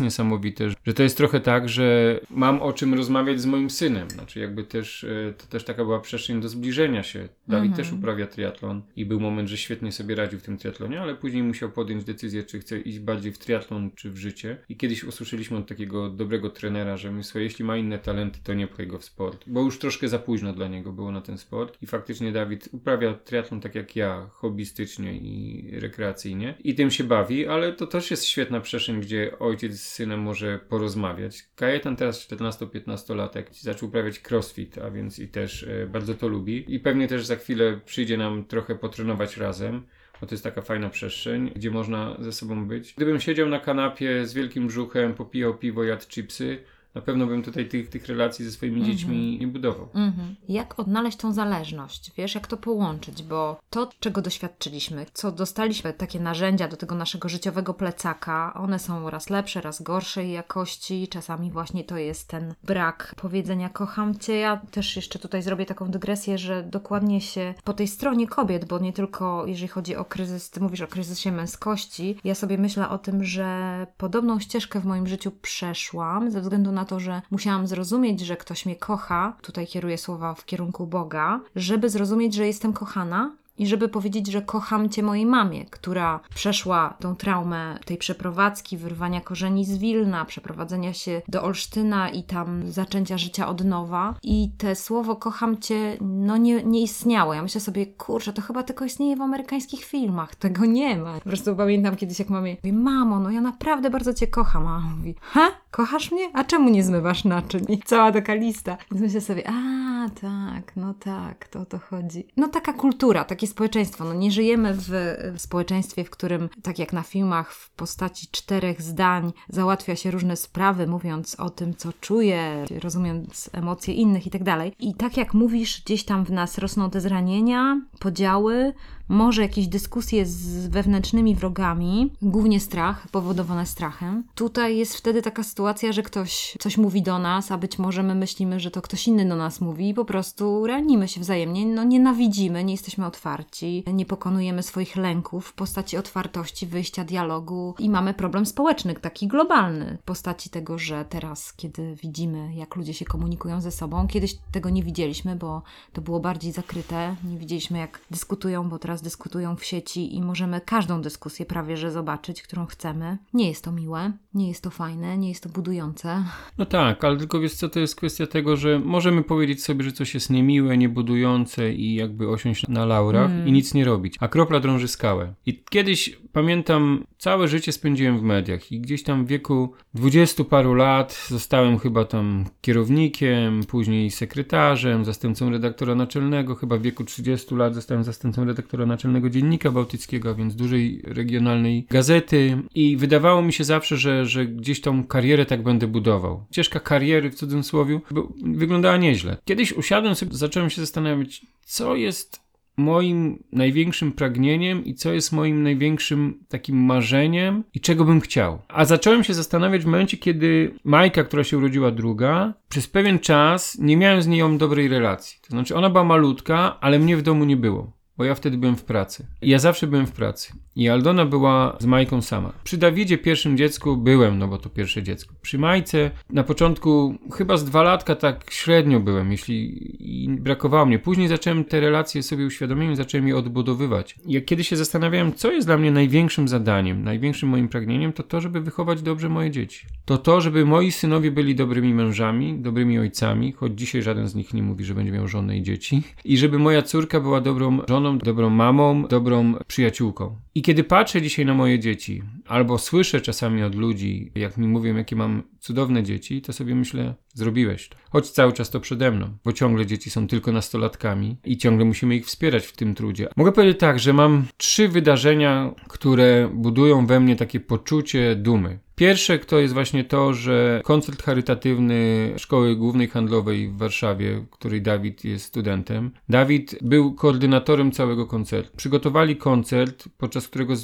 niesamowite, 0.00 0.70
że 0.84 0.94
to 0.94 1.02
jest 1.02 1.16
trochę 1.16 1.40
tak, 1.40 1.68
że 1.68 2.20
mam 2.30 2.62
o 2.62 2.72
czym 2.72 2.94
rozmawiać 2.94 3.40
z 3.40 3.46
moim 3.46 3.70
synem. 3.70 4.10
Znaczy 4.10 4.40
jakby 4.40 4.64
też, 4.64 5.04
e, 5.04 5.34
to 5.38 5.46
też 5.46 5.64
taka 5.64 5.84
była 5.84 6.00
przestrzeń 6.00 6.40
do 6.40 6.48
zbliżenia 6.48 7.02
się. 7.02 7.28
Dawid 7.48 7.76
też 7.76 7.92
uprawia 7.92 8.26
triatlon 8.26 8.82
i 8.96 9.06
był 9.06 9.20
moment, 9.20 9.48
że 9.48 9.56
świetnie 9.56 9.92
sobie 9.92 10.14
radził 10.14 10.38
w 10.38 10.42
tym 10.42 10.58
triatlonie, 10.58 11.00
ale 11.00 11.14
później 11.14 11.42
musiał 11.42 11.70
podjąć 11.70 12.04
decyzję, 12.04 12.44
czy 12.44 12.60
chce 12.60 12.80
iść 12.80 12.98
bardziej 12.98 13.32
w 13.32 13.38
triatlon, 13.38 13.90
czy 13.94 14.10
w 14.10 14.16
życie. 14.16 14.56
I 14.68 14.76
kiedyś 14.76 15.04
usłyszeliśmy 15.04 15.56
od 15.56 15.66
takiego 15.66 16.10
dobrego 16.10 16.47
mojego 16.48 16.60
trenera, 16.60 16.96
że 16.96 17.22
słuchaj, 17.22 17.42
jeśli 17.42 17.64
ma 17.64 17.76
inne 17.76 17.98
talenty, 17.98 18.38
to 18.44 18.54
nie 18.54 18.66
pchaj 18.66 18.86
go 18.86 18.98
w 18.98 19.04
sport, 19.04 19.44
bo 19.46 19.62
już 19.62 19.78
troszkę 19.78 20.08
za 20.08 20.18
późno 20.18 20.52
dla 20.52 20.68
niego 20.68 20.92
było 20.92 21.12
na 21.12 21.20
ten 21.20 21.38
sport 21.38 21.78
i 21.82 21.86
faktycznie 21.86 22.32
Dawid 22.32 22.68
uprawia 22.72 23.14
triatlon 23.14 23.60
tak 23.60 23.74
jak 23.74 23.96
ja, 23.96 24.30
hobbystycznie 24.32 25.12
i 25.16 25.70
rekreacyjnie. 25.80 26.54
I 26.64 26.74
tym 26.74 26.90
się 26.90 27.04
bawi, 27.04 27.46
ale 27.46 27.72
to 27.72 27.86
też 27.86 28.10
jest 28.10 28.24
świetna 28.24 28.60
przestrzeń, 28.60 29.00
gdzie 29.00 29.38
ojciec 29.38 29.80
z 29.80 29.92
synem 29.92 30.20
może 30.20 30.58
porozmawiać. 30.58 31.42
Kajetan 31.56 31.96
teraz 31.96 32.28
14-15 32.28 33.16
latek 33.16 33.54
zaczął 33.54 33.88
uprawiać 33.88 34.20
crossfit, 34.30 34.78
a 34.78 34.90
więc 34.90 35.18
i 35.18 35.28
też 35.28 35.62
e, 35.62 35.86
bardzo 35.86 36.14
to 36.14 36.28
lubi. 36.28 36.64
I 36.68 36.80
pewnie 36.80 37.08
też 37.08 37.26
za 37.26 37.36
chwilę 37.36 37.80
przyjdzie 37.84 38.16
nam 38.16 38.44
trochę 38.44 38.74
potrenować 38.74 39.36
razem 39.36 39.82
bo 40.20 40.26
to 40.26 40.34
jest 40.34 40.44
taka 40.44 40.62
fajna 40.62 40.88
przestrzeń, 40.88 41.50
gdzie 41.56 41.70
można 41.70 42.16
ze 42.18 42.32
sobą 42.32 42.66
być. 42.66 42.94
Gdybym 42.96 43.20
siedział 43.20 43.48
na 43.48 43.60
kanapie 43.60 44.26
z 44.26 44.34
wielkim 44.34 44.66
brzuchem, 44.66 45.14
popijał 45.14 45.54
piwo, 45.54 45.84
jadł 45.84 46.06
chipsy, 46.08 46.58
na 46.94 47.00
pewno 47.00 47.26
bym 47.26 47.42
tutaj 47.42 47.68
tych, 47.68 47.88
tych 47.88 48.06
relacji 48.06 48.44
ze 48.44 48.50
swoimi 48.50 48.80
Mhm. 48.80 48.96
dziećmi 48.96 49.38
nie 49.40 49.46
budował. 49.46 49.88
Mhm. 49.94 50.34
Jak 50.48 50.78
odnaleźć 50.78 51.18
tą 51.18 51.32
zależność? 51.32 52.12
Wiesz, 52.16 52.34
jak 52.34 52.46
to 52.46 52.56
połączyć? 52.56 53.22
Bo 53.22 53.60
to, 53.70 53.90
czego 54.00 54.22
doświadczyliśmy, 54.22 55.06
co 55.12 55.32
dostaliśmy, 55.32 55.92
takie 55.92 56.20
narzędzia 56.20 56.68
do 56.68 56.76
tego 56.76 56.94
naszego 56.94 57.28
życiowego 57.28 57.74
plecaka, 57.74 58.54
one 58.54 58.78
są 58.78 59.10
raz 59.10 59.30
lepsze, 59.30 59.60
raz 59.60 59.82
gorszej 59.82 60.32
jakości. 60.32 61.08
Czasami 61.08 61.50
właśnie 61.50 61.84
to 61.84 61.96
jest 61.96 62.28
ten 62.28 62.54
brak 62.64 63.14
powiedzenia 63.16 63.68
kocham 63.68 64.18
cię. 64.18 64.36
Ja 64.36 64.60
też 64.70 64.96
jeszcze 64.96 65.18
tutaj 65.18 65.42
zrobię 65.42 65.66
taką 65.66 65.90
dygresję, 65.90 66.38
że 66.38 66.62
dokładnie 66.62 67.20
się 67.20 67.54
po 67.64 67.72
tej 67.72 67.88
stronie 67.88 68.26
kobiet, 68.28 68.64
bo 68.64 68.78
nie 68.78 68.92
tylko 68.92 69.46
jeżeli 69.46 69.68
chodzi 69.68 69.96
o 69.96 70.04
kryzys, 70.04 70.50
ty 70.50 70.60
mówisz 70.60 70.80
o 70.80 70.86
kryzysie 70.86 71.32
męskości, 71.32 72.16
ja 72.24 72.34
sobie 72.34 72.58
myślę 72.58 72.88
o 72.88 72.98
tym, 72.98 73.24
że 73.24 73.86
podobną 73.96 74.40
ścieżkę 74.40 74.80
w 74.80 74.84
moim 74.84 75.06
życiu 75.06 75.30
przeszłam 75.42 76.30
ze 76.30 76.40
względu 76.40 76.72
na 76.72 76.77
to, 76.84 77.00
że 77.00 77.22
musiałam 77.30 77.66
zrozumieć, 77.66 78.20
że 78.20 78.36
ktoś 78.36 78.66
mnie 78.66 78.76
kocha, 78.76 79.36
tutaj 79.42 79.66
kieruję 79.66 79.98
słowa 79.98 80.34
w 80.34 80.44
kierunku 80.44 80.86
Boga, 80.86 81.40
żeby 81.56 81.90
zrozumieć, 81.90 82.34
że 82.34 82.46
jestem 82.46 82.72
kochana. 82.72 83.36
I 83.58 83.66
żeby 83.66 83.88
powiedzieć, 83.88 84.26
że 84.26 84.42
kocham 84.42 84.88
cię 84.88 85.02
mojej 85.02 85.26
mamie, 85.26 85.64
która 85.64 86.20
przeszła 86.34 86.94
tą 87.00 87.16
traumę 87.16 87.78
tej 87.84 87.96
przeprowadzki, 87.96 88.76
wyrwania 88.76 89.20
korzeni 89.20 89.64
z 89.64 89.78
Wilna, 89.78 90.24
przeprowadzenia 90.24 90.92
się 90.92 91.22
do 91.28 91.42
Olsztyna 91.42 92.10
i 92.10 92.22
tam 92.22 92.70
zaczęcia 92.70 93.18
życia 93.18 93.48
od 93.48 93.64
nowa. 93.64 94.14
I 94.22 94.50
te 94.58 94.74
słowo 94.74 95.16
kocham 95.16 95.58
cię, 95.58 95.96
no 96.00 96.36
nie, 96.36 96.62
nie 96.62 96.82
istniało. 96.82 97.34
Ja 97.34 97.42
myślę 97.42 97.60
sobie, 97.60 97.86
kurczę, 97.86 98.32
to 98.32 98.42
chyba 98.42 98.62
tylko 98.62 98.84
istnieje 98.84 99.16
w 99.16 99.22
amerykańskich 99.22 99.84
filmach. 99.84 100.34
Tego 100.34 100.64
nie 100.64 100.96
ma. 100.96 101.14
Po 101.14 101.20
prostu 101.20 101.56
pamiętam 101.56 101.96
kiedyś, 101.96 102.18
jak 102.18 102.28
mamie 102.28 102.56
mówi, 102.64 102.72
mamo, 102.72 103.20
no 103.20 103.30
ja 103.30 103.40
naprawdę 103.40 103.90
bardzo 103.90 104.14
cię 104.14 104.26
kocham. 104.26 104.66
A 104.66 104.70
mama 104.70 104.94
mówi, 104.96 105.14
ha? 105.20 105.48
Kochasz 105.70 106.12
mnie? 106.12 106.30
A 106.34 106.44
czemu 106.44 106.68
nie 106.68 106.84
zmywasz 106.84 107.24
naczyń? 107.24 107.64
I 107.68 107.78
cała 107.78 108.12
taka 108.12 108.34
lista. 108.34 108.76
Więc 108.90 109.02
myślę 109.02 109.20
sobie, 109.20 109.42
a 109.48 110.08
tak, 110.20 110.76
no 110.76 110.94
tak, 110.94 111.48
to 111.48 111.60
o 111.60 111.66
to 111.66 111.78
chodzi. 111.78 112.26
No 112.36 112.48
taka 112.48 112.72
kultura, 112.72 113.24
takie 113.24 113.46
społeczeństwo. 113.48 114.04
No 114.04 114.14
nie 114.14 114.30
żyjemy 114.30 114.74
w, 114.74 114.90
społeczeństwie, 115.36 116.04
w 116.04 116.10
którym, 116.10 116.48
tak 116.62 116.78
jak 116.78 116.92
na 116.92 117.02
filmach, 117.02 117.52
w 117.52 117.70
postaci 117.70 118.26
czterech 118.30 118.82
zdań 118.82 119.32
załatwia 119.48 119.96
się 119.96 120.10
różne 120.10 120.36
sprawy, 120.36 120.86
mówiąc 120.86 121.34
o 121.34 121.50
tym, 121.50 121.74
co 121.74 121.92
czuje, 121.92 122.64
rozumiejąc 122.82 123.50
emocje 123.52 123.94
innych 123.94 124.26
i 124.26 124.30
tak. 124.30 124.72
I 124.78 124.94
tak 124.94 125.16
jak 125.16 125.34
mówisz, 125.34 125.82
gdzieś 125.84 126.04
tam 126.04 126.24
w 126.24 126.30
nas 126.30 126.58
rosną 126.58 126.90
te 126.90 127.00
zranienia, 127.00 127.80
podziały, 127.98 128.72
może 129.08 129.42
jakieś 129.42 129.68
dyskusje 129.68 130.26
z 130.26 130.66
wewnętrznymi 130.66 131.34
wrogami, 131.34 132.12
głównie 132.22 132.60
strach, 132.60 133.08
powodowane 133.08 133.66
strachem. 133.66 134.24
Tutaj 134.34 134.76
jest 134.76 134.96
wtedy 134.96 135.22
taka 135.22 135.42
sytuacja, 135.42 135.92
że 135.92 136.02
ktoś 136.02 136.56
coś 136.58 136.78
mówi 136.78 137.02
do 137.02 137.18
nas, 137.18 137.52
a 137.52 137.58
być 137.58 137.78
może 137.78 138.02
my 138.02 138.14
myślimy, 138.14 138.60
że 138.60 138.70
to 138.70 138.82
ktoś 138.82 139.08
inny 139.08 139.28
do 139.28 139.36
nas 139.36 139.60
mówi 139.60 139.88
i 139.88 139.94
po 139.94 140.04
prostu 140.04 140.66
ranimy 140.66 141.08
się 141.08 141.20
wzajemnie, 141.20 141.66
no 141.66 141.84
nienawidzimy, 141.84 142.64
nie 142.64 142.74
jesteśmy 142.74 143.06
otwarci, 143.06 143.84
nie 143.92 144.06
pokonujemy 144.06 144.62
swoich 144.62 144.96
lęków 144.96 145.46
w 145.46 145.52
postaci 145.52 145.96
otwartości, 145.96 146.66
wyjścia, 146.66 147.04
dialogu 147.04 147.74
i 147.78 147.90
mamy 147.90 148.14
problem 148.14 148.46
społeczny, 148.46 148.94
taki 148.94 149.28
globalny, 149.28 149.98
w 150.00 150.04
postaci 150.04 150.50
tego, 150.50 150.78
że 150.78 151.04
teraz, 151.04 151.52
kiedy 151.52 151.96
widzimy, 152.02 152.54
jak 152.54 152.76
ludzie 152.76 152.94
się 152.94 153.04
komunikują 153.04 153.60
ze 153.60 153.70
sobą, 153.70 154.08
kiedyś 154.08 154.38
tego 154.52 154.70
nie 154.70 154.82
widzieliśmy, 154.82 155.36
bo 155.36 155.62
to 155.92 156.00
było 156.00 156.20
bardziej 156.20 156.52
zakryte, 156.52 157.16
nie 157.24 157.38
widzieliśmy 157.38 157.78
jak 157.78 158.00
dyskutują, 158.10 158.68
bo 158.68 158.78
teraz 158.78 158.97
dyskutują 159.02 159.56
w 159.56 159.64
sieci 159.64 160.16
i 160.16 160.22
możemy 160.22 160.60
każdą 160.60 161.02
dyskusję 161.02 161.46
prawie 161.46 161.76
że 161.76 161.90
zobaczyć, 161.90 162.42
którą 162.42 162.66
chcemy. 162.66 163.18
Nie 163.34 163.48
jest 163.48 163.64
to 163.64 163.72
miłe, 163.72 164.12
nie 164.34 164.48
jest 164.48 164.62
to 164.62 164.70
fajne, 164.70 165.18
nie 165.18 165.28
jest 165.28 165.42
to 165.42 165.48
budujące. 165.48 166.24
No 166.58 166.66
tak, 166.66 167.04
ale 167.04 167.16
tylko 167.16 167.40
wiesz 167.40 167.54
co, 167.54 167.68
to 167.68 167.80
jest 167.80 167.96
kwestia 167.96 168.26
tego, 168.26 168.56
że 168.56 168.78
możemy 168.78 169.22
powiedzieć 169.22 169.64
sobie, 169.64 169.84
że 169.84 169.92
coś 169.92 170.14
jest 170.14 170.30
niemiłe, 170.30 170.78
niebudujące 170.78 171.72
i 171.72 171.94
jakby 171.94 172.28
osiąść 172.28 172.68
na 172.68 172.84
laurach 172.86 173.30
Mm. 173.30 173.48
i 173.48 173.52
nic 173.52 173.74
nie 173.74 173.84
robić. 173.84 174.16
A 174.20 174.28
kropla 174.28 174.60
drąży 174.60 174.88
skałę. 174.88 175.34
I 175.46 175.62
kiedyś, 175.70 176.18
pamiętam, 176.32 177.04
całe 177.18 177.48
życie 177.48 177.72
spędziłem 177.72 178.18
w 178.18 178.22
mediach 178.22 178.72
i 178.72 178.80
gdzieś 178.80 179.02
tam 179.02 179.24
w 179.24 179.28
wieku 179.28 179.72
dwudziestu 179.94 180.44
paru 180.44 180.74
lat 180.74 181.26
zostałem 181.28 181.78
chyba 181.78 182.04
tam 182.04 182.44
kierownikiem, 182.60 183.60
później 183.68 184.10
sekretarzem, 184.10 185.04
zastępcą 185.04 185.50
redaktora 185.50 185.94
naczelnego, 185.94 186.54
chyba 186.54 186.76
w 186.76 186.82
wieku 186.82 187.04
30 187.04 187.54
lat 187.54 187.74
zostałem 187.74 188.04
zastępcą 188.04 188.44
redaktora 188.44 188.86
naczelnego 188.88 189.30
Dziennika 189.30 189.70
Bałtyckiego, 189.70 190.34
więc 190.34 190.56
dużej 190.56 191.02
regionalnej 191.04 191.86
gazety 191.90 192.62
i 192.74 192.96
wydawało 192.96 193.42
mi 193.42 193.52
się 193.52 193.64
zawsze, 193.64 193.96
że, 193.96 194.26
że 194.26 194.46
gdzieś 194.46 194.80
tą 194.80 195.04
karierę 195.04 195.46
tak 195.46 195.62
będę 195.62 195.86
budował. 195.86 196.46
Ścieżka 196.52 196.80
kariery 196.80 197.30
w 197.30 197.34
cudzysłowie 197.34 198.00
wyglądała 198.42 198.96
nieźle. 198.96 199.36
Kiedyś 199.44 199.72
usiadłem 199.72 200.14
sobie, 200.14 200.34
zacząłem 200.34 200.70
się 200.70 200.80
zastanawiać, 200.80 201.46
co 201.64 201.96
jest 201.96 202.48
moim 202.78 203.42
największym 203.52 204.12
pragnieniem 204.12 204.84
i 204.84 204.94
co 204.94 205.12
jest 205.12 205.32
moim 205.32 205.62
największym 205.62 206.44
takim 206.48 206.76
marzeniem 206.76 207.64
i 207.74 207.80
czego 207.80 208.04
bym 208.04 208.20
chciał. 208.20 208.58
A 208.68 208.84
zacząłem 208.84 209.24
się 209.24 209.34
zastanawiać 209.34 209.82
w 209.82 209.86
momencie, 209.86 210.16
kiedy 210.16 210.74
Majka, 210.84 211.24
która 211.24 211.44
się 211.44 211.58
urodziła 211.58 211.90
druga, 211.90 212.54
przez 212.68 212.86
pewien 212.86 213.18
czas 213.18 213.78
nie 213.78 213.96
miałem 213.96 214.22
z 214.22 214.26
nią 214.26 214.58
dobrej 214.58 214.88
relacji. 214.88 215.38
To 215.42 215.48
znaczy 215.48 215.76
ona 215.76 215.90
była 215.90 216.04
malutka, 216.04 216.80
ale 216.80 216.98
mnie 216.98 217.16
w 217.16 217.22
domu 217.22 217.44
nie 217.44 217.56
było. 217.56 217.97
Bo 218.18 218.24
ja 218.24 218.34
wtedy 218.34 218.58
byłem 218.58 218.76
w 218.76 218.84
pracy. 218.84 219.26
Ja 219.42 219.58
zawsze 219.58 219.86
byłem 219.86 220.06
w 220.06 220.12
pracy. 220.12 220.52
I 220.76 220.88
Aldona 220.88 221.26
była 221.26 221.76
z 221.80 221.86
Majką 221.86 222.22
sama. 222.22 222.52
Przy 222.64 222.76
Dawidzie 222.76 223.18
pierwszym 223.18 223.56
dziecku 223.56 223.96
byłem, 223.96 224.38
no 224.38 224.48
bo 224.48 224.58
to 224.58 224.68
pierwsze 224.68 225.02
dziecko. 225.02 225.34
Przy 225.42 225.58
Majce 225.58 226.10
na 226.30 226.44
początku 226.44 227.14
chyba 227.32 227.56
z 227.56 227.64
dwa 227.64 227.82
latka 227.82 228.14
tak 228.14 228.50
średnio 228.50 229.00
byłem, 229.00 229.32
jeśli 229.32 229.86
i 230.24 230.28
brakowało 230.28 230.86
mnie. 230.86 230.98
Później 230.98 231.28
zacząłem 231.28 231.64
te 231.64 231.80
relacje 231.80 232.22
sobie 232.22 232.46
uświadomiłem, 232.46 232.96
zacząłem 232.96 233.28
je 233.28 233.36
odbudowywać. 233.36 234.16
Jak 234.26 234.44
kiedy 234.44 234.64
się 234.64 234.76
zastanawiałem, 234.76 235.32
co 235.32 235.52
jest 235.52 235.68
dla 235.68 235.76
mnie 235.76 235.90
największym 235.90 236.48
zadaniem, 236.48 237.04
największym 237.04 237.48
moim 237.48 237.68
pragnieniem, 237.68 238.12
to 238.12 238.22
to, 238.22 238.40
żeby 238.40 238.60
wychować 238.60 239.02
dobrze 239.02 239.28
moje 239.28 239.50
dzieci. 239.50 239.86
To 240.04 240.18
to, 240.18 240.40
żeby 240.40 240.64
moi 240.64 240.92
synowie 240.92 241.30
byli 241.30 241.54
dobrymi 241.54 241.94
mężami, 241.94 242.58
dobrymi 242.58 242.98
ojcami, 242.98 243.52
choć 243.52 243.72
dzisiaj 243.72 244.02
żaden 244.02 244.28
z 244.28 244.34
nich 244.34 244.54
nie 244.54 244.62
mówi, 244.62 244.84
że 244.84 244.94
będzie 244.94 245.12
miał 245.12 245.28
żonę 245.28 245.58
i 245.58 245.62
dzieci. 245.62 246.02
I 246.24 246.38
żeby 246.38 246.58
moja 246.58 246.82
córka 246.82 247.20
była 247.20 247.40
dobrą 247.40 247.78
żoną, 247.88 248.07
dobrą 248.16 248.50
mamą, 248.50 249.06
dobrą 249.06 249.54
przyjaciółką. 249.66 250.36
I 250.54 250.62
kiedy 250.62 250.84
patrzę 250.84 251.22
dzisiaj 251.22 251.46
na 251.46 251.54
moje 251.54 251.78
dzieci, 251.78 252.22
albo 252.46 252.78
słyszę 252.78 253.20
czasami 253.20 253.62
od 253.62 253.74
ludzi, 253.74 254.32
jak 254.34 254.56
mi 254.56 254.68
mówią, 254.68 254.96
jakie 254.96 255.16
mam 255.16 255.42
cudowne 255.60 256.02
dzieci, 256.02 256.42
to 256.42 256.52
sobie 256.52 256.74
myślę, 256.74 257.14
zrobiłeś 257.34 257.88
to. 257.88 257.96
Choć 258.10 258.30
cały 258.30 258.52
czas 258.52 258.70
to 258.70 258.80
przede 258.80 259.10
mną, 259.10 259.30
bo 259.44 259.52
ciągle 259.52 259.86
dzieci 259.86 260.10
są 260.10 260.26
tylko 260.26 260.52
nastolatkami 260.52 261.36
i 261.44 261.56
ciągle 261.58 261.84
musimy 261.84 262.16
ich 262.16 262.26
wspierać 262.26 262.66
w 262.66 262.76
tym 262.76 262.94
trudzie. 262.94 263.28
Mogę 263.36 263.52
powiedzieć 263.52 263.78
tak, 263.78 263.98
że 263.98 264.12
mam 264.12 264.44
trzy 264.56 264.88
wydarzenia, 264.88 265.74
które 265.88 266.50
budują 266.54 267.06
we 267.06 267.20
mnie 267.20 267.36
takie 267.36 267.60
poczucie 267.60 268.36
dumy. 268.36 268.78
Pierwsze 268.98 269.38
to 269.38 269.58
jest 269.58 269.74
właśnie 269.74 270.04
to, 270.04 270.34
że 270.34 270.80
koncert 270.84 271.22
charytatywny 271.22 272.32
Szkoły 272.36 272.76
Głównej 272.76 273.08
Handlowej 273.08 273.68
w 273.68 273.76
Warszawie, 273.76 274.44
której 274.50 274.82
Dawid 274.82 275.24
jest 275.24 275.44
studentem. 275.44 276.10
Dawid 276.28 276.78
był 276.82 277.14
koordynatorem 277.14 277.92
całego 277.92 278.26
koncertu. 278.26 278.76
Przygotowali 278.76 279.36
koncert, 279.36 280.08
podczas 280.18 280.48
którego 280.48 280.74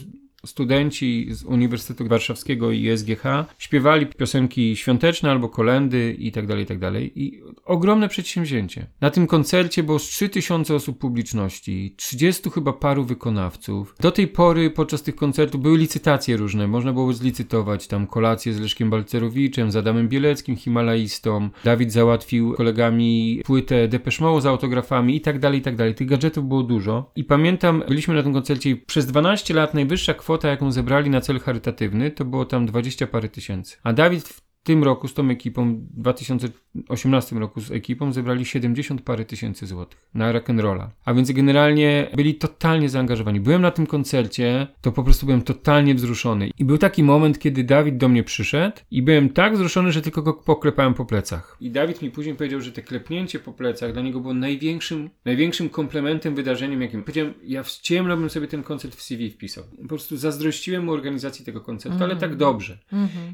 studenci 0.47 1.27
z 1.31 1.45
Uniwersytetu 1.45 2.09
Warszawskiego 2.09 2.71
i 2.71 2.97
SGH 2.97 3.25
śpiewali 3.59 4.07
piosenki 4.07 4.77
świąteczne 4.77 5.31
albo 5.31 5.49
kolendy 5.49 6.17
i 6.19 6.33
tak 6.33 6.47
dalej, 6.47 6.65
i 6.65 6.67
tak. 6.67 6.79
I 6.95 7.43
ogromne 7.65 8.09
przedsięwzięcie. 8.09 8.87
Na 9.01 9.11
tym 9.11 9.27
koncercie 9.27 9.83
było 9.83 9.99
z 9.99 10.03
3000 10.03 10.75
osób 10.75 10.99
publiczności, 10.99 11.95
30 11.97 12.51
chyba 12.51 12.73
paru 12.73 13.05
wykonawców. 13.05 13.95
Do 14.01 14.11
tej 14.11 14.29
pory 14.29 14.71
podczas 14.71 15.03
tych 15.03 15.17
koncertów 15.17 15.61
były 15.61 15.79
licytacje 15.79 16.37
różne. 16.37 16.69
Można 16.69 16.93
było 16.93 17.13
zlicytować 17.13 17.87
tam 17.87 18.07
kolację 18.07 18.53
z 18.53 18.61
Leszkiem 18.61 18.91
Balcerowiczem, 18.91 19.71
z 19.71 19.77
Adamem 19.77 20.09
Bieleckim, 20.09 20.57
Himalaistą. 20.57 21.51
Dawid 21.65 21.93
załatwił 21.93 22.53
kolegami 22.53 23.43
płytę 23.45 23.89
Depeche 23.89 24.25
Mode 24.25 24.41
z 24.41 24.47
autografami 24.47 25.17
i 25.17 25.21
tak 25.21 25.39
dalej, 25.39 25.59
i 25.59 25.63
dalej. 25.63 25.95
Tych 25.95 26.09
gadżetów 26.09 26.49
było 26.49 26.63
dużo. 26.63 27.11
I 27.17 27.25
pamiętam, 27.25 27.83
byliśmy 27.89 28.15
na 28.15 28.23
tym 28.23 28.33
koncercie 28.33 28.71
i 28.71 28.77
przez 28.77 29.07
12 29.07 29.55
lat 29.55 29.75
najwyższa 29.75 30.15
kwota, 30.15 30.34
jaką 30.49 30.73
zebrali 30.73 31.11
na 31.11 31.21
cel 31.21 31.41
charytatywny, 31.41 32.11
to 32.11 32.25
było 32.25 32.45
tam 32.45 32.67
20 32.67 33.07
parę 33.07 33.29
tysięcy. 33.29 33.77
A 33.83 33.93
Dawid 33.93 34.29
w 34.29 34.41
tym 34.63 34.85
roku 34.85 35.09
z 35.09 35.15
tą 35.15 35.31
ekipą, 35.31 35.87
w 35.97 36.64
2018 36.75 37.37
roku 37.37 37.61
z 37.61 37.71
ekipą 37.71 38.13
zebrali 38.13 38.45
70 38.45 39.03
parę 39.03 39.25
tysięcy 39.25 39.67
złotych 39.67 39.99
na 40.15 40.33
rock'n'rolla. 40.33 40.87
A 41.05 41.15
więc 41.15 41.33
generalnie 41.33 42.11
byli 42.17 42.35
totalnie 42.35 42.89
zaangażowani. 42.89 43.41
Byłem 43.41 43.63
na 43.63 43.71
tym 43.71 43.87
koncercie, 43.87 44.67
to 44.81 44.93
po 44.93 45.05
prostu 45.05 45.27
byłem 45.27 45.43
totalnie 45.43 45.95
wzruszony. 45.95 46.51
I 46.59 46.65
był 46.65 46.79
taki 46.79 47.03
moment, 47.03 47.39
kiedy 47.39 47.65
Dawid 47.65 47.97
do 47.97 48.09
mnie 48.09 48.23
przyszedł 48.23 48.77
i 48.91 49.03
byłem 49.03 49.29
tak 49.29 49.55
wzruszony, 49.55 49.93
że 49.93 50.03
tylko 50.03 50.23
go 50.23 50.35
poklepałem 50.35 50.95
po 50.95 51.05
plecach. 51.05 51.57
I 51.61 51.71
Dawid 51.71 52.03
mi 52.03 52.11
później 52.11 52.35
powiedział, 52.35 52.61
że 52.61 52.73
te 52.73 52.83
klepnięcie 52.83 53.39
po 53.39 53.53
plecach 53.53 53.93
dla 53.93 54.03
niego 54.03 54.21
było 54.21 54.35
największym, 54.35 55.11
największym 55.25 55.69
komplementem, 55.69 56.35
wydarzeniem, 56.35 56.83
jakim. 56.83 57.03
Powiedziałem, 57.03 57.35
ja 57.45 57.63
w 57.63 57.71
ciemno 57.71 58.17
bym 58.17 58.31
sobie 58.31 58.47
ten 58.47 58.63
koncert 58.63 58.95
w 58.95 59.03
CV 59.03 59.31
wpisał. 59.31 59.65
Po 59.83 59.89
prostu 59.89 60.17
zazdrościłem 60.17 60.85
mu 60.85 60.93
organizacji 60.93 61.45
tego 61.45 61.61
koncertu, 61.61 62.05
ale 62.05 62.17
tak 62.17 62.37
dobrze. 62.37 62.79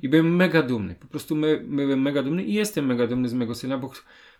I 0.03 0.09
byłem 0.09 0.37
mega 0.37 0.63
dumny. 0.63 0.95
Po 0.95 1.07
prostu 1.07 1.37
my, 1.37 1.65
byłem 1.69 2.03
mega 2.03 2.23
dumny 2.23 2.45
i 2.45 2.53
jestem 2.53 2.87
mega 2.87 3.07
dumny 3.07 3.30
z 3.31 3.35
mego 3.35 3.55
syna, 3.55 3.79
bo 3.79 3.91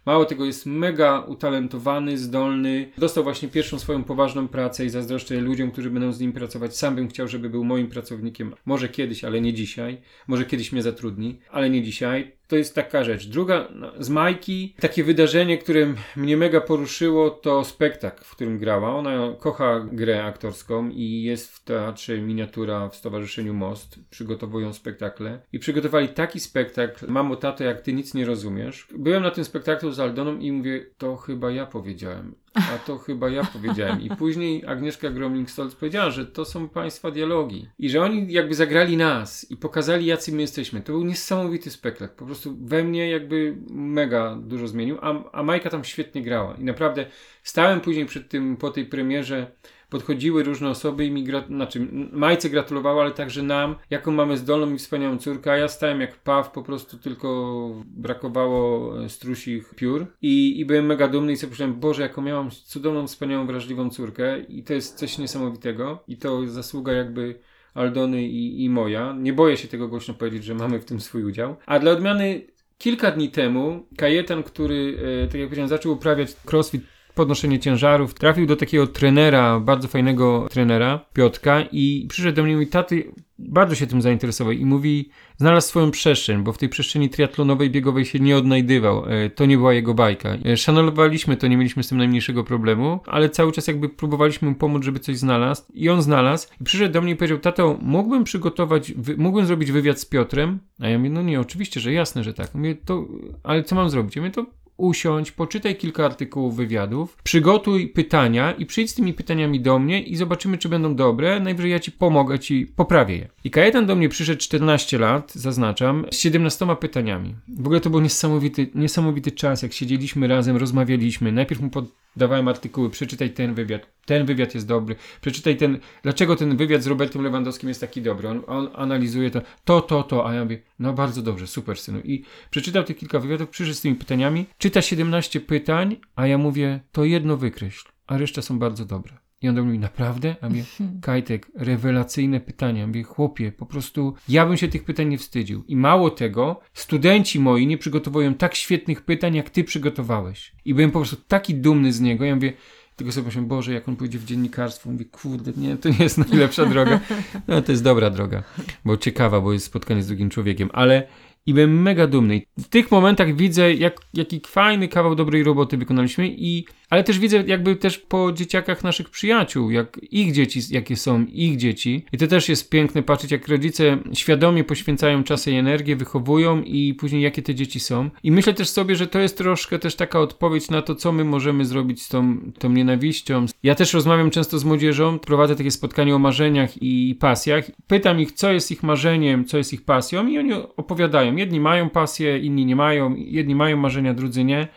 Mało 0.07 0.25
tego, 0.25 0.45
jest 0.45 0.67
mega 0.67 1.21
utalentowany, 1.21 2.19
zdolny. 2.19 2.93
Dostał 2.99 3.25
właśnie 3.25 3.49
pierwszą 3.49 3.79
swoją 3.79 4.05
poważną 4.05 4.49
pracę 4.49 4.85
i 4.85 4.91
zazdroszczę 4.91 5.41
ludziom, 5.41 5.71
którzy 5.71 5.91
będą 5.91 6.13
z 6.13 6.21
nim 6.21 6.33
pracować. 6.33 6.77
Sam 6.77 6.95
bym 6.95 7.09
chciał, 7.09 7.29
żeby 7.29 7.51
był 7.51 7.65
moim 7.65 7.89
pracownikiem. 7.89 8.55
Może 8.67 8.89
kiedyś, 8.89 9.25
ale 9.25 9.41
nie 9.41 9.55
dzisiaj. 9.55 10.01
Może 10.27 10.45
kiedyś 10.45 10.73
mnie 10.73 10.83
zatrudni, 10.83 11.41
ale 11.51 11.71
nie 11.71 11.83
dzisiaj. 11.83 12.40
To 12.51 12.57
jest 12.57 12.75
taka 12.75 13.05
rzecz. 13.05 13.27
Druga, 13.27 13.69
no, 13.75 13.93
z 13.99 14.09
Majki, 14.09 14.75
takie 14.81 15.05
wydarzenie, 15.05 15.59
które 15.59 15.95
mnie 16.17 16.37
mega 16.37 16.61
poruszyło, 16.61 17.31
to 17.31 17.65
spektakl, 17.65 18.25
w 18.25 18.31
którym 18.31 18.59
grała. 18.59 18.97
Ona 18.97 19.35
kocha 19.39 19.81
grę 19.93 20.25
aktorską 20.25 20.89
i 20.89 21.23
jest 21.23 21.53
w 21.53 21.65
teatrze 21.65 22.19
miniatura 22.19 22.89
w 22.89 22.97
Stowarzyszeniu 22.97 23.55
Most. 23.55 23.99
Przygotowują 24.11 24.73
spektakle. 24.73 25.41
I 25.53 25.59
przygotowali 25.59 26.09
taki 26.09 26.41
spektakl, 26.41 27.07
Mamo, 27.09 27.37
tato, 27.37 27.65
jak 27.65 27.81
ty 27.81 27.93
nic 27.93 28.15
nie 28.15 28.25
rozumiesz. 28.25 28.87
Byłem 28.99 29.23
na 29.23 29.31
tym 29.31 29.45
spektaklu 29.45 29.93
z 29.93 30.01
Aldoną 30.01 30.39
i 30.39 30.53
mówię, 30.53 30.87
to 30.99 31.17
chyba 31.17 31.51
ja 31.51 31.67
powiedziałem. 31.67 32.35
A 32.55 32.79
to 32.87 32.99
chyba 32.99 33.29
ja 33.29 33.45
powiedziałem. 33.45 34.01
I 34.03 34.11
później 34.17 34.67
Agnieszka 34.67 35.09
Gromling-Stolz 35.09 35.75
powiedziała, 35.75 36.11
że 36.11 36.27
to 36.27 36.45
są 36.45 36.69
państwa 36.69 37.11
dialogi. 37.11 37.69
I 37.79 37.91
że 37.91 38.03
oni 38.03 38.33
jakby 38.33 38.55
zagrali 38.55 38.97
nas 38.97 39.51
i 39.51 39.57
pokazali, 39.57 40.07
jacy 40.07 40.33
my 40.33 40.41
jesteśmy. 40.41 40.81
To 40.81 40.93
był 40.93 41.05
niesamowity 41.05 41.71
spektakl. 41.71 42.17
Po 42.17 42.27
prostu 42.27 42.57
we 42.61 42.85
mnie 42.85 43.11
jakby 43.11 43.57
mega 43.71 44.37
dużo 44.37 44.69
zmienił. 44.69 44.99
A, 45.01 45.31
a 45.33 45.43
Majka 45.43 45.71
tam 45.71 45.85
świetnie 45.85 46.23
grała. 46.23 46.55
I 46.55 46.65
naprawdę 46.65 47.07
stałem 47.43 47.81
później 47.81 48.07
przed 48.07 48.29
tym, 48.29 48.57
po 48.57 48.71
tej 48.71 48.87
premierze 48.87 49.51
podchodziły 49.91 50.43
różne 50.43 50.71
osoby 50.71 51.07
i 51.07 51.11
mi, 51.11 51.25
gra, 51.25 51.45
znaczy 51.47 51.89
Majce 52.13 52.51
gratulowały, 52.51 53.01
ale 53.01 53.11
także 53.11 53.43
nam, 53.43 53.75
jaką 53.91 54.13
mamy 54.13 54.37
zdolną 54.37 54.75
i 54.75 54.79
wspaniałą 54.79 55.19
córkę, 55.19 55.53
a 55.53 55.57
ja 55.57 55.69
stałem 55.69 56.01
jak 56.01 56.17
paw, 56.17 56.51
po 56.51 56.63
prostu 56.63 56.99
tylko 56.99 57.71
brakowało 57.85 58.95
e, 59.03 59.09
strusich 59.09 59.75
piór 59.75 60.07
i, 60.23 60.61
i 60.61 60.65
byłem 60.65 60.87
mega 60.87 61.09
dumny 61.09 61.33
i 61.33 61.37
sobie 61.37 61.51
myślałem, 61.51 61.81
Boże, 61.81 62.03
jaką 62.03 62.23
miałam 62.23 62.51
cudowną, 62.51 63.07
wspaniałą, 63.07 63.47
wrażliwą 63.47 63.91
córkę 63.91 64.41
i 64.41 64.63
to 64.63 64.73
jest 64.75 64.99
coś 64.99 65.19
niesamowitego 65.19 66.05
i 66.09 66.17
to 66.17 66.47
zasługa 66.47 66.93
jakby 66.93 67.41
Aldony 67.75 68.23
i, 68.23 68.65
i 68.65 68.71
moja. 68.71 69.15
Nie 69.19 69.33
boję 69.33 69.57
się 69.57 69.69
tego 69.69 69.89
głośno 69.89 70.15
powiedzieć, 70.15 70.45
że 70.45 70.55
mamy 70.55 70.81
w 70.81 70.85
tym 70.85 71.01
swój 71.01 71.25
udział. 71.25 71.57
A 71.67 71.79
dla 71.79 71.93
odmiany 71.93 72.47
kilka 72.79 73.11
dni 73.11 73.31
temu 73.31 73.87
Kajetan, 73.97 74.43
który, 74.43 74.99
e, 75.25 75.27
tak 75.27 75.35
jak 75.35 75.49
powiedziałem, 75.49 75.69
zaczął 75.69 75.93
uprawiać 75.93 76.37
crossfit 76.53 76.83
podnoszenie 77.21 77.59
ciężarów. 77.59 78.15
Trafił 78.15 78.47
do 78.47 78.57
takiego 78.57 78.87
trenera, 78.87 79.61
bardzo 79.61 79.89
fajnego 79.89 80.47
trenera, 80.51 81.05
Piotka 81.13 81.63
i 81.73 82.07
przyszedł 82.09 82.37
do 82.37 82.43
mnie 82.43 82.53
i 82.53 82.55
mówi, 82.55 82.67
taty, 82.67 83.13
bardzo 83.39 83.75
się 83.75 83.87
tym 83.87 84.03
zainteresował 84.03 84.53
i 84.53 84.65
mówi, 84.65 85.11
znalazł 85.37 85.69
swoją 85.69 85.91
przestrzeń, 85.91 86.43
bo 86.43 86.53
w 86.53 86.59
tej 86.59 86.69
przestrzeni 86.69 87.11
triatlonowej, 87.11 87.71
biegowej 87.71 88.05
się 88.05 88.21
nie 88.21 88.37
odnajdywał. 88.37 89.05
E, 89.09 89.31
to 89.31 89.47
nie 89.47 89.57
była 89.57 89.75
jego 89.75 89.95
bajka. 89.95 90.29
E, 90.45 90.57
szanowaliśmy 90.57 91.37
to, 91.37 91.47
nie 91.47 91.57
mieliśmy 91.57 91.83
z 91.83 91.89
tym 91.89 91.99
najmniejszego 91.99 92.45
problemu, 92.45 93.01
ale 93.07 93.29
cały 93.29 93.53
czas 93.53 93.67
jakby 93.67 93.89
próbowaliśmy 93.89 94.49
mu 94.49 94.55
pomóc, 94.55 94.85
żeby 94.85 95.01
coś 95.01 95.19
znalazł 95.19 95.63
i 95.75 95.89
on 95.89 96.03
znalazł 96.03 96.49
i 96.61 96.65
przyszedł 96.65 96.93
do 96.93 97.01
mnie 97.01 97.13
i 97.13 97.17
powiedział, 97.17 97.39
tato, 97.39 97.79
mógłbym 97.83 98.25
przygotować, 98.25 98.93
mógłbym 99.17 99.47
zrobić 99.47 99.73
wywiad 99.73 100.01
z 100.01 100.05
Piotrem? 100.05 100.59
A 100.81 100.89
ja 100.89 100.99
mówię, 100.99 101.11
no 101.11 101.23
nie, 101.23 101.41
oczywiście, 101.41 101.81
że 101.81 101.93
jasne, 101.93 102.25
że 102.25 102.35
tak. 102.35 102.55
Mówię, 102.55 102.75
to, 102.75 103.05
ale 103.43 103.65
co 103.65 103.77
mam 103.77 103.91
zrobić? 103.91 104.17
Ja 104.17 104.23
mówię, 104.23 104.33
to 104.33 104.47
usiądź, 104.81 105.33
poczytaj 105.33 105.77
kilka 105.77 106.05
artykułów 106.05 106.57
wywiadów, 106.57 107.17
przygotuj 107.23 107.89
pytania 107.89 108.53
i 108.53 108.67
przyjdź 108.67 108.91
z 108.91 108.95
tymi 108.95 109.15
pytaniami 109.15 109.61
do 109.61 109.79
mnie 109.79 110.03
i 110.03 110.17
zobaczymy, 110.17 110.59
czy 110.59 110.69
będą 110.69 110.95
dobre. 110.95 111.41
Najwyżej 111.41 111.71
ja 111.71 111.81
ci 111.81 111.93
pomogę, 111.93 112.39
ci 112.39 112.67
poprawię 112.77 113.17
je. 113.17 113.29
I 113.45 113.51
Kajetan 113.51 113.87
do 113.87 113.97
mnie 113.97 114.09
przyszedł 114.09 114.41
14 114.41 114.99
lat, 114.99 115.33
zaznaczam, 115.35 116.07
z 116.11 116.19
17 116.19 116.67
pytaniami. 116.81 117.35
W 117.49 117.67
ogóle 117.67 117.81
to 117.81 117.91
był 117.91 118.01
niesamowity, 118.01 118.71
niesamowity 118.75 119.33
czas, 119.33 119.63
jak 119.63 119.73
siedzieliśmy 119.73 120.29
razem, 120.29 120.57
rozmawialiśmy. 120.57 121.33
Najpierw 121.33 121.61
mu 121.61 121.71
podawałem 121.71 122.49
artykuły, 122.49 122.91
przeczytaj 122.91 123.31
ten 123.31 123.55
wywiad, 123.55 123.87
ten 124.07 124.27
wywiad 124.27 124.55
jest 124.55 124.67
dobry, 124.67 124.97
przeczytaj 125.21 125.57
ten, 125.57 125.79
dlaczego 126.03 126.37
ten 126.37 126.57
wywiad 126.57 126.83
z 126.83 126.87
Robertem 126.87 127.23
Lewandowskim 127.23 127.69
jest 127.69 127.81
taki 127.81 128.03
dobry. 128.03 128.29
On, 128.29 128.43
on 128.47 128.69
analizuje 128.75 129.31
to, 129.31 129.41
to, 129.65 129.81
to, 129.81 130.03
to, 130.03 130.29
a 130.29 130.35
ja 130.35 130.45
mówię, 130.45 130.59
no 130.79 130.93
bardzo 130.93 131.23
dobrze, 131.23 131.47
super 131.47 131.79
synu. 131.79 132.01
I 132.05 132.25
przeczytał 132.51 132.85
te 132.85 132.95
kilka 132.95 133.19
wywiadów, 133.19 133.49
przyszedł 133.49 133.77
z 133.77 133.81
tymi 133.81 133.97
pytaniami, 133.97 134.47
czyta 134.71 134.83
17 134.83 135.41
pytań, 135.41 135.97
a 136.17 136.27
ja 136.27 136.39
mówię, 136.39 136.81
to 136.93 137.05
jedno 137.05 137.37
wykreśl, 137.37 137.89
a 138.07 138.19
reszta 138.19 138.43
są 138.43 138.59
bardzo 138.59 138.85
dobre. 138.85 139.19
I 139.43 139.49
on 139.49 139.55
do 139.55 139.63
mnie 139.63 139.69
mówi, 139.69 139.79
naprawdę? 139.79 140.37
A 140.41 140.49
mnie, 140.49 140.65
Kajtek, 141.03 141.51
rewelacyjne 141.55 142.41
pytania. 142.41 142.87
Mówię, 142.87 143.03
chłopie, 143.03 143.53
po 143.53 143.67
prostu 143.67 144.15
ja 144.29 144.47
bym 144.47 144.57
się 144.57 144.69
tych 144.69 144.85
pytań 144.85 145.09
nie 145.09 145.19
wstydził. 145.19 145.65
I 145.69 145.77
mało 145.77 146.11
tego, 146.11 146.61
studenci 146.73 147.41
moi 147.41 147.67
nie 147.67 147.79
przygotowują 147.79 148.35
tak 148.35 148.55
świetnych 148.55 149.03
pytań, 149.03 149.35
jak 149.35 149.51
ty 149.51 149.65
przygotowałeś. 149.65 150.53
I 150.65 150.75
byłem 150.75 150.91
po 150.91 150.99
prostu 150.99 151.17
taki 151.29 151.55
dumny 151.55 151.93
z 151.93 152.01
niego. 152.01 152.25
Ja 152.25 152.35
mówię, 152.35 152.53
tylko 152.97 153.13
sobie 153.13 153.27
myślałem, 153.27 153.49
Boże, 153.49 153.73
jak 153.73 153.89
on 153.89 153.97
pójdzie 153.97 154.19
w 154.19 154.25
dziennikarstwo. 154.25 154.91
Mówię, 154.91 155.05
kurde, 155.05 155.53
nie, 155.57 155.77
to 155.77 155.89
nie 155.89 155.97
jest 156.01 156.19
najlepsza 156.19 156.67
droga. 156.67 157.01
No, 157.49 157.63
to 157.63 157.73
jest 157.73 157.85
dobra 157.85 158.11
droga, 158.11 158.43
bo 158.85 158.97
ciekawa, 158.97 159.41
bo 159.41 159.53
jest 159.53 159.67
spotkanie 159.67 160.03
z 160.03 160.07
drugim 160.07 160.31
człowiekiem, 160.31 160.71
ale 160.73 161.07
i 161.47 161.55
byłem 161.55 161.83
mega 161.83 162.07
dumny. 162.07 162.43
W 162.59 162.69
tych 162.69 162.91
momentach 162.91 163.37
widzę, 163.37 163.75
jak, 163.75 164.01
jaki 164.15 164.41
fajny 164.47 164.89
kawał 164.89 165.15
dobrej 165.15 165.45
roboty 165.45 165.77
wykonaliśmy 165.77 166.29
i 166.29 166.65
ale 166.91 167.05
też 167.05 167.19
widzę 167.19 167.45
jakby 167.47 167.77
też 167.77 167.99
po 167.99 168.33
dzieciakach 168.33 168.85
naszych 168.85 169.11
przyjaciół, 169.11 169.71
jak 169.71 170.01
ich 170.11 170.33
dzieci, 170.33 170.61
jakie 170.71 170.97
są 170.97 171.25
ich 171.25 171.57
dzieci. 171.57 172.05
I 172.13 172.19
to 172.19 172.27
też 172.27 172.49
jest 172.49 172.71
piękne 172.71 173.03
patrzeć, 173.03 173.31
jak 173.31 173.49
rodzice 173.49 173.99
świadomie 174.13 174.65
poświęcają 174.65 175.25
czas 175.25 175.49
i 175.49 175.53
energię, 175.53 175.97
wychowują 175.97 176.63
i 176.63 176.95
później 176.95 177.23
jakie 177.23 177.43
te 177.43 177.55
dzieci 177.55 177.81
są. 177.81 178.11
I 178.23 178.33
myślę 178.33 178.55
też 178.55 178.69
sobie, 178.69 178.97
że 178.97 179.07
to 179.07 179.19
jest 179.19 179.39
troszkę 179.39 179.79
też 179.79 179.97
taka 179.97 180.21
odpowiedź 180.21 180.71
na 180.71 180.83
to, 180.83 180.95
co 180.95 181.13
my 181.13 181.25
możemy 181.25 181.65
zrobić 181.65 182.03
z 182.03 182.09
tą, 182.09 182.53
tą 182.59 182.71
nienawiścią. 182.71 183.47
Ja 183.63 183.75
też 183.75 183.95
rozmawiam 183.95 184.31
często 184.31 184.59
z 184.59 184.65
młodzieżą, 184.65 185.19
prowadzę 185.19 185.57
takie 185.57 185.71
spotkanie 185.71 186.15
o 186.15 186.19
marzeniach 186.19 186.83
i 186.83 187.15
pasjach. 187.21 187.65
Pytam 187.87 188.21
ich, 188.21 188.33
co 188.33 188.53
jest 188.53 188.71
ich 188.71 188.83
marzeniem, 188.83 189.45
co 189.45 189.59
jest 189.59 189.73
ich 189.73 189.85
pasją 189.85 190.27
i 190.27 190.39
oni 190.39 190.53
opowiadają. 190.77 191.30
Jedni 191.39 191.61
mają 191.61 191.91
pasję, 191.91 192.39
inni 192.39 192.67
nie 192.67 192.77
mają, 192.77 193.15
jedni 193.17 193.55
mają 193.55 193.77
marzenia, 193.77 194.15
drudzy 194.15 194.45
nie. 194.45 194.69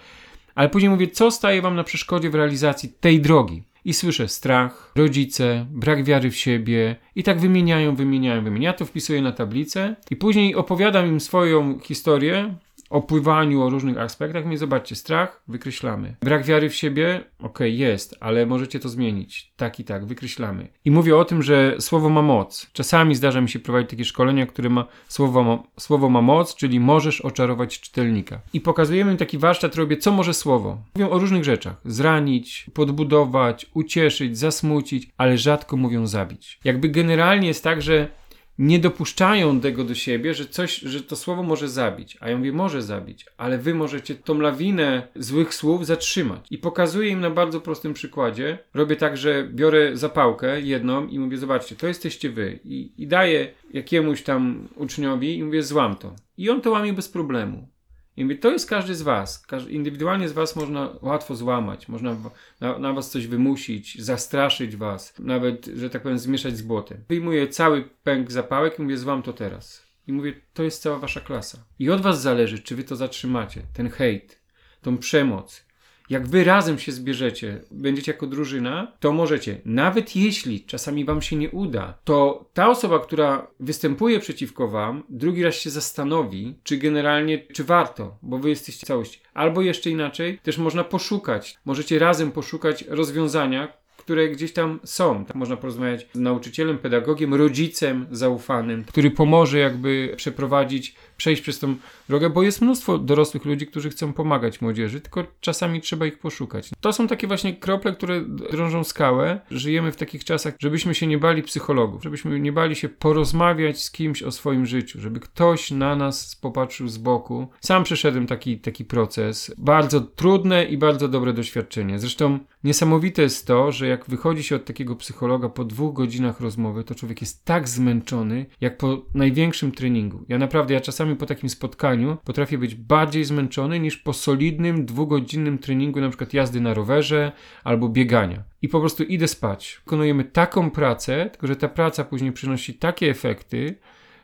Ale 0.55 0.69
później 0.69 0.89
mówię, 0.89 1.07
co 1.07 1.31
staje 1.31 1.61
wam 1.61 1.75
na 1.75 1.83
przeszkodzie 1.83 2.29
w 2.29 2.35
realizacji 2.35 2.89
tej 2.99 3.21
drogi? 3.21 3.63
I 3.85 3.93
słyszę 3.93 4.27
strach, 4.27 4.91
rodzice, 4.95 5.65
brak 5.69 6.03
wiary 6.03 6.31
w 6.31 6.35
siebie 6.35 6.95
i 7.15 7.23
tak 7.23 7.39
wymieniają, 7.39 7.95
wymieniają, 7.95 8.43
wymieniają. 8.43 8.71
Ja 8.71 8.77
to 8.77 8.85
wpisuję 8.85 9.21
na 9.21 9.31
tablicę 9.31 9.95
i 10.11 10.15
później 10.15 10.55
opowiadam 10.55 11.07
im 11.07 11.19
swoją 11.19 11.79
historię, 11.79 12.55
o 12.93 13.01
pływaniu, 13.01 13.61
o 13.61 13.69
różnych 13.69 13.97
aspektach. 13.97 14.45
Mnie 14.45 14.57
zobaczcie, 14.57 14.95
strach, 14.95 15.43
wykreślamy. 15.47 16.15
Brak 16.21 16.45
wiary 16.45 16.69
w 16.69 16.75
siebie, 16.75 17.23
okej, 17.39 17.49
okay, 17.49 17.69
jest, 17.69 18.15
ale 18.19 18.45
możecie 18.45 18.79
to 18.79 18.89
zmienić. 18.89 19.53
Tak 19.55 19.79
i 19.79 19.83
tak, 19.83 20.05
wykreślamy. 20.05 20.67
I 20.85 20.91
mówię 20.91 21.17
o 21.17 21.25
tym, 21.25 21.43
że 21.43 21.75
słowo 21.79 22.09
ma 22.09 22.21
moc. 22.21 22.69
Czasami 22.73 23.15
zdarza 23.15 23.41
mi 23.41 23.49
się 23.49 23.59
prowadzić 23.59 23.89
takie 23.89 24.05
szkolenia, 24.05 24.45
które 24.45 24.69
ma 24.69 24.85
słowo, 25.07 25.43
ma, 25.43 25.63
słowo 25.79 26.09
ma 26.09 26.21
moc, 26.21 26.55
czyli 26.55 26.79
możesz 26.79 27.21
oczarować 27.21 27.79
czytelnika. 27.79 28.41
I 28.53 28.61
pokazujemy 28.61 29.11
im 29.11 29.17
taki 29.17 29.37
warsztat, 29.37 29.75
robię, 29.75 29.97
co 29.97 30.11
może 30.11 30.33
słowo. 30.33 30.77
Mówią 30.95 31.09
o 31.09 31.19
różnych 31.19 31.43
rzeczach. 31.43 31.75
Zranić, 31.85 32.65
podbudować, 32.73 33.65
ucieszyć, 33.73 34.37
zasmucić, 34.37 35.09
ale 35.17 35.37
rzadko 35.37 35.77
mówią 35.77 36.07
zabić. 36.07 36.59
Jakby 36.63 36.89
generalnie 36.89 37.47
jest 37.47 37.63
tak, 37.63 37.81
że 37.81 38.07
nie 38.57 38.79
dopuszczają 38.79 39.59
tego 39.59 39.83
do 39.83 39.95
siebie, 39.95 40.33
że 40.33 40.45
coś, 40.45 40.79
że 40.79 41.01
to 41.01 41.15
słowo 41.15 41.43
może 41.43 41.69
zabić. 41.69 42.17
A 42.19 42.29
ja 42.29 42.37
mówię, 42.37 42.53
może 42.53 42.81
zabić, 42.81 43.25
ale 43.37 43.57
wy 43.57 43.73
możecie 43.73 44.15
tą 44.15 44.39
lawinę 44.39 45.07
złych 45.15 45.53
słów 45.53 45.85
zatrzymać. 45.85 46.45
I 46.51 46.57
pokazuję 46.57 47.09
im 47.09 47.19
na 47.19 47.29
bardzo 47.29 47.61
prostym 47.61 47.93
przykładzie. 47.93 48.57
Robię 48.73 48.95
tak, 48.95 49.17
że 49.17 49.47
biorę 49.53 49.97
zapałkę 49.97 50.61
jedną 50.61 51.07
i 51.07 51.19
mówię, 51.19 51.37
zobaczcie, 51.37 51.75
to 51.75 51.87
jesteście 51.87 52.29
wy. 52.29 52.59
I, 52.63 52.91
i 52.97 53.07
daję 53.07 53.53
jakiemuś 53.73 54.21
tam 54.21 54.67
uczniowi 54.75 55.37
i 55.37 55.43
mówię, 55.43 55.63
złam 55.63 55.95
to. 55.95 56.15
I 56.37 56.49
on 56.49 56.61
to 56.61 56.71
łamie 56.71 56.93
bez 56.93 57.09
problemu. 57.09 57.72
I 58.17 58.23
mówię, 58.23 58.35
to 58.35 58.51
jest 58.51 58.69
każdy 58.69 58.95
z 58.95 59.01
was. 59.01 59.45
Indywidualnie 59.69 60.29
z 60.29 60.31
was 60.31 60.55
można 60.55 60.89
łatwo 61.01 61.35
złamać, 61.35 61.87
można 61.87 62.15
na, 62.61 62.79
na, 62.79 62.93
was 62.93 63.09
coś 63.09 63.27
wymusić, 63.27 64.01
zastraszyć 64.01 64.75
was, 64.75 65.13
nawet, 65.19 65.65
że 65.65 65.89
tak 65.89 66.01
powiem, 66.01 66.19
zmieszać 66.19 66.57
z 66.57 66.61
błotem. 66.61 67.03
Wyjmuję 67.09 67.47
cały 67.47 67.89
pęk 68.03 68.31
zapałek 68.31 68.79
i 68.79 68.81
mówię, 68.81 68.97
złam 68.97 69.23
to 69.23 69.33
teraz. 69.33 69.83
I 70.07 70.13
mówię, 70.13 70.33
to 70.53 70.63
jest 70.63 70.81
cała 70.81 70.99
wasza 70.99 71.19
klasa. 71.19 71.57
I 71.79 71.89
od 71.89 72.01
was 72.01 72.21
zależy, 72.21 72.59
czy 72.59 72.75
wy 72.75 72.83
to 72.83 72.95
zatrzymacie, 72.95 73.61
ten 73.73 73.89
hejt, 73.89 74.39
tą 74.81 74.97
przemoc. 74.97 75.65
Jak 76.13 76.27
wy 76.27 76.43
razem 76.43 76.79
się 76.79 76.91
zbierzecie, 76.91 77.61
będziecie 77.71 78.11
jako 78.11 78.27
drużyna, 78.27 78.91
to 78.99 79.11
możecie. 79.11 79.61
Nawet 79.65 80.15
jeśli 80.15 80.61
czasami 80.65 81.05
wam 81.05 81.21
się 81.21 81.35
nie 81.35 81.49
uda, 81.49 81.97
to 82.03 82.45
ta 82.53 82.69
osoba, 82.69 82.99
która 82.99 83.47
występuje 83.59 84.19
przeciwko 84.19 84.67
wam, 84.67 85.03
drugi 85.09 85.43
raz 85.43 85.55
się 85.55 85.69
zastanowi, 85.69 86.55
czy 86.63 86.77
generalnie, 86.77 87.39
czy 87.53 87.63
warto, 87.63 88.17
bo 88.21 88.37
wy 88.37 88.49
jesteście 88.49 88.87
całość. 88.87 89.21
Albo 89.33 89.61
jeszcze 89.61 89.89
inaczej, 89.89 90.39
też 90.43 90.57
można 90.57 90.83
poszukać. 90.83 91.57
Możecie 91.65 91.99
razem 91.99 92.31
poszukać 92.31 92.85
rozwiązania, 92.87 93.83
które 93.97 94.29
gdzieś 94.29 94.53
tam 94.53 94.79
są. 94.83 95.25
Tak 95.25 95.35
można 95.35 95.57
porozmawiać 95.57 96.07
z 96.13 96.19
nauczycielem, 96.19 96.77
pedagogiem, 96.77 97.33
rodzicem 97.33 98.05
zaufanym, 98.11 98.83
który 98.83 99.11
pomoże 99.11 99.59
jakby 99.59 100.13
przeprowadzić, 100.17 100.95
przejść 101.17 101.41
przez 101.41 101.59
tą 101.59 101.75
drogę, 102.09 102.29
bo 102.29 102.43
jest 102.43 102.61
mnóstwo 102.61 102.97
dorosłych 102.97 103.45
ludzi, 103.45 103.67
którzy 103.67 103.89
chcą 103.89 104.13
pomagać 104.13 104.61
młodzieży, 104.61 105.01
tylko 105.01 105.23
czasami 105.41 105.81
trzeba 105.81 106.05
ich 106.05 106.19
poszukać. 106.19 106.69
To 106.81 106.93
są 106.93 107.07
takie 107.07 107.27
właśnie 107.27 107.55
krople, 107.55 107.93
które 107.93 108.21
drążą 108.51 108.83
skałę. 108.83 109.39
Żyjemy 109.51 109.91
w 109.91 109.95
takich 109.95 110.23
czasach, 110.23 110.53
żebyśmy 110.59 110.95
się 110.95 111.07
nie 111.07 111.17
bali 111.17 111.43
psychologów, 111.43 112.03
żebyśmy 112.03 112.39
nie 112.39 112.51
bali 112.51 112.75
się 112.75 112.89
porozmawiać 112.89 113.83
z 113.83 113.91
kimś 113.91 114.23
o 114.23 114.31
swoim 114.31 114.65
życiu, 114.65 115.01
żeby 115.01 115.19
ktoś 115.19 115.71
na 115.71 115.95
nas 115.95 116.35
popatrzył 116.35 116.87
z 116.87 116.97
boku. 116.97 117.47
Sam 117.61 117.83
przeszedłem 117.83 118.27
taki, 118.27 118.59
taki 118.59 118.85
proces. 118.85 119.55
Bardzo 119.57 120.01
trudne 120.01 120.65
i 120.65 120.77
bardzo 120.77 121.07
dobre 121.07 121.33
doświadczenie. 121.33 121.99
Zresztą 121.99 122.39
niesamowite 122.63 123.21
jest 123.21 123.47
to, 123.47 123.71
że 123.71 123.87
jak 123.87 124.05
wychodzi 124.05 124.43
się 124.43 124.55
od 124.55 124.65
takiego 124.65 124.95
psychologa 124.95 125.49
po 125.49 125.63
dwóch 125.63 125.93
godzinach 125.93 126.39
rozmowy, 126.39 126.83
to 126.83 126.95
człowiek 126.95 127.21
jest 127.21 127.45
tak 127.45 127.69
zmęczony, 127.69 128.45
jak 128.61 128.77
po 128.77 129.05
największym 129.13 129.71
treningu. 129.71 130.25
Ja 130.27 130.37
naprawdę, 130.37 130.73
ja 130.73 130.81
czasami 130.81 131.02
po 131.15 131.25
takim 131.25 131.49
spotkaniu 131.49 132.17
potrafię 132.23 132.57
być 132.57 132.75
bardziej 132.75 133.23
zmęczony 133.23 133.79
niż 133.79 133.97
po 133.97 134.13
solidnym, 134.13 134.85
dwugodzinnym 134.85 135.57
treningu, 135.57 136.01
na 136.01 136.09
przykład 136.09 136.33
jazdy 136.33 136.61
na 136.61 136.73
rowerze 136.73 137.31
albo 137.63 137.89
biegania. 137.89 138.43
I 138.61 138.69
po 138.69 138.79
prostu 138.79 139.03
idę 139.03 139.27
spać. 139.27 139.81
Wykonujemy 139.85 140.23
taką 140.23 140.71
pracę, 140.71 141.29
tylko 141.31 141.47
że 141.47 141.55
ta 141.55 141.67
praca 141.67 142.03
później 142.03 142.31
przynosi 142.31 142.73
takie 142.73 143.09
efekty, 143.09 143.75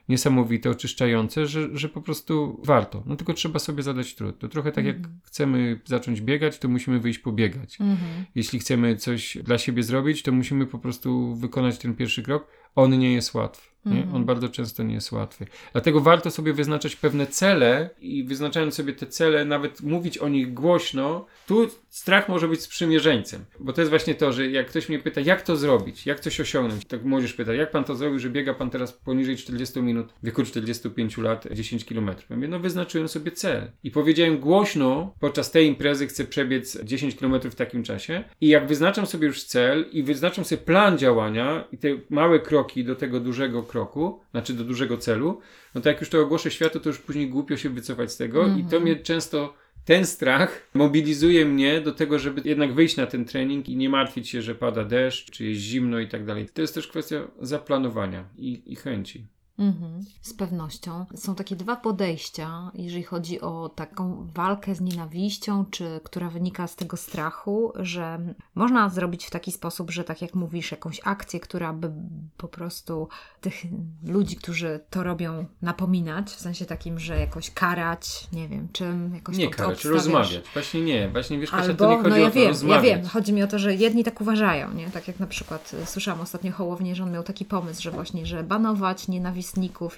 niesamowite, 0.10 0.70
oczyszczające, 0.70 1.46
że, 1.48 1.78
że 1.78 1.90
po 1.90 2.02
prostu 2.02 2.62
warto. 2.66 3.04
No 3.06 3.16
tylko 3.16 3.34
trzeba 3.34 3.60
sobie 3.60 3.84
zadać 3.84 4.16
trud. 4.16 4.40
To 4.40 4.48
trochę 4.48 4.72
tak 4.72 4.86
jak 4.86 4.96
Mhm. 4.96 5.20
chcemy 5.24 5.80
zacząć 5.86 6.22
biegać, 6.22 6.60
to 6.60 6.68
musimy 6.68 7.00
wyjść 7.00 7.20
pobiegać. 7.20 7.82
Mhm. 7.82 8.26
Jeśli 8.36 8.60
chcemy 8.60 8.96
coś 8.96 9.38
dla 9.44 9.58
siebie 9.58 9.84
zrobić, 9.84 10.24
to 10.24 10.32
musimy 10.32 10.66
po 10.66 10.80
prostu 10.80 11.36
wykonać 11.36 11.78
ten 11.78 11.96
pierwszy 11.96 12.24
krok. 12.24 12.48
On 12.76 13.00
nie 13.00 13.14
jest 13.14 13.34
łatwy. 13.34 13.70
Nie? 13.86 13.98
Mhm. 13.98 14.16
On 14.16 14.26
bardzo 14.26 14.50
często 14.50 14.84
nie 14.84 14.94
jest 14.94 15.12
łatwy. 15.12 15.46
Dlatego 15.72 16.02
warto 16.02 16.32
sobie 16.32 16.54
wyznaczać 16.54 16.96
pewne 16.96 17.28
cele 17.28 17.90
i 18.00 18.24
wyznaczając 18.24 18.76
sobie 18.76 18.94
te 18.94 19.08
cele, 19.08 19.46
nawet 19.46 19.82
mówić 19.82 20.18
o 20.18 20.30
nich 20.30 20.54
głośno. 20.54 21.26
Tu 21.48 21.68
strach 21.90 22.30
może 22.30 22.48
być 22.48 22.62
sprzymierzeńcem, 22.62 23.46
bo 23.60 23.74
to 23.74 23.82
jest 23.82 23.90
właśnie 23.90 24.16
to, 24.16 24.34
że 24.34 24.48
jak 24.48 24.68
ktoś 24.68 24.90
mnie 24.90 25.00
pyta, 25.00 25.22
jak 25.22 25.42
to 25.42 25.56
zrobić, 25.56 26.06
jak 26.06 26.20
coś 26.20 26.40
osiągnąć, 26.40 26.86
tak 26.86 27.06
młodzież 27.06 27.34
pyta, 27.34 27.54
jak 27.54 27.72
pan 27.72 27.84
to 27.84 27.96
zrobił, 27.96 28.20
że 28.20 28.30
biega 28.30 28.54
pan 28.54 28.70
teraz 28.70 28.94
poniżej 28.94 29.38
40 29.38 29.82
minut, 29.82 30.14
w 30.24 30.26
wieku 30.26 30.44
45 30.44 31.18
lat, 31.18 31.48
10 31.52 31.86
kilometrów. 31.86 32.30
Ja 32.30 32.36
mówię, 32.36 32.48
no 32.48 32.60
wyznaczyłem 32.60 33.08
sobie 33.08 33.32
cel 33.32 33.72
i 33.84 33.92
powiedziałem 33.92 34.40
głośno, 34.40 35.14
podczas 35.20 35.52
tej 35.52 35.68
imprezy 35.68 36.08
chcę 36.08 36.26
przebiec 36.26 36.84
10 36.84 37.16
kilometrów 37.16 37.54
w 37.54 37.58
takim 37.58 37.84
czasie 37.84 38.24
i 38.42 38.48
jak 38.48 38.68
wyznaczam 38.68 39.06
sobie 39.06 39.28
już 39.28 39.44
cel 39.44 39.86
i 39.92 40.04
wyznaczam 40.04 40.46
sobie 40.46 40.62
plan 40.62 40.98
działania 40.98 41.68
i 41.72 41.78
te 41.78 41.88
małe 42.10 42.40
kroki 42.40 42.69
do 42.78 42.96
tego 42.96 43.20
dużego 43.20 43.64
kroku, 43.64 44.20
znaczy 44.32 44.54
do 44.54 44.64
dużego 44.64 44.98
celu, 44.98 45.40
no 45.76 45.82
to 45.82 45.90
jak 45.90 46.00
już 46.00 46.10
to 46.10 46.22
ogłoszę 46.22 46.52
światu, 46.52 46.80
to 46.80 46.90
już 46.90 47.00
później 47.00 47.30
głupio 47.30 47.58
się 47.58 47.70
wycofać 47.70 48.12
z 48.12 48.18
tego 48.18 48.48
i 48.48 48.64
to 48.64 48.80
mnie 48.80 48.96
często 48.96 49.54
ten 49.86 50.06
strach 50.06 50.70
mobilizuje 50.74 51.46
mnie 51.46 51.82
do 51.82 51.92
tego, 51.92 52.20
żeby 52.20 52.42
jednak 52.46 52.74
wyjść 52.74 52.98
na 52.98 53.08
ten 53.08 53.26
trening 53.26 53.70
i 53.70 53.76
nie 53.76 53.90
martwić 53.90 54.30
się, 54.30 54.42
że 54.42 54.56
pada 54.56 54.84
deszcz, 54.84 55.32
czy 55.32 55.46
jest 55.46 55.62
zimno 55.62 56.00
i 56.00 56.08
tak 56.08 56.26
dalej. 56.26 56.50
To 56.54 56.62
jest 56.62 56.74
też 56.74 56.88
kwestia 56.88 57.28
zaplanowania 57.42 58.26
i, 58.38 58.62
i 58.66 58.76
chęci. 58.76 59.26
Mhm. 59.60 60.06
Z 60.22 60.34
pewnością. 60.34 61.06
Są 61.16 61.36
takie 61.36 61.56
dwa 61.56 61.76
podejścia, 61.76 62.72
jeżeli 62.74 63.04
chodzi 63.04 63.42
o 63.42 63.70
taką 63.76 64.28
walkę 64.36 64.76
z 64.76 64.82
nienawiścią, 64.82 65.66
czy 65.72 66.00
która 66.04 66.30
wynika 66.30 66.68
z 66.68 66.76
tego 66.76 66.98
strachu, 66.98 67.72
że 67.76 68.20
można 68.56 68.90
zrobić 68.90 69.26
w 69.26 69.30
taki 69.30 69.52
sposób, 69.52 69.92
że 69.92 70.04
tak 70.04 70.22
jak 70.22 70.34
mówisz, 70.36 70.72
jakąś 70.72 71.02
akcję, 71.04 71.40
która 71.40 71.74
by 71.74 71.92
po 72.38 72.48
prostu 72.48 73.08
tych 73.42 73.56
ludzi, 74.04 74.36
którzy 74.36 74.80
to 74.90 75.04
robią, 75.04 75.46
napominać, 75.62 76.30
w 76.30 76.40
sensie 76.40 76.66
takim, 76.66 77.00
że 77.00 77.20
jakoś 77.20 77.52
karać, 77.52 78.28
nie 78.34 78.48
wiem, 78.48 78.68
czym, 78.72 79.16
jakoś 79.16 79.38
Nie 79.38 79.50
karać, 79.50 79.86
rozmawiać. 79.86 80.44
Właśnie 80.54 80.82
nie, 80.82 81.10
właśnie 81.10 81.40
wiesz, 81.40 81.52
Kasia, 81.52 81.64
Albo, 81.64 81.86
to 81.86 81.92
nie 81.92 81.98
chodzi 81.98 82.10
no 82.10 82.18
ja 82.18 82.28
o 82.28 82.30
to 82.30 82.36
wiem, 82.36 82.44
ja 82.44 82.50
rozmawiać. 82.50 82.84
wiem, 82.84 83.06
chodzi 83.06 83.34
mi 83.34 83.44
o 83.44 83.48
to, 83.48 83.60
że 83.60 83.76
jedni 83.76 84.04
tak 84.04 84.22
uważają, 84.22 84.74
nie? 84.74 84.90
Tak 84.90 85.08
jak 85.08 85.20
na 85.20 85.28
przykład 85.28 85.72
y, 85.84 85.86
słyszałam 85.86 86.22
ostatnio 86.22 86.52
Hołownię, 86.52 86.96
że 86.96 87.04
on 87.04 87.12
miał 87.12 87.24
taki 87.24 87.46
pomysł, 87.46 87.82
że 87.82 87.92
właśnie, 87.92 88.26
że 88.26 88.44
banować 88.44 89.08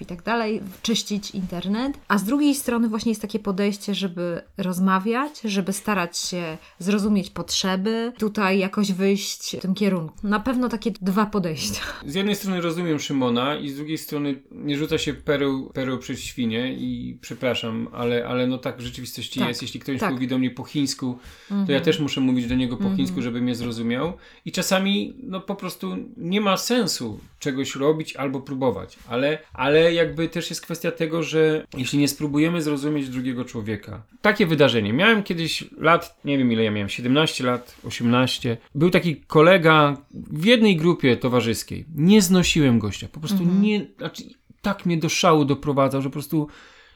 i 0.00 0.06
tak 0.06 0.22
dalej, 0.22 0.60
czyścić 0.82 1.30
internet, 1.30 1.98
a 2.08 2.18
z 2.18 2.24
drugiej 2.24 2.54
strony 2.54 2.88
właśnie 2.88 3.10
jest 3.10 3.22
takie 3.22 3.38
podejście, 3.38 3.94
żeby 3.94 4.42
rozmawiać, 4.58 5.40
żeby 5.44 5.72
starać 5.72 6.18
się 6.18 6.58
zrozumieć 6.78 7.30
potrzeby, 7.30 8.12
tutaj 8.18 8.58
jakoś 8.58 8.92
wyjść 8.92 9.56
w 9.56 9.60
tym 9.60 9.74
kierunku. 9.74 10.14
Na 10.22 10.40
pewno 10.40 10.68
takie 10.68 10.90
dwa 10.90 11.26
podejścia. 11.26 11.80
Z 12.06 12.14
jednej 12.14 12.36
strony 12.36 12.60
rozumiem 12.60 12.98
Szymona 12.98 13.56
i 13.56 13.68
z 13.68 13.76
drugiej 13.76 13.98
strony 13.98 14.42
nie 14.50 14.76
rzuca 14.78 14.98
się 14.98 15.14
pereł, 15.14 15.70
pereł 15.74 15.98
przez 15.98 16.20
świnie 16.20 16.74
i 16.74 17.18
przepraszam, 17.20 17.88
ale, 17.92 18.26
ale 18.26 18.46
no 18.46 18.58
tak 18.58 18.78
w 18.78 18.80
rzeczywistości 18.80 19.38
Tak, 19.38 19.48
jest. 19.48 19.62
Jeśli 19.62 19.80
ktoś 19.80 20.00
tak. 20.00 20.12
mówi 20.12 20.28
do 20.28 20.38
mnie 20.38 20.50
po 20.50 20.64
chińsku, 20.64 21.18
to 21.48 21.54
Mhm. 21.54 21.70
ja 21.70 21.80
też 21.80 22.00
muszę 22.00 22.20
mówić 22.20 22.46
do 22.46 22.54
niego 22.54 22.76
po 22.76 22.96
chińsku, 22.96 23.22
żeby 23.22 23.40
mnie 23.40 23.54
zrozumiał. 23.54 24.12
I 24.44 24.52
czasami 24.52 25.14
no 25.22 25.40
po 25.40 25.54
prostu 25.54 25.96
nie 26.16 26.40
ma 26.40 26.56
sensu 26.56 27.20
czegoś 27.38 27.76
robić 27.76 28.16
albo 28.16 28.40
próbować. 28.40 28.98
Ale, 29.08 29.38
ale 29.52 29.94
jakby 29.94 30.28
też 30.28 30.50
jest 30.50 30.62
kwestia 30.62 30.90
tego, 30.90 31.22
że 31.22 31.66
jeśli 31.76 31.98
nie 31.98 32.08
spróbujemy 32.08 32.62
zrozumieć 32.62 33.08
drugiego 33.08 33.44
człowieka. 33.44 34.02
Takie 34.22 34.46
wydarzenie. 34.46 34.92
Miałem 34.92 35.22
kiedyś 35.22 35.64
lat, 35.78 36.20
nie 36.24 36.38
wiem 36.38 36.52
ile 36.52 36.64
ja 36.64 36.70
miałem, 36.70 36.88
17 36.88 37.44
lat, 37.44 37.76
18. 37.84 38.56
Był 38.74 38.90
taki 38.90 39.16
kolega 39.16 39.96
w 40.14 40.44
jednej 40.44 40.76
grupie 40.76 41.16
towarzyskiej. 41.16 41.84
Nie 41.94 42.22
znosiłem 42.22 42.78
gościa. 42.78 43.08
Po 43.12 43.20
prostu 43.20 43.44
nie, 43.60 43.86
znaczy 43.98 44.22
tak 44.62 44.86
mnie 44.86 44.96
do 44.96 45.08
szału 45.08 45.44
doprowadzał, 45.44 46.02
że 46.02 46.08
po 46.08 46.12
prostu 46.12 46.48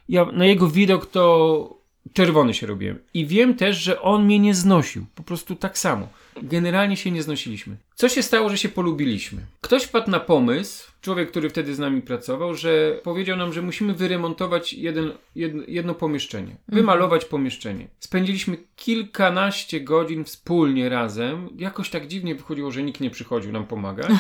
ja 0.09 0.24
na 0.24 0.47
jego 0.47 0.68
widok 0.68 1.07
to 1.07 1.76
czerwony 2.12 2.55
się 2.55 2.66
robiłem. 2.66 2.99
I 3.14 3.26
wiem 3.26 3.55
też, 3.55 3.76
że 3.76 4.03
on 4.03 4.24
mnie 4.24 4.38
nie 4.38 4.55
znosił. 4.55 5.07
Po 5.14 5.22
prostu 5.22 5.57
tak 5.57 5.78
samo. 5.78 6.09
Generalnie 6.43 6.97
się 6.97 7.11
nie 7.11 7.22
znosiliśmy. 7.22 7.76
Co 7.95 8.09
się 8.09 8.22
stało, 8.22 8.49
że 8.49 8.59
się 8.59 8.68
polubiliśmy? 8.68 9.41
Ktoś 9.61 9.82
wpadł 9.82 10.11
na 10.11 10.20
pomysł, 10.20 10.91
człowiek, 11.01 11.30
który 11.30 11.51
wtedy 11.51 11.74
z 11.74 11.78
nami 11.78 12.03
pracował, 12.03 12.55
że 12.55 13.01
powiedział 13.03 13.37
nam, 13.37 13.53
że 13.53 13.62
musimy 13.62 13.95
wyremontować 13.95 14.72
jeden, 14.72 15.12
jedno, 15.34 15.62
jedno 15.68 15.95
pomieszczenie. 15.95 16.57
Wymalować 16.68 17.24
pomieszczenie. 17.24 17.89
Spędziliśmy 18.01 18.57
kilkanaście 18.76 19.80
godzin 19.80 20.24
wspólnie 20.24 20.89
razem. 20.89 21.49
Jakoś 21.59 21.91
tak 21.91 22.07
dziwnie 22.07 22.34
wychodziło, 22.34 22.70
że 22.70 22.82
nikt 22.82 23.01
nie 23.01 23.11
przychodził 23.11 23.53
nam 23.53 23.66
pomagać. 23.66 24.11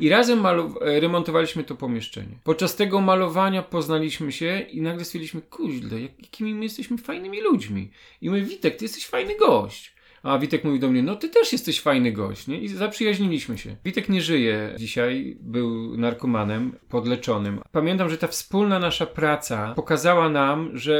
I 0.00 0.08
razem 0.08 0.38
malu- 0.42 0.82
e, 0.82 1.00
remontowaliśmy 1.00 1.64
to 1.64 1.74
pomieszczenie. 1.74 2.38
Podczas 2.44 2.76
tego 2.76 3.00
malowania 3.00 3.62
poznaliśmy 3.62 4.32
się 4.32 4.60
i 4.60 4.80
nagle 4.80 5.04
stwierdziliśmy, 5.04 5.40
kuźle, 5.42 6.00
jak, 6.00 6.18
jakimi 6.22 6.54
my 6.54 6.64
jesteśmy 6.64 6.98
fajnymi 6.98 7.40
ludźmi. 7.40 7.90
I 8.20 8.30
mówię, 8.30 8.42
Witek, 8.42 8.76
ty 8.76 8.84
jesteś 8.84 9.06
fajny 9.06 9.36
gość. 9.36 9.93
A 10.24 10.38
Witek 10.38 10.64
mówi 10.64 10.80
do 10.80 10.90
mnie, 10.90 11.02
no 11.02 11.16
ty 11.16 11.28
też 11.28 11.52
jesteś 11.52 11.80
fajny 11.80 12.12
gość, 12.12 12.46
nie? 12.46 12.60
I 12.60 12.68
zaprzyjaźniliśmy 12.68 13.58
się. 13.58 13.76
Witek 13.84 14.08
nie 14.08 14.20
żyje 14.20 14.74
dzisiaj, 14.78 15.36
był 15.40 15.96
narkomanem, 15.96 16.72
podleczonym. 16.88 17.60
Pamiętam, 17.72 18.08
że 18.10 18.18
ta 18.18 18.26
wspólna 18.26 18.78
nasza 18.78 19.06
praca 19.06 19.74
pokazała 19.74 20.28
nam, 20.28 20.70
że, 20.78 20.94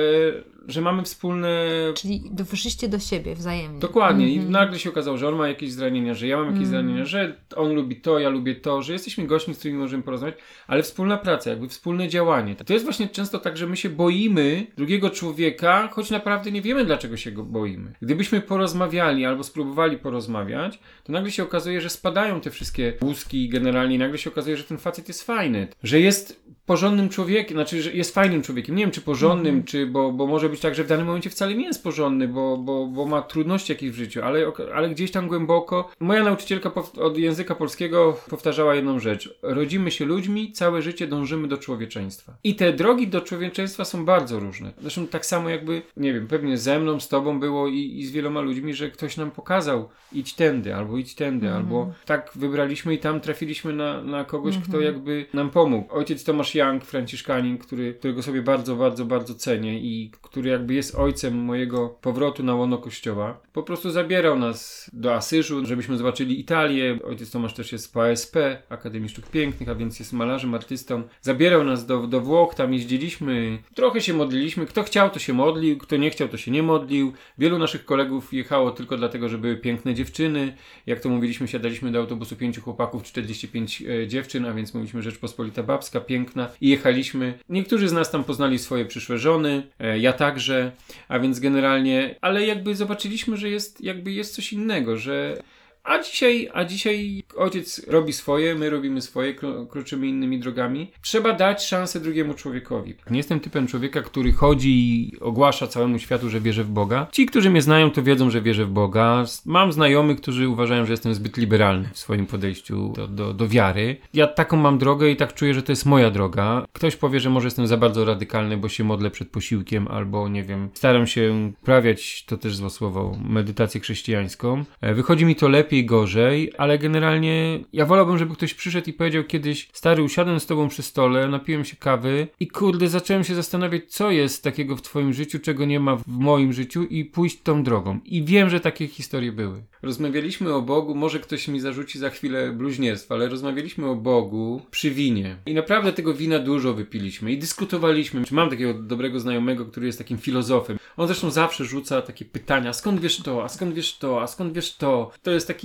że 0.69 0.81
mamy 0.81 1.03
wspólne 1.03 1.67
Czyli 1.97 2.23
wyszliście 2.33 2.89
do 2.89 2.99
siebie 2.99 3.35
wzajemnie. 3.35 3.81
Dokładnie. 3.81 4.27
Mhm. 4.27 4.49
I 4.49 4.51
nagle 4.51 4.79
się 4.79 4.91
okazało, 4.91 5.19
że 5.19 5.29
on 5.29 5.35
ma 5.35 5.49
jakieś 5.49 5.73
zranienia, 5.73 6.15
że 6.15 6.27
ja 6.27 6.37
mam 6.37 6.53
jakieś 6.53 6.69
zranienia, 6.69 7.05
że 7.05 7.37
on 7.57 7.75
lubi 7.75 7.97
to, 7.97 8.19
ja 8.19 8.29
lubię 8.29 8.55
to, 8.55 8.83
że 8.83 8.93
jesteśmy 8.93 9.27
gośćmi, 9.27 9.55
z 9.55 9.59
którymi 9.59 9.79
możemy 9.79 10.03
porozmawiać, 10.03 10.39
ale 10.67 10.83
wspólna 10.83 11.17
praca, 11.17 11.51
jakby 11.51 11.69
wspólne 11.69 12.09
działanie. 12.09 12.55
To 12.55 12.73
jest 12.73 12.85
właśnie 12.85 13.09
często 13.09 13.39
tak, 13.39 13.57
że 13.57 13.67
my 13.67 13.77
się 13.77 13.89
boimy 13.91 14.67
drugiego 14.77 15.11
człowieka, 15.11 15.89
choć 15.93 16.11
naprawdę 16.11 16.51
nie 16.51 16.63
wiemy, 16.63 16.85
dlaczego 16.85 17.17
się 17.17 17.33
go 17.33 17.45
boimy. 17.45 17.93
Gdybyśmy 18.03 18.41
porozmawiali 18.41 19.25
albo 19.25 19.43
spróbowali 19.43 19.99
porozmawiać, 19.99 20.79
to 21.05 21.13
nagle 21.13 21.31
się 21.31 21.43
okazuje, 21.43 21.81
że 21.81 21.91
spadają 21.91 22.41
te 22.41 22.51
wszystkie 22.51 22.95
łuski 23.03 23.45
i 23.45 23.49
generalnie 23.49 23.99
nagle 23.99 24.19
się 24.19 24.31
okazuje, 24.31 24.57
że 24.57 24.65
ten 24.65 24.79
facet 24.79 25.09
jest 25.09 25.23
fajny, 25.23 25.69
że 25.83 26.01
jest 26.01 26.45
porządnym 26.67 27.09
człowiekiem, 27.09 27.57
znaczy, 27.57 27.83
że 27.83 27.93
jest 27.93 28.15
fajnym 28.15 28.43
człowiekiem. 28.43 28.77
Nie 28.77 28.83
wiem, 28.83 28.91
czy 28.91 29.01
porządnym, 29.01 29.55
Mhm. 29.55 29.65
czy, 29.65 29.87
bo, 29.87 30.13
bo 30.13 30.27
może 30.27 30.49
być 30.49 30.61
tak, 30.61 30.75
że 30.75 30.85
w 30.85 30.87
danym 30.89 31.07
momencie 31.07 31.31
wcale 31.31 31.55
nie 31.55 31.65
jest 31.67 31.85
porządny, 31.85 32.29
bo, 32.29 32.57
bo, 32.57 32.87
bo 32.87 33.07
ma 33.07 33.23
trudności 33.23 33.73
jakieś 33.73 33.91
w 33.91 33.95
życiu, 33.95 34.21
ale, 34.25 34.47
ale 34.75 34.91
gdzieś 34.91 35.11
tam 35.11 35.29
głęboko. 35.29 35.91
Moja 36.01 36.25
nauczycielka 36.25 36.71
od 37.01 37.19
języka 37.19 37.55
polskiego 37.55 38.17
powtarzała 38.31 38.75
jedną 38.75 38.99
rzecz. 38.99 39.39
Rodzimy 39.43 39.91
się 39.91 40.05
ludźmi, 40.05 40.53
całe 40.53 40.83
życie 40.83 41.07
dążymy 41.07 41.49
do 41.49 41.59
człowieczeństwa. 41.59 42.33
I 42.45 42.55
te 42.55 42.73
drogi 42.73 43.09
do 43.09 43.21
człowieczeństwa 43.21 43.85
są 43.85 44.05
bardzo 44.05 44.41
różne. 44.41 44.73
Zresztą 44.81 45.07
tak 45.07 45.27
samo 45.27 45.49
jakby, 45.49 45.83
nie 45.97 46.13
wiem, 46.13 46.27
pewnie 46.27 46.59
ze 46.59 46.79
mną, 46.81 47.01
z 47.01 47.09
tobą 47.09 47.41
było 47.41 47.69
i, 47.69 47.99
i 47.99 48.07
z 48.07 48.11
wieloma 48.11 48.41
ludźmi, 48.41 48.75
że 48.75 48.91
ktoś 48.91 49.17
nam 49.17 49.31
pokazał 49.31 49.89
idź 50.13 50.35
tędy, 50.35 50.75
albo 50.75 50.99
idź 50.99 51.15
tędy, 51.15 51.47
Mhm. 51.47 51.65
albo 51.65 51.93
tak 52.07 52.31
wybraliśmy 52.35 52.95
i 52.95 52.99
tam 52.99 53.21
trafiliśmy 53.21 53.73
na, 53.73 54.03
na 54.03 54.25
kogoś, 54.25 54.55
kto 54.59 54.67
Mhm. 54.77 54.85
jakby 54.85 55.27
nam 55.35 55.51
pomógł. 55.51 55.95
Ojciec 55.95 56.25
Tomasz 56.25 56.54
Young, 56.55 56.85
franciszkanin, 56.85 57.59
który, 57.59 57.95
którego 57.95 58.23
sobie 58.23 58.43
bardzo, 58.43 58.77
bardzo, 58.77 59.05
bardzo 59.05 59.35
cenię 59.35 59.79
i 59.79 60.11
który 60.23 60.51
jakby 60.51 60.75
jest 60.75 60.95
ojcem 60.95 61.35
mojego 61.35 61.89
powrotu 61.89 62.43
na 62.43 62.55
łono 62.55 62.79
kościoła, 62.79 63.41
po 63.53 63.63
prostu 63.63 63.91
zabierał 63.91 64.39
nas 64.39 64.91
do 64.93 65.15
Asyżu, 65.15 65.67
żebyśmy 65.67 65.97
zobaczyli 65.97 66.41
Italię. 66.41 66.99
Ojciec 67.05 67.31
Tomasz 67.31 67.55
też 67.55 67.73
jest 67.73 67.93
po 67.93 68.05
ASP, 68.05 68.37
Akademii 68.69 69.09
Sztuk 69.09 69.27
Pięknych, 69.27 69.69
a 69.69 69.75
więc 69.75 69.99
jest 69.99 70.13
malarzem, 70.13 70.55
artystą. 70.55 71.03
Zabierał 71.21 71.65
nas 71.65 71.87
do, 71.87 72.07
do 72.07 72.21
Włoch, 72.21 72.55
tam 72.55 72.73
jeździliśmy, 72.73 73.59
trochę 73.75 74.01
się 74.01 74.15
modliliśmy. 74.15 74.67
Kto 74.67 74.83
chciał, 74.83 75.11
to 75.11 75.19
się 75.19 75.33
modlił, 75.33 75.79
kto 75.79 75.97
nie 75.97 76.11
chciał, 76.11 76.29
to 76.29 76.37
się 76.37 76.51
nie 76.51 76.63
modlił. 76.63 77.13
Wielu 77.39 77.59
naszych 77.59 77.85
kolegów 77.85 78.33
jechało 78.33 78.71
tylko 78.71 78.97
dlatego, 78.97 79.29
że 79.29 79.39
były 79.39 79.57
piękne 79.57 79.95
dziewczyny. 79.95 80.55
Jak 80.87 81.01
to 81.01 81.09
mówiliśmy, 81.09 81.49
siadaliśmy 81.49 81.93
do 81.93 81.99
autobusu 81.99 82.37
pięciu 82.37 82.63
chłopaków, 82.63 83.03
45 83.03 83.83
e, 83.83 84.09
dziewczyn, 84.09 84.47
a 84.47 84.55
więc 84.55 84.75
mówiliśmy 84.75 85.03
Rzeczpospolita 85.03 85.63
Babska, 85.63 86.01
piękna 86.01 86.44
i 86.61 86.69
jechaliśmy. 86.69 87.39
Niektórzy 87.49 87.89
z 87.89 87.93
nas 87.93 88.11
tam 88.11 88.25
poznali 88.25 88.59
swoje 88.59 88.85
przyszłe 88.85 89.19
żony, 89.19 89.63
e, 89.79 89.99
ja 89.99 90.13
także, 90.13 90.73
a 91.09 91.19
więc 91.19 91.41
generalnie, 91.41 92.15
ale 92.21 92.47
jakby 92.47 92.75
zobaczyliśmy, 92.75 93.37
że 93.37 93.51
jest 93.51 93.81
jakby 93.81 94.13
jest 94.13 94.35
coś 94.35 94.53
innego, 94.53 94.97
że 94.97 95.43
a 95.85 96.03
dzisiaj, 96.03 96.49
a 96.55 96.65
dzisiaj 96.65 97.23
ojciec 97.37 97.87
robi 97.89 98.13
swoje, 98.13 98.55
my 98.55 98.71
robimy 98.71 99.01
swoje, 99.01 99.35
kro- 99.35 99.69
kroczymy 99.69 100.07
innymi 100.07 100.39
drogami. 100.39 100.91
Trzeba 101.03 101.33
dać 101.33 101.65
szansę 101.67 102.01
drugiemu 102.01 102.35
człowiekowi. 102.35 102.95
Nie 103.11 103.17
jestem 103.17 103.41
typem 103.41 103.67
człowieka, 103.67 104.03
który 104.03 104.33
chodzi 104.33 104.71
i 104.71 105.21
ogłasza 105.21 105.67
całemu 105.67 105.99
światu, 105.99 106.31
że 106.31 106.41
wierzy 106.41 106.65
w 106.65 106.69
Boga. 106.71 107.07
Ci, 107.13 107.27
którzy 107.27 107.51
mnie 107.51 107.63
znają, 107.63 107.91
to 107.91 108.03
wiedzą, 108.03 108.31
że 108.31 108.43
wierzę 108.43 108.65
w 108.65 108.71
Boga. 108.71 109.25
Mam 109.47 109.73
znajomych, 109.73 110.21
którzy 110.21 110.49
uważają, 110.49 110.87
że 110.87 110.93
jestem 110.93 111.15
zbyt 111.15 111.37
liberalny 111.37 111.89
w 111.93 111.99
swoim 111.99 112.27
podejściu 112.27 112.93
do, 112.97 113.09
do, 113.09 113.35
do 113.35 113.49
wiary. 113.49 113.97
Ja 114.15 114.27
taką 114.27 114.57
mam 114.57 114.79
drogę 114.79 115.11
i 115.11 115.17
tak 115.17 115.35
czuję, 115.35 115.55
że 115.55 115.63
to 115.63 115.73
jest 115.73 115.87
moja 115.87 116.11
droga. 116.11 116.67
Ktoś 116.73 116.97
powie, 116.97 117.21
że 117.21 117.31
może 117.31 117.47
jestem 117.47 117.67
za 117.67 117.77
bardzo 117.77 118.05
radykalny, 118.05 118.57
bo 118.57 118.69
się 118.69 118.85
modlę 118.85 119.11
przed 119.11 119.29
posiłkiem, 119.29 119.89
albo 119.89 120.29
nie 120.29 120.43
wiem, 120.43 120.69
staram 120.75 121.07
się 121.07 121.51
uprawiać, 121.63 122.25
to 122.25 122.37
też 122.37 122.57
złe 122.57 123.17
medytację 123.29 123.81
chrześcijańską. 123.81 124.65
E, 124.81 124.95
Wychodzi 124.95 125.25
mi 125.25 125.37
to 125.37 125.49
lepiej, 125.49 125.74
gorzej, 125.83 126.53
ale 126.59 126.79
generalnie 126.79 127.61
ja 127.73 127.87
wolałbym, 127.87 128.19
żeby 128.19 128.35
ktoś 128.35 128.55
przyszedł 128.55 128.91
i 128.91 128.93
powiedział 128.93 129.25
kiedyś, 129.25 129.69
stary, 129.73 130.03
usiadłem 130.03 130.41
z 130.41 130.47
tobą 130.47 130.69
przy 130.69 130.83
stole, 130.83 131.29
napiłem 131.29 131.65
się 131.65 131.77
kawy 131.77 132.29
i 132.41 132.49
kurde, 132.49 132.89
zacząłem 132.89 133.25
się 133.25 133.35
zastanawiać, 133.35 133.83
co 133.89 134.11
jest 134.11 134.45
takiego 134.45 134.77
w 134.77 134.83
twoim 134.83 135.13
życiu, 135.13 135.39
czego 135.39 135.65
nie 135.65 135.81
ma 135.81 135.97
w 135.97 136.07
moim 136.07 136.53
życiu 136.53 136.83
i 136.83 137.05
pójść 137.05 137.43
tą 137.43 137.63
drogą. 137.63 138.01
I 138.05 138.25
wiem, 138.25 138.51
że 138.51 138.61
takie 138.61 138.89
historie 138.89 139.33
były. 139.33 139.63
Rozmawialiśmy 139.83 140.55
o 140.55 140.63
Bogu, 140.63 140.95
może 140.95 141.19
ktoś 141.21 141.49
mi 141.49 141.61
zarzuci 141.61 141.99
za 141.99 142.11
chwilę 142.11 142.53
bluźnierstwo, 142.53 143.15
ale 143.15 143.29
rozmawialiśmy 143.29 143.87
o 143.87 143.95
Bogu 143.95 144.63
przy 144.71 144.91
winie. 144.91 145.37
I 145.47 145.55
naprawdę 145.55 145.93
tego 145.93 146.15
wina 146.15 146.39
dużo 146.39 146.75
wypiliśmy 146.75 147.33
i 147.33 147.39
dyskutowaliśmy. 147.39 148.23
Mam 148.31 148.51
takiego 148.51 148.75
dobrego 148.75 149.21
znajomego, 149.21 149.67
który 149.67 149.87
jest 149.87 149.99
takim 149.99 150.19
filozofem. 150.19 150.79
On 150.97 151.07
zresztą 151.07 151.31
zawsze 151.31 151.65
rzuca 151.65 152.03
takie 152.03 152.25
pytania, 152.25 152.73
skąd 152.73 153.01
wiesz 153.01 153.17
to, 153.17 153.45
a 153.45 153.49
skąd 153.49 153.75
wiesz 153.75 153.99
to, 153.99 154.23
a 154.23 154.27
skąd 154.27 154.53
wiesz 154.53 154.77
to. 154.77 155.11
To 155.23 155.31
jest 155.31 155.47
taki 155.47 155.64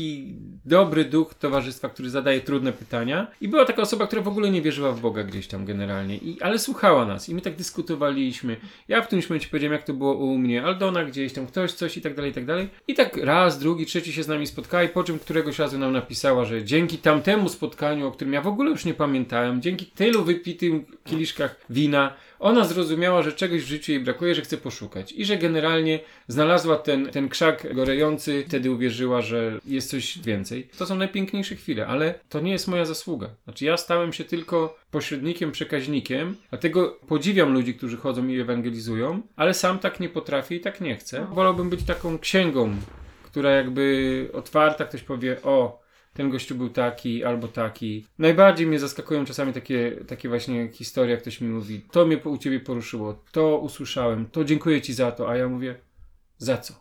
dobry 0.66 1.06
duch 1.06 1.34
towarzystwa, 1.34 1.89
który 1.89 2.10
zadaje 2.10 2.41
trudne 2.41 2.74
pytania. 2.74 3.28
I 3.41 3.47
była 3.47 3.66
taka 3.66 3.82
osoba, 3.82 4.08
która 4.08 4.22
w 4.22 4.28
ogóle 4.28 4.52
nie 4.52 4.62
wierzyła 4.62 4.91
w 4.91 5.02
Boga 5.02 5.24
gdzieś 5.24 5.47
tam 5.47 5.66
generalnie, 5.66 6.18
I, 6.18 6.41
ale 6.41 6.60
słuchała 6.60 7.06
nas 7.06 7.30
i 7.30 7.36
my 7.36 7.41
tak 7.41 7.56
dyskutowaliśmy. 7.56 8.58
Ja 8.88 9.02
w 9.02 9.08
którymś 9.08 9.30
momencie 9.30 9.47
powiedziałem, 9.47 9.74
jak 9.74 9.84
to 9.84 9.93
było 9.93 10.14
u 10.14 10.38
mnie, 10.38 10.64
Aldona 10.64 11.06
gdzieś 11.06 11.34
tam, 11.34 11.47
ktoś 11.47 11.72
coś 11.72 11.97
i 11.97 12.02
tak 12.02 12.16
dalej, 12.16 12.32
i 12.32 12.34
tak 12.34 12.45
dalej. 12.45 12.70
I 12.88 12.93
tak 12.93 13.18
raz, 13.18 13.60
drugi, 13.60 13.86
trzeci 13.86 14.14
się 14.14 14.24
z 14.24 14.28
nami 14.28 14.47
spotkali, 14.47 14.89
po 14.89 15.04
czym 15.04 15.20
któregoś 15.20 15.60
razu 15.60 15.80
nam 15.80 15.93
napisała, 15.93 16.45
że 16.45 16.64
dzięki 16.64 16.97
tamtemu 16.97 17.50
spotkaniu, 17.50 18.08
o 18.08 18.12
którym 18.12 18.34
ja 18.34 18.41
w 18.41 18.47
ogóle 18.47 18.70
już 18.70 18.86
nie 18.86 18.93
pamiętałem, 18.93 19.62
dzięki 19.62 19.86
tylu 19.86 20.24
wypitym 20.24 20.86
kieliszkach 21.06 21.56
wina, 21.70 22.14
ona 22.39 22.65
zrozumiała, 22.65 23.21
że 23.21 23.33
czegoś 23.33 23.61
w 23.61 23.67
życiu 23.67 23.91
jej 23.91 24.01
brakuje, 24.01 24.35
że 24.35 24.41
chce 24.41 24.57
poszukać 24.57 25.11
i 25.11 25.25
że 25.25 25.37
generalnie 25.37 25.99
znalazła 26.27 26.75
ten, 26.75 27.05
ten 27.05 27.29
krzak 27.29 27.75
gorejący, 27.75 28.43
wtedy 28.47 28.71
uwierzyła, 28.71 29.21
że 29.21 29.59
jest 29.65 29.89
coś 29.89 30.19
więcej. 30.19 30.67
To 30.77 30.85
są 30.85 30.95
najpiękniejsze 30.95 31.55
chwile, 31.55 31.87
ale 31.87 32.19
to 32.29 32.39
nie 32.39 32.51
jest 32.51 32.67
moja 32.67 32.85
zasługa. 32.85 33.29
Znaczy 33.43 33.65
ja 33.65 33.77
stałem 33.77 34.13
się 34.13 34.23
tylko 34.23 34.77
pośrednikiem, 34.91 35.51
przekaźnikiem, 35.51 36.35
dlatego 36.49 36.99
podziwiam 37.07 37.53
ludzi, 37.53 37.75
którzy 37.75 37.97
chodzą 37.97 38.27
i 38.27 38.39
ewangelizują, 38.39 39.21
ale 39.35 39.53
sam 39.53 39.79
tak 39.79 39.99
nie 39.99 40.09
potrafię 40.09 40.55
i 40.55 40.59
tak 40.59 40.81
nie 40.81 40.95
chcę. 40.95 41.27
Wolałbym 41.31 41.69
być 41.69 41.83
taką 41.83 42.19
księgą, 42.19 42.75
która 43.23 43.51
jakby 43.51 44.29
otwarta, 44.33 44.85
ktoś 44.85 45.03
powie, 45.03 45.37
o, 45.43 45.81
ten 46.20 46.30
gościu 46.30 46.55
był 46.55 46.70
taki 46.70 47.24
albo 47.24 47.47
taki. 47.47 48.05
Najbardziej 48.17 48.67
mnie 48.67 48.80
zaskakują 48.80 49.26
czasami 49.26 49.53
takie, 49.53 49.91
takie 50.07 50.30
właśnie 50.30 50.70
historie, 50.72 51.11
jak 51.11 51.22
ktoś 51.22 51.41
mi 51.41 51.49
mówi, 51.49 51.82
to 51.91 52.05
mnie 52.05 52.17
u 52.17 52.38
ciebie 52.38 52.59
poruszyło, 52.59 53.24
to 53.32 53.57
usłyszałem, 53.57 54.26
to 54.26 54.43
dziękuję 54.43 54.82
ci 54.82 54.93
za 54.93 55.11
to, 55.11 55.30
a 55.30 55.38
ja 55.38 55.47
mówię, 55.47 55.76
za 56.38 56.57
co? 56.57 56.74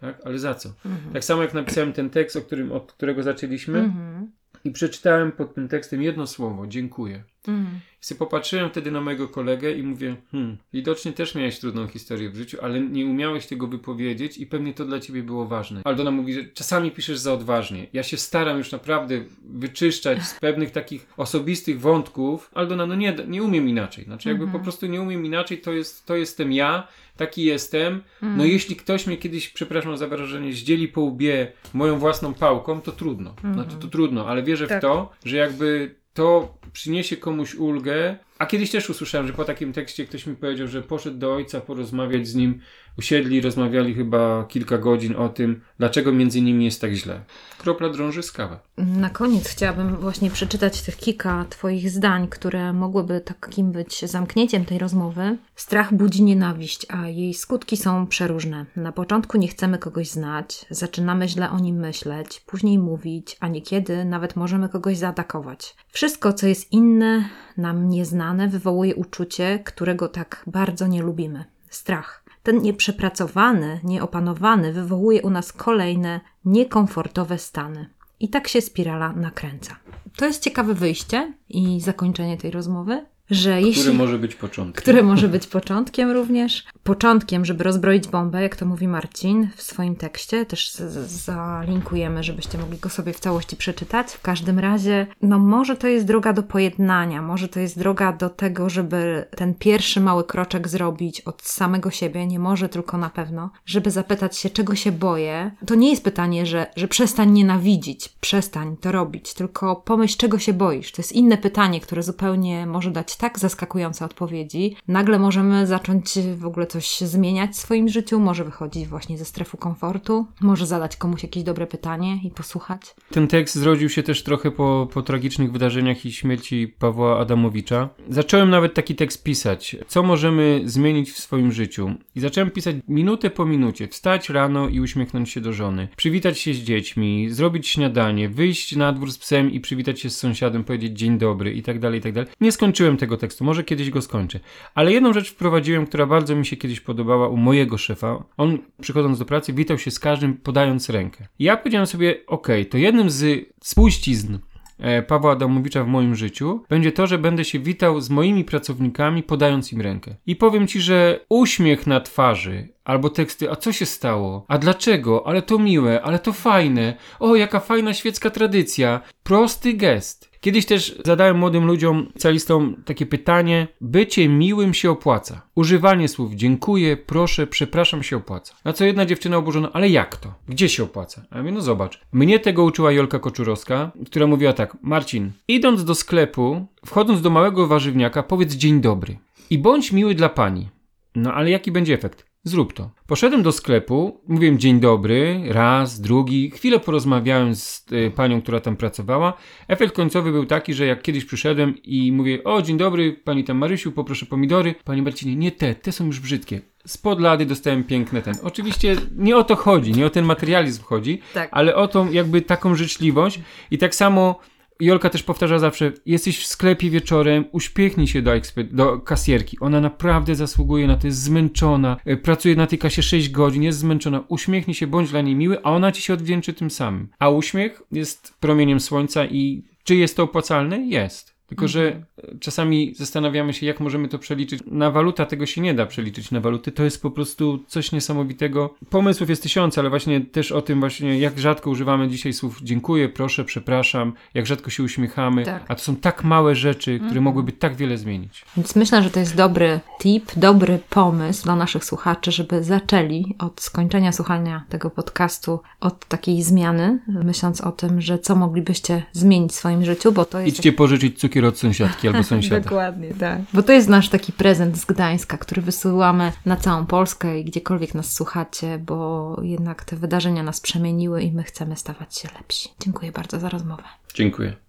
Tak? 0.00 0.20
Ale 0.24 0.38
za 0.38 0.54
co? 0.54 0.74
Tak 1.12 1.24
samo 1.24 1.42
jak 1.42 1.54
napisałem 1.54 1.92
ten 1.92 2.10
tekst, 2.10 2.36
o 2.36 2.40
którym, 2.40 2.72
od 2.72 2.92
którego 2.92 3.22
zaczęliśmy 3.22 3.78
Mhm. 3.78 4.30
i 4.64 4.70
przeczytałem 4.70 5.32
pod 5.32 5.54
tym 5.54 5.68
tekstem 5.68 6.02
jedno 6.02 6.26
słowo, 6.26 6.66
dziękuję. 6.66 7.24
Mhm. 7.48 7.80
Sobie 8.00 8.18
popatrzyłem 8.18 8.70
wtedy 8.70 8.90
na 8.90 9.00
mojego 9.00 9.28
kolegę 9.28 9.72
i 9.72 9.82
mówię, 9.82 10.16
hmm, 10.32 10.56
widocznie 10.72 11.12
też 11.12 11.34
miałeś 11.34 11.58
trudną 11.58 11.86
historię 11.86 12.30
w 12.30 12.36
życiu, 12.36 12.58
ale 12.62 12.80
nie 12.80 13.06
umiałeś 13.06 13.46
tego 13.46 13.66
wypowiedzieć 13.66 14.38
i 14.38 14.46
pewnie 14.46 14.74
to 14.74 14.84
dla 14.84 15.00
ciebie 15.00 15.22
było 15.22 15.46
ważne. 15.46 15.80
Aldona 15.84 16.10
mówi, 16.10 16.34
że 16.34 16.44
czasami 16.44 16.90
piszesz 16.90 17.18
za 17.18 17.32
odważnie. 17.32 17.86
Ja 17.92 18.02
się 18.02 18.16
staram 18.16 18.58
już 18.58 18.72
naprawdę 18.72 19.24
wyczyszczać 19.44 20.22
z 20.22 20.40
pewnych 20.40 20.70
takich 20.70 21.06
osobistych 21.16 21.80
wątków. 21.80 22.50
Aldona, 22.54 22.86
no 22.86 22.94
nie, 22.94 23.16
nie 23.28 23.42
umiem 23.42 23.68
inaczej. 23.68 24.04
Znaczy 24.04 24.28
jakby 24.28 24.48
po 24.48 24.60
prostu 24.60 24.86
nie 24.86 25.02
umiem 25.02 25.26
inaczej, 25.26 25.58
to, 25.58 25.72
jest, 25.72 26.06
to 26.06 26.16
jestem 26.16 26.52
ja, 26.52 26.88
taki 27.16 27.44
jestem. 27.44 28.02
No 28.22 28.44
jeśli 28.44 28.76
ktoś 28.76 29.06
mnie 29.06 29.16
kiedyś, 29.16 29.48
przepraszam 29.48 29.96
za 29.96 30.06
wyrażenie, 30.06 30.52
zdzieli 30.52 30.88
po 30.88 31.00
łbie 31.00 31.52
moją 31.74 31.98
własną 31.98 32.34
pałką, 32.34 32.80
to 32.80 32.92
trudno. 32.92 33.34
Znaczy 33.54 33.76
to 33.80 33.88
trudno, 33.88 34.28
ale 34.28 34.42
wierzę 34.42 34.66
Tak. 34.66 34.78
w 34.78 34.82
to, 34.82 35.10
że 35.24 35.36
jakby 35.36 36.01
to 36.14 36.54
przyniesie 36.72 37.16
komuś 37.16 37.54
ulgę. 37.54 38.16
A 38.42 38.46
kiedyś 38.46 38.70
też 38.70 38.90
usłyszałem, 38.90 39.26
że 39.26 39.32
po 39.32 39.44
takim 39.44 39.72
tekście 39.72 40.06
ktoś 40.06 40.26
mi 40.26 40.36
powiedział, 40.36 40.68
że 40.68 40.82
poszedł 40.82 41.18
do 41.18 41.34
ojca 41.34 41.60
porozmawiać 41.60 42.28
z 42.28 42.34
nim. 42.34 42.60
Usiedli, 42.98 43.40
rozmawiali 43.40 43.94
chyba 43.94 44.44
kilka 44.44 44.78
godzin 44.78 45.16
o 45.16 45.28
tym, 45.28 45.60
dlaczego 45.78 46.12
między 46.12 46.40
nimi 46.40 46.64
jest 46.64 46.80
tak 46.80 46.92
źle. 46.92 47.20
Kropla 47.58 47.88
drąży 47.88 48.22
skałę. 48.22 48.58
Na 48.76 49.10
koniec 49.10 49.48
chciałabym 49.48 49.96
właśnie 49.96 50.30
przeczytać 50.30 50.82
tych 50.82 50.96
kilka 50.96 51.44
Twoich 51.48 51.90
zdań, 51.90 52.28
które 52.28 52.72
mogłyby 52.72 53.20
takim 53.20 53.72
być 53.72 54.00
zamknięciem 54.00 54.64
tej 54.64 54.78
rozmowy. 54.78 55.38
Strach 55.56 55.94
budzi 55.94 56.22
nienawiść, 56.22 56.86
a 56.88 57.08
jej 57.08 57.34
skutki 57.34 57.76
są 57.76 58.06
przeróżne. 58.06 58.66
Na 58.76 58.92
początku 58.92 59.38
nie 59.38 59.48
chcemy 59.48 59.78
kogoś 59.78 60.08
znać, 60.08 60.66
zaczynamy 60.70 61.28
źle 61.28 61.50
o 61.50 61.58
nim 61.58 61.76
myśleć, 61.76 62.40
później 62.40 62.78
mówić, 62.78 63.36
a 63.40 63.48
niekiedy 63.48 64.04
nawet 64.04 64.36
możemy 64.36 64.68
kogoś 64.68 64.96
zaatakować. 64.96 65.76
Wszystko, 65.88 66.32
co 66.32 66.46
jest 66.46 66.72
inne, 66.72 67.28
nam 67.56 67.88
nieznane, 67.88 68.31
wywołuje 68.48 68.94
uczucie, 68.94 69.58
którego 69.64 70.08
tak 70.08 70.44
bardzo 70.46 70.86
nie 70.86 71.02
lubimy. 71.02 71.44
Strach. 71.70 72.24
Ten 72.42 72.62
nieprzepracowany, 72.62 73.80
nieopanowany 73.84 74.72
wywołuje 74.72 75.22
u 75.22 75.30
nas 75.30 75.52
kolejne 75.52 76.20
niekomfortowe 76.44 77.38
stany. 77.38 77.86
I 78.20 78.28
tak 78.28 78.48
się 78.48 78.60
spirala 78.60 79.12
nakręca. 79.12 79.76
To 80.16 80.26
jest 80.26 80.42
ciekawe 80.42 80.74
wyjście 80.74 81.32
i 81.48 81.80
zakończenie 81.80 82.36
tej 82.36 82.50
rozmowy, 82.50 83.06
że 83.32 83.60
jeśli 83.62 83.82
Który 83.82 83.94
może 83.96 84.18
być 84.18 84.34
początkiem. 84.34 84.82
które 84.82 85.02
może 85.02 85.28
być 85.28 85.46
początkiem 85.46 86.10
również. 86.10 86.64
Początkiem, 86.82 87.44
żeby 87.44 87.64
rozbroić 87.64 88.08
bombę, 88.08 88.42
jak 88.42 88.56
to 88.56 88.66
mówi 88.66 88.88
Marcin 88.88 89.48
w 89.56 89.62
swoim 89.62 89.96
tekście. 89.96 90.46
Też 90.46 90.72
zalinkujemy, 91.06 92.22
żebyście 92.22 92.58
mogli 92.58 92.78
go 92.78 92.88
sobie 92.88 93.12
w 93.12 93.20
całości 93.20 93.56
przeczytać. 93.56 94.12
W 94.12 94.20
każdym 94.20 94.58
razie, 94.58 95.06
no 95.22 95.38
może 95.38 95.76
to 95.76 95.88
jest 95.88 96.06
droga 96.06 96.32
do 96.32 96.42
pojednania, 96.42 97.22
może 97.22 97.48
to 97.48 97.60
jest 97.60 97.78
droga 97.78 98.12
do 98.12 98.30
tego, 98.30 98.70
żeby 98.70 99.24
ten 99.36 99.54
pierwszy 99.54 100.00
mały 100.00 100.24
kroczek 100.24 100.68
zrobić 100.68 101.20
od 101.20 101.42
samego 101.42 101.90
siebie, 101.90 102.26
nie 102.26 102.38
może 102.38 102.68
tylko 102.68 102.98
na 102.98 103.10
pewno, 103.10 103.50
żeby 103.66 103.90
zapytać 103.90 104.36
się, 104.36 104.50
czego 104.50 104.74
się 104.74 104.92
boję. 104.92 105.50
To 105.66 105.74
nie 105.74 105.90
jest 105.90 106.04
pytanie, 106.04 106.46
że, 106.46 106.66
że 106.76 106.88
przestań 106.88 107.30
nienawidzić, 107.30 108.08
przestań 108.08 108.76
to 108.76 108.92
robić, 108.92 109.34
tylko 109.34 109.76
pomyśl, 109.76 110.16
czego 110.16 110.38
się 110.38 110.52
boisz. 110.52 110.92
To 110.92 111.02
jest 111.02 111.12
inne 111.12 111.38
pytanie, 111.38 111.80
które 111.80 112.02
zupełnie 112.02 112.66
może 112.66 112.90
dać 112.90 113.16
tak 113.22 113.38
zaskakujące 113.38 114.04
odpowiedzi. 114.04 114.76
Nagle 114.88 115.18
możemy 115.18 115.66
zacząć 115.66 116.18
w 116.36 116.46
ogóle 116.46 116.66
coś 116.66 117.00
zmieniać 117.00 117.50
w 117.50 117.56
swoim 117.56 117.88
życiu, 117.88 118.20
może 118.20 118.44
wychodzić 118.44 118.86
właśnie 118.88 119.18
ze 119.18 119.24
strefy 119.24 119.56
komfortu, 119.56 120.26
może 120.40 120.66
zadać 120.66 120.96
komuś 120.96 121.22
jakieś 121.22 121.42
dobre 121.42 121.66
pytanie 121.66 122.20
i 122.24 122.30
posłuchać. 122.30 122.94
Ten 123.10 123.28
tekst 123.28 123.54
zrodził 123.54 123.88
się 123.88 124.02
też 124.02 124.22
trochę 124.22 124.50
po, 124.50 124.88
po 124.92 125.02
tragicznych 125.02 125.52
wydarzeniach 125.52 126.06
i 126.06 126.12
śmierci 126.12 126.74
Pawła 126.78 127.18
Adamowicza. 127.18 127.88
Zacząłem 128.08 128.50
nawet 128.50 128.74
taki 128.74 128.94
tekst 128.94 129.22
pisać. 129.22 129.76
Co 129.88 130.02
możemy 130.02 130.62
zmienić 130.64 131.12
w 131.12 131.18
swoim 131.18 131.52
życiu? 131.52 131.94
I 132.14 132.20
zacząłem 132.20 132.50
pisać 132.50 132.76
minutę 132.88 133.30
po 133.30 133.44
minucie. 133.44 133.88
Wstać 133.88 134.30
rano 134.30 134.68
i 134.68 134.80
uśmiechnąć 134.80 135.30
się 135.30 135.40
do 135.40 135.52
żony. 135.52 135.88
Przywitać 135.96 136.38
się 136.38 136.54
z 136.54 136.58
dziećmi, 136.58 137.30
zrobić 137.30 137.68
śniadanie, 137.68 138.28
wyjść 138.28 138.76
na 138.76 138.92
dwór 138.92 139.12
z 139.12 139.18
psem 139.18 139.50
i 139.50 139.60
przywitać 139.60 140.00
się 140.00 140.10
z 140.10 140.18
sąsiadem, 140.18 140.64
powiedzieć 140.64 140.98
dzień 140.98 141.18
dobry 141.18 141.52
i 141.52 141.62
tak 141.62 141.78
dalej, 141.78 141.98
i 141.98 142.02
tak 142.02 142.12
dalej. 142.12 142.30
Nie 142.40 142.52
skończyłem 142.52 142.96
tego 142.96 143.11
tekstu, 143.16 143.44
może 143.44 143.64
kiedyś 143.64 143.90
go 143.90 144.02
skończę. 144.02 144.40
Ale 144.74 144.92
jedną 144.92 145.12
rzecz 145.12 145.30
wprowadziłem, 145.30 145.86
która 145.86 146.06
bardzo 146.06 146.36
mi 146.36 146.46
się 146.46 146.56
kiedyś 146.56 146.80
podobała 146.80 147.28
u 147.28 147.36
mojego 147.36 147.78
szefa. 147.78 148.24
On 148.36 148.58
przychodząc 148.80 149.18
do 149.18 149.24
pracy 149.24 149.52
witał 149.52 149.78
się 149.78 149.90
z 149.90 149.98
każdym 149.98 150.34
podając 150.34 150.88
rękę. 150.90 151.26
Ja 151.38 151.56
powiedziałem 151.56 151.86
sobie, 151.86 152.26
okej, 152.26 152.66
to 152.66 152.78
jednym 152.78 153.10
z 153.10 153.48
spuścizn 153.60 154.38
e, 154.78 155.02
Pawła 155.02 155.32
Adamowicza 155.32 155.84
w 155.84 155.86
moim 155.86 156.14
życiu 156.14 156.64
będzie 156.68 156.92
to, 156.92 157.06
że 157.06 157.18
będę 157.18 157.44
się 157.44 157.58
witał 157.58 158.00
z 158.00 158.10
moimi 158.10 158.44
pracownikami, 158.44 159.22
podając 159.22 159.72
im 159.72 159.80
rękę. 159.80 160.14
I 160.26 160.36
powiem 160.36 160.66
ci, 160.66 160.80
że 160.80 161.20
uśmiech 161.28 161.86
na 161.86 162.00
twarzy, 162.00 162.68
albo 162.84 163.10
teksty, 163.10 163.50
a 163.50 163.56
co 163.56 163.72
się 163.72 163.86
stało? 163.86 164.44
A 164.48 164.58
dlaczego? 164.58 165.26
Ale 165.26 165.42
to 165.42 165.58
miłe, 165.58 166.02
ale 166.02 166.18
to 166.18 166.32
fajne. 166.32 166.94
O, 167.20 167.36
jaka 167.36 167.60
fajna 167.60 167.94
świecka 167.94 168.30
tradycja. 168.30 169.00
Prosty 169.22 169.74
gest. 169.74 170.31
Kiedyś 170.42 170.66
też 170.66 170.98
zadałem 171.04 171.38
młodym 171.38 171.66
ludziom, 171.66 172.12
calistom 172.18 172.76
takie 172.84 173.06
pytanie: 173.06 173.68
bycie 173.80 174.28
miłym 174.28 174.74
się 174.74 174.90
opłaca. 174.90 175.42
Używanie 175.54 176.08
słów 176.08 176.34
dziękuję, 176.34 176.96
proszę, 176.96 177.46
przepraszam 177.46 178.02
się 178.02 178.16
opłaca. 178.16 178.54
Na 178.64 178.72
co 178.72 178.84
jedna 178.84 179.06
dziewczyna 179.06 179.36
oburzona, 179.36 179.72
ale 179.72 179.88
jak 179.88 180.16
to? 180.16 180.34
Gdzie 180.48 180.68
się 180.68 180.82
opłaca? 180.82 181.22
A 181.30 181.36
ja 181.36 181.42
mówię, 181.42 181.54
no 181.54 181.60
zobacz. 181.60 182.00
Mnie 182.12 182.38
tego 182.38 182.64
uczyła 182.64 182.92
Jolka 182.92 183.18
Koczurowska, 183.18 183.90
która 184.06 184.26
mówiła 184.26 184.52
tak: 184.52 184.76
Marcin, 184.82 185.30
idąc 185.48 185.84
do 185.84 185.94
sklepu, 185.94 186.66
wchodząc 186.86 187.22
do 187.22 187.30
małego 187.30 187.66
warzywniaka, 187.66 188.22
powiedz 188.22 188.54
dzień 188.54 188.80
dobry. 188.80 189.18
I 189.50 189.58
bądź 189.58 189.92
miły 189.92 190.14
dla 190.14 190.28
pani. 190.28 190.68
No 191.14 191.34
ale 191.34 191.50
jaki 191.50 191.72
będzie 191.72 191.94
efekt? 191.94 192.31
Zrób 192.44 192.72
to. 192.72 192.90
Poszedłem 193.06 193.42
do 193.42 193.52
sklepu, 193.52 194.20
mówiłem 194.28 194.58
dzień 194.58 194.80
dobry, 194.80 195.40
raz, 195.48 196.00
drugi, 196.00 196.50
chwilę 196.50 196.80
porozmawiałem 196.80 197.54
z 197.54 197.86
y, 197.92 198.10
panią, 198.16 198.42
która 198.42 198.60
tam 198.60 198.76
pracowała. 198.76 199.32
Efekt 199.68 199.96
końcowy 199.96 200.32
był 200.32 200.46
taki, 200.46 200.74
że 200.74 200.86
jak 200.86 201.02
kiedyś 201.02 201.24
przyszedłem 201.24 201.82
i 201.82 202.12
mówię, 202.12 202.44
o 202.44 202.62
dzień 202.62 202.76
dobry, 202.76 203.12
pani 203.12 203.44
tam 203.44 203.56
Marysiu, 203.58 203.92
poproszę 203.92 204.26
pomidory. 204.26 204.74
Pani 204.84 205.02
Marcinie, 205.02 205.36
nie 205.36 205.52
te, 205.52 205.74
te 205.74 205.92
są 205.92 206.06
już 206.06 206.20
brzydkie. 206.20 206.60
Spod 206.86 207.20
lady 207.20 207.46
dostałem 207.46 207.84
piękne 207.84 208.22
ten. 208.22 208.34
Oczywiście 208.42 208.96
nie 209.16 209.36
o 209.36 209.44
to 209.44 209.56
chodzi, 209.56 209.92
nie 209.92 210.06
o 210.06 210.10
ten 210.10 210.24
materializm 210.24 210.82
chodzi, 210.82 211.20
Tak. 211.34 211.48
ale 211.52 211.76
o 211.76 211.88
tą 211.88 212.12
jakby 212.12 212.42
taką 212.42 212.74
życzliwość 212.74 213.40
i 213.70 213.78
tak 213.78 213.94
samo 213.94 214.40
Jolka 214.80 215.10
też 215.10 215.22
powtarza 215.22 215.58
zawsze, 215.58 215.92
jesteś 216.06 216.38
w 216.38 216.46
sklepie 216.46 216.90
wieczorem, 216.90 217.44
uśmiechnij 217.52 218.06
się 218.06 218.22
do, 218.22 218.30
ekspe- 218.30 218.72
do 218.72 218.98
kasjerki. 218.98 219.56
Ona 219.60 219.80
naprawdę 219.80 220.34
zasługuje 220.34 220.86
na 220.86 220.96
to, 220.96 221.06
jest 221.06 221.22
zmęczona, 221.22 221.96
e, 222.04 222.16
pracuje 222.16 222.56
na 222.56 222.66
tej 222.66 222.78
kasie 222.78 223.02
6 223.02 223.30
godzin, 223.30 223.62
jest 223.62 223.78
zmęczona. 223.78 224.24
Uśmiechnij 224.28 224.74
się, 224.74 224.86
bądź 224.86 225.10
dla 225.10 225.20
niej 225.20 225.34
miły, 225.34 225.58
a 225.62 225.70
ona 225.70 225.92
ci 225.92 226.02
się 226.02 226.14
odwdzięczy 226.14 226.52
tym 226.52 226.70
samym. 226.70 227.08
A 227.18 227.28
uśmiech 227.28 227.82
jest 227.92 228.34
promieniem 228.40 228.80
słońca 228.80 229.26
i 229.26 229.62
czy 229.84 229.96
jest 229.96 230.16
to 230.16 230.22
opłacalne? 230.22 230.86
Jest. 230.86 231.31
Tylko, 231.52 231.68
że 231.68 232.04
e, 232.18 232.38
czasami 232.40 232.94
zastanawiamy 232.94 233.52
się, 233.52 233.66
jak 233.66 233.80
możemy 233.80 234.08
to 234.08 234.18
przeliczyć. 234.18 234.62
Na 234.66 234.90
waluta 234.90 235.26
tego 235.26 235.46
się 235.46 235.60
nie 235.60 235.74
da 235.74 235.86
przeliczyć 235.86 236.30
na 236.30 236.40
waluty. 236.40 236.72
To 236.72 236.84
jest 236.84 237.02
po 237.02 237.10
prostu 237.10 237.64
coś 237.66 237.92
niesamowitego. 237.92 238.74
Pomysłów 238.90 239.30
jest 239.30 239.42
tysiące, 239.42 239.80
ale 239.80 239.90
właśnie 239.90 240.20
też 240.20 240.52
o 240.52 240.62
tym 240.62 240.80
właśnie, 240.80 241.18
jak 241.18 241.38
rzadko 241.38 241.70
używamy 241.70 242.08
dzisiaj 242.08 242.32
słów 242.32 242.58
dziękuję, 242.62 243.08
proszę, 243.08 243.44
przepraszam, 243.44 244.12
jak 244.34 244.46
rzadko 244.46 244.70
się 244.70 244.82
uśmiechamy. 244.82 245.44
Tak. 245.44 245.64
A 245.68 245.74
to 245.74 245.82
są 245.82 245.96
tak 245.96 246.24
małe 246.24 246.54
rzeczy, 246.54 247.00
które 247.06 247.20
mogłyby 247.20 247.52
tak 247.52 247.76
wiele 247.76 247.98
zmienić. 247.98 248.44
Więc 248.56 248.76
myślę, 248.76 249.02
że 249.02 249.10
to 249.10 249.20
jest 249.20 249.36
dobry 249.36 249.80
tip, 250.00 250.32
dobry 250.36 250.78
pomysł 250.90 251.44
dla 251.44 251.56
naszych 251.56 251.84
słuchaczy, 251.84 252.32
żeby 252.32 252.64
zaczęli 252.64 253.34
od 253.38 253.60
skończenia 253.60 254.12
słuchania 254.12 254.64
tego 254.68 254.90
podcastu, 254.90 255.60
od 255.80 256.06
takiej 256.06 256.42
zmiany, 256.42 256.98
myśląc 257.08 257.60
o 257.60 257.72
tym, 257.72 258.00
że 258.00 258.18
co 258.18 258.36
moglibyście 258.36 259.02
zmienić 259.12 259.52
w 259.52 259.54
swoim 259.54 259.84
życiu, 259.84 260.12
bo 260.12 260.24
to 260.24 260.40
jest. 260.40 260.56
Idźcie 260.56 260.72
pożyczyć 260.72 261.18
cukier 261.18 261.41
od 261.48 261.58
sąsiadki 261.58 262.08
albo 262.08 262.22
sąsiada. 262.22 262.60
Dokładnie, 262.70 263.14
tak. 263.14 263.40
Bo 263.54 263.62
to 263.62 263.72
jest 263.72 263.88
nasz 263.88 264.08
taki 264.08 264.32
prezent 264.32 264.78
z 264.78 264.84
Gdańska, 264.84 265.38
który 265.38 265.62
wysyłamy 265.62 266.32
na 266.46 266.56
całą 266.56 266.86
Polskę 266.86 267.40
i 267.40 267.44
gdziekolwiek 267.44 267.94
nas 267.94 268.12
słuchacie, 268.12 268.78
bo 268.78 269.36
jednak 269.42 269.84
te 269.84 269.96
wydarzenia 269.96 270.42
nas 270.42 270.60
przemieniły 270.60 271.22
i 271.22 271.32
my 271.32 271.42
chcemy 271.42 271.76
stawać 271.76 272.18
się 272.18 272.28
lepsi. 272.38 272.68
Dziękuję 272.80 273.12
bardzo 273.12 273.40
za 273.40 273.48
rozmowę. 273.48 273.82
Dziękuję. 274.14 274.52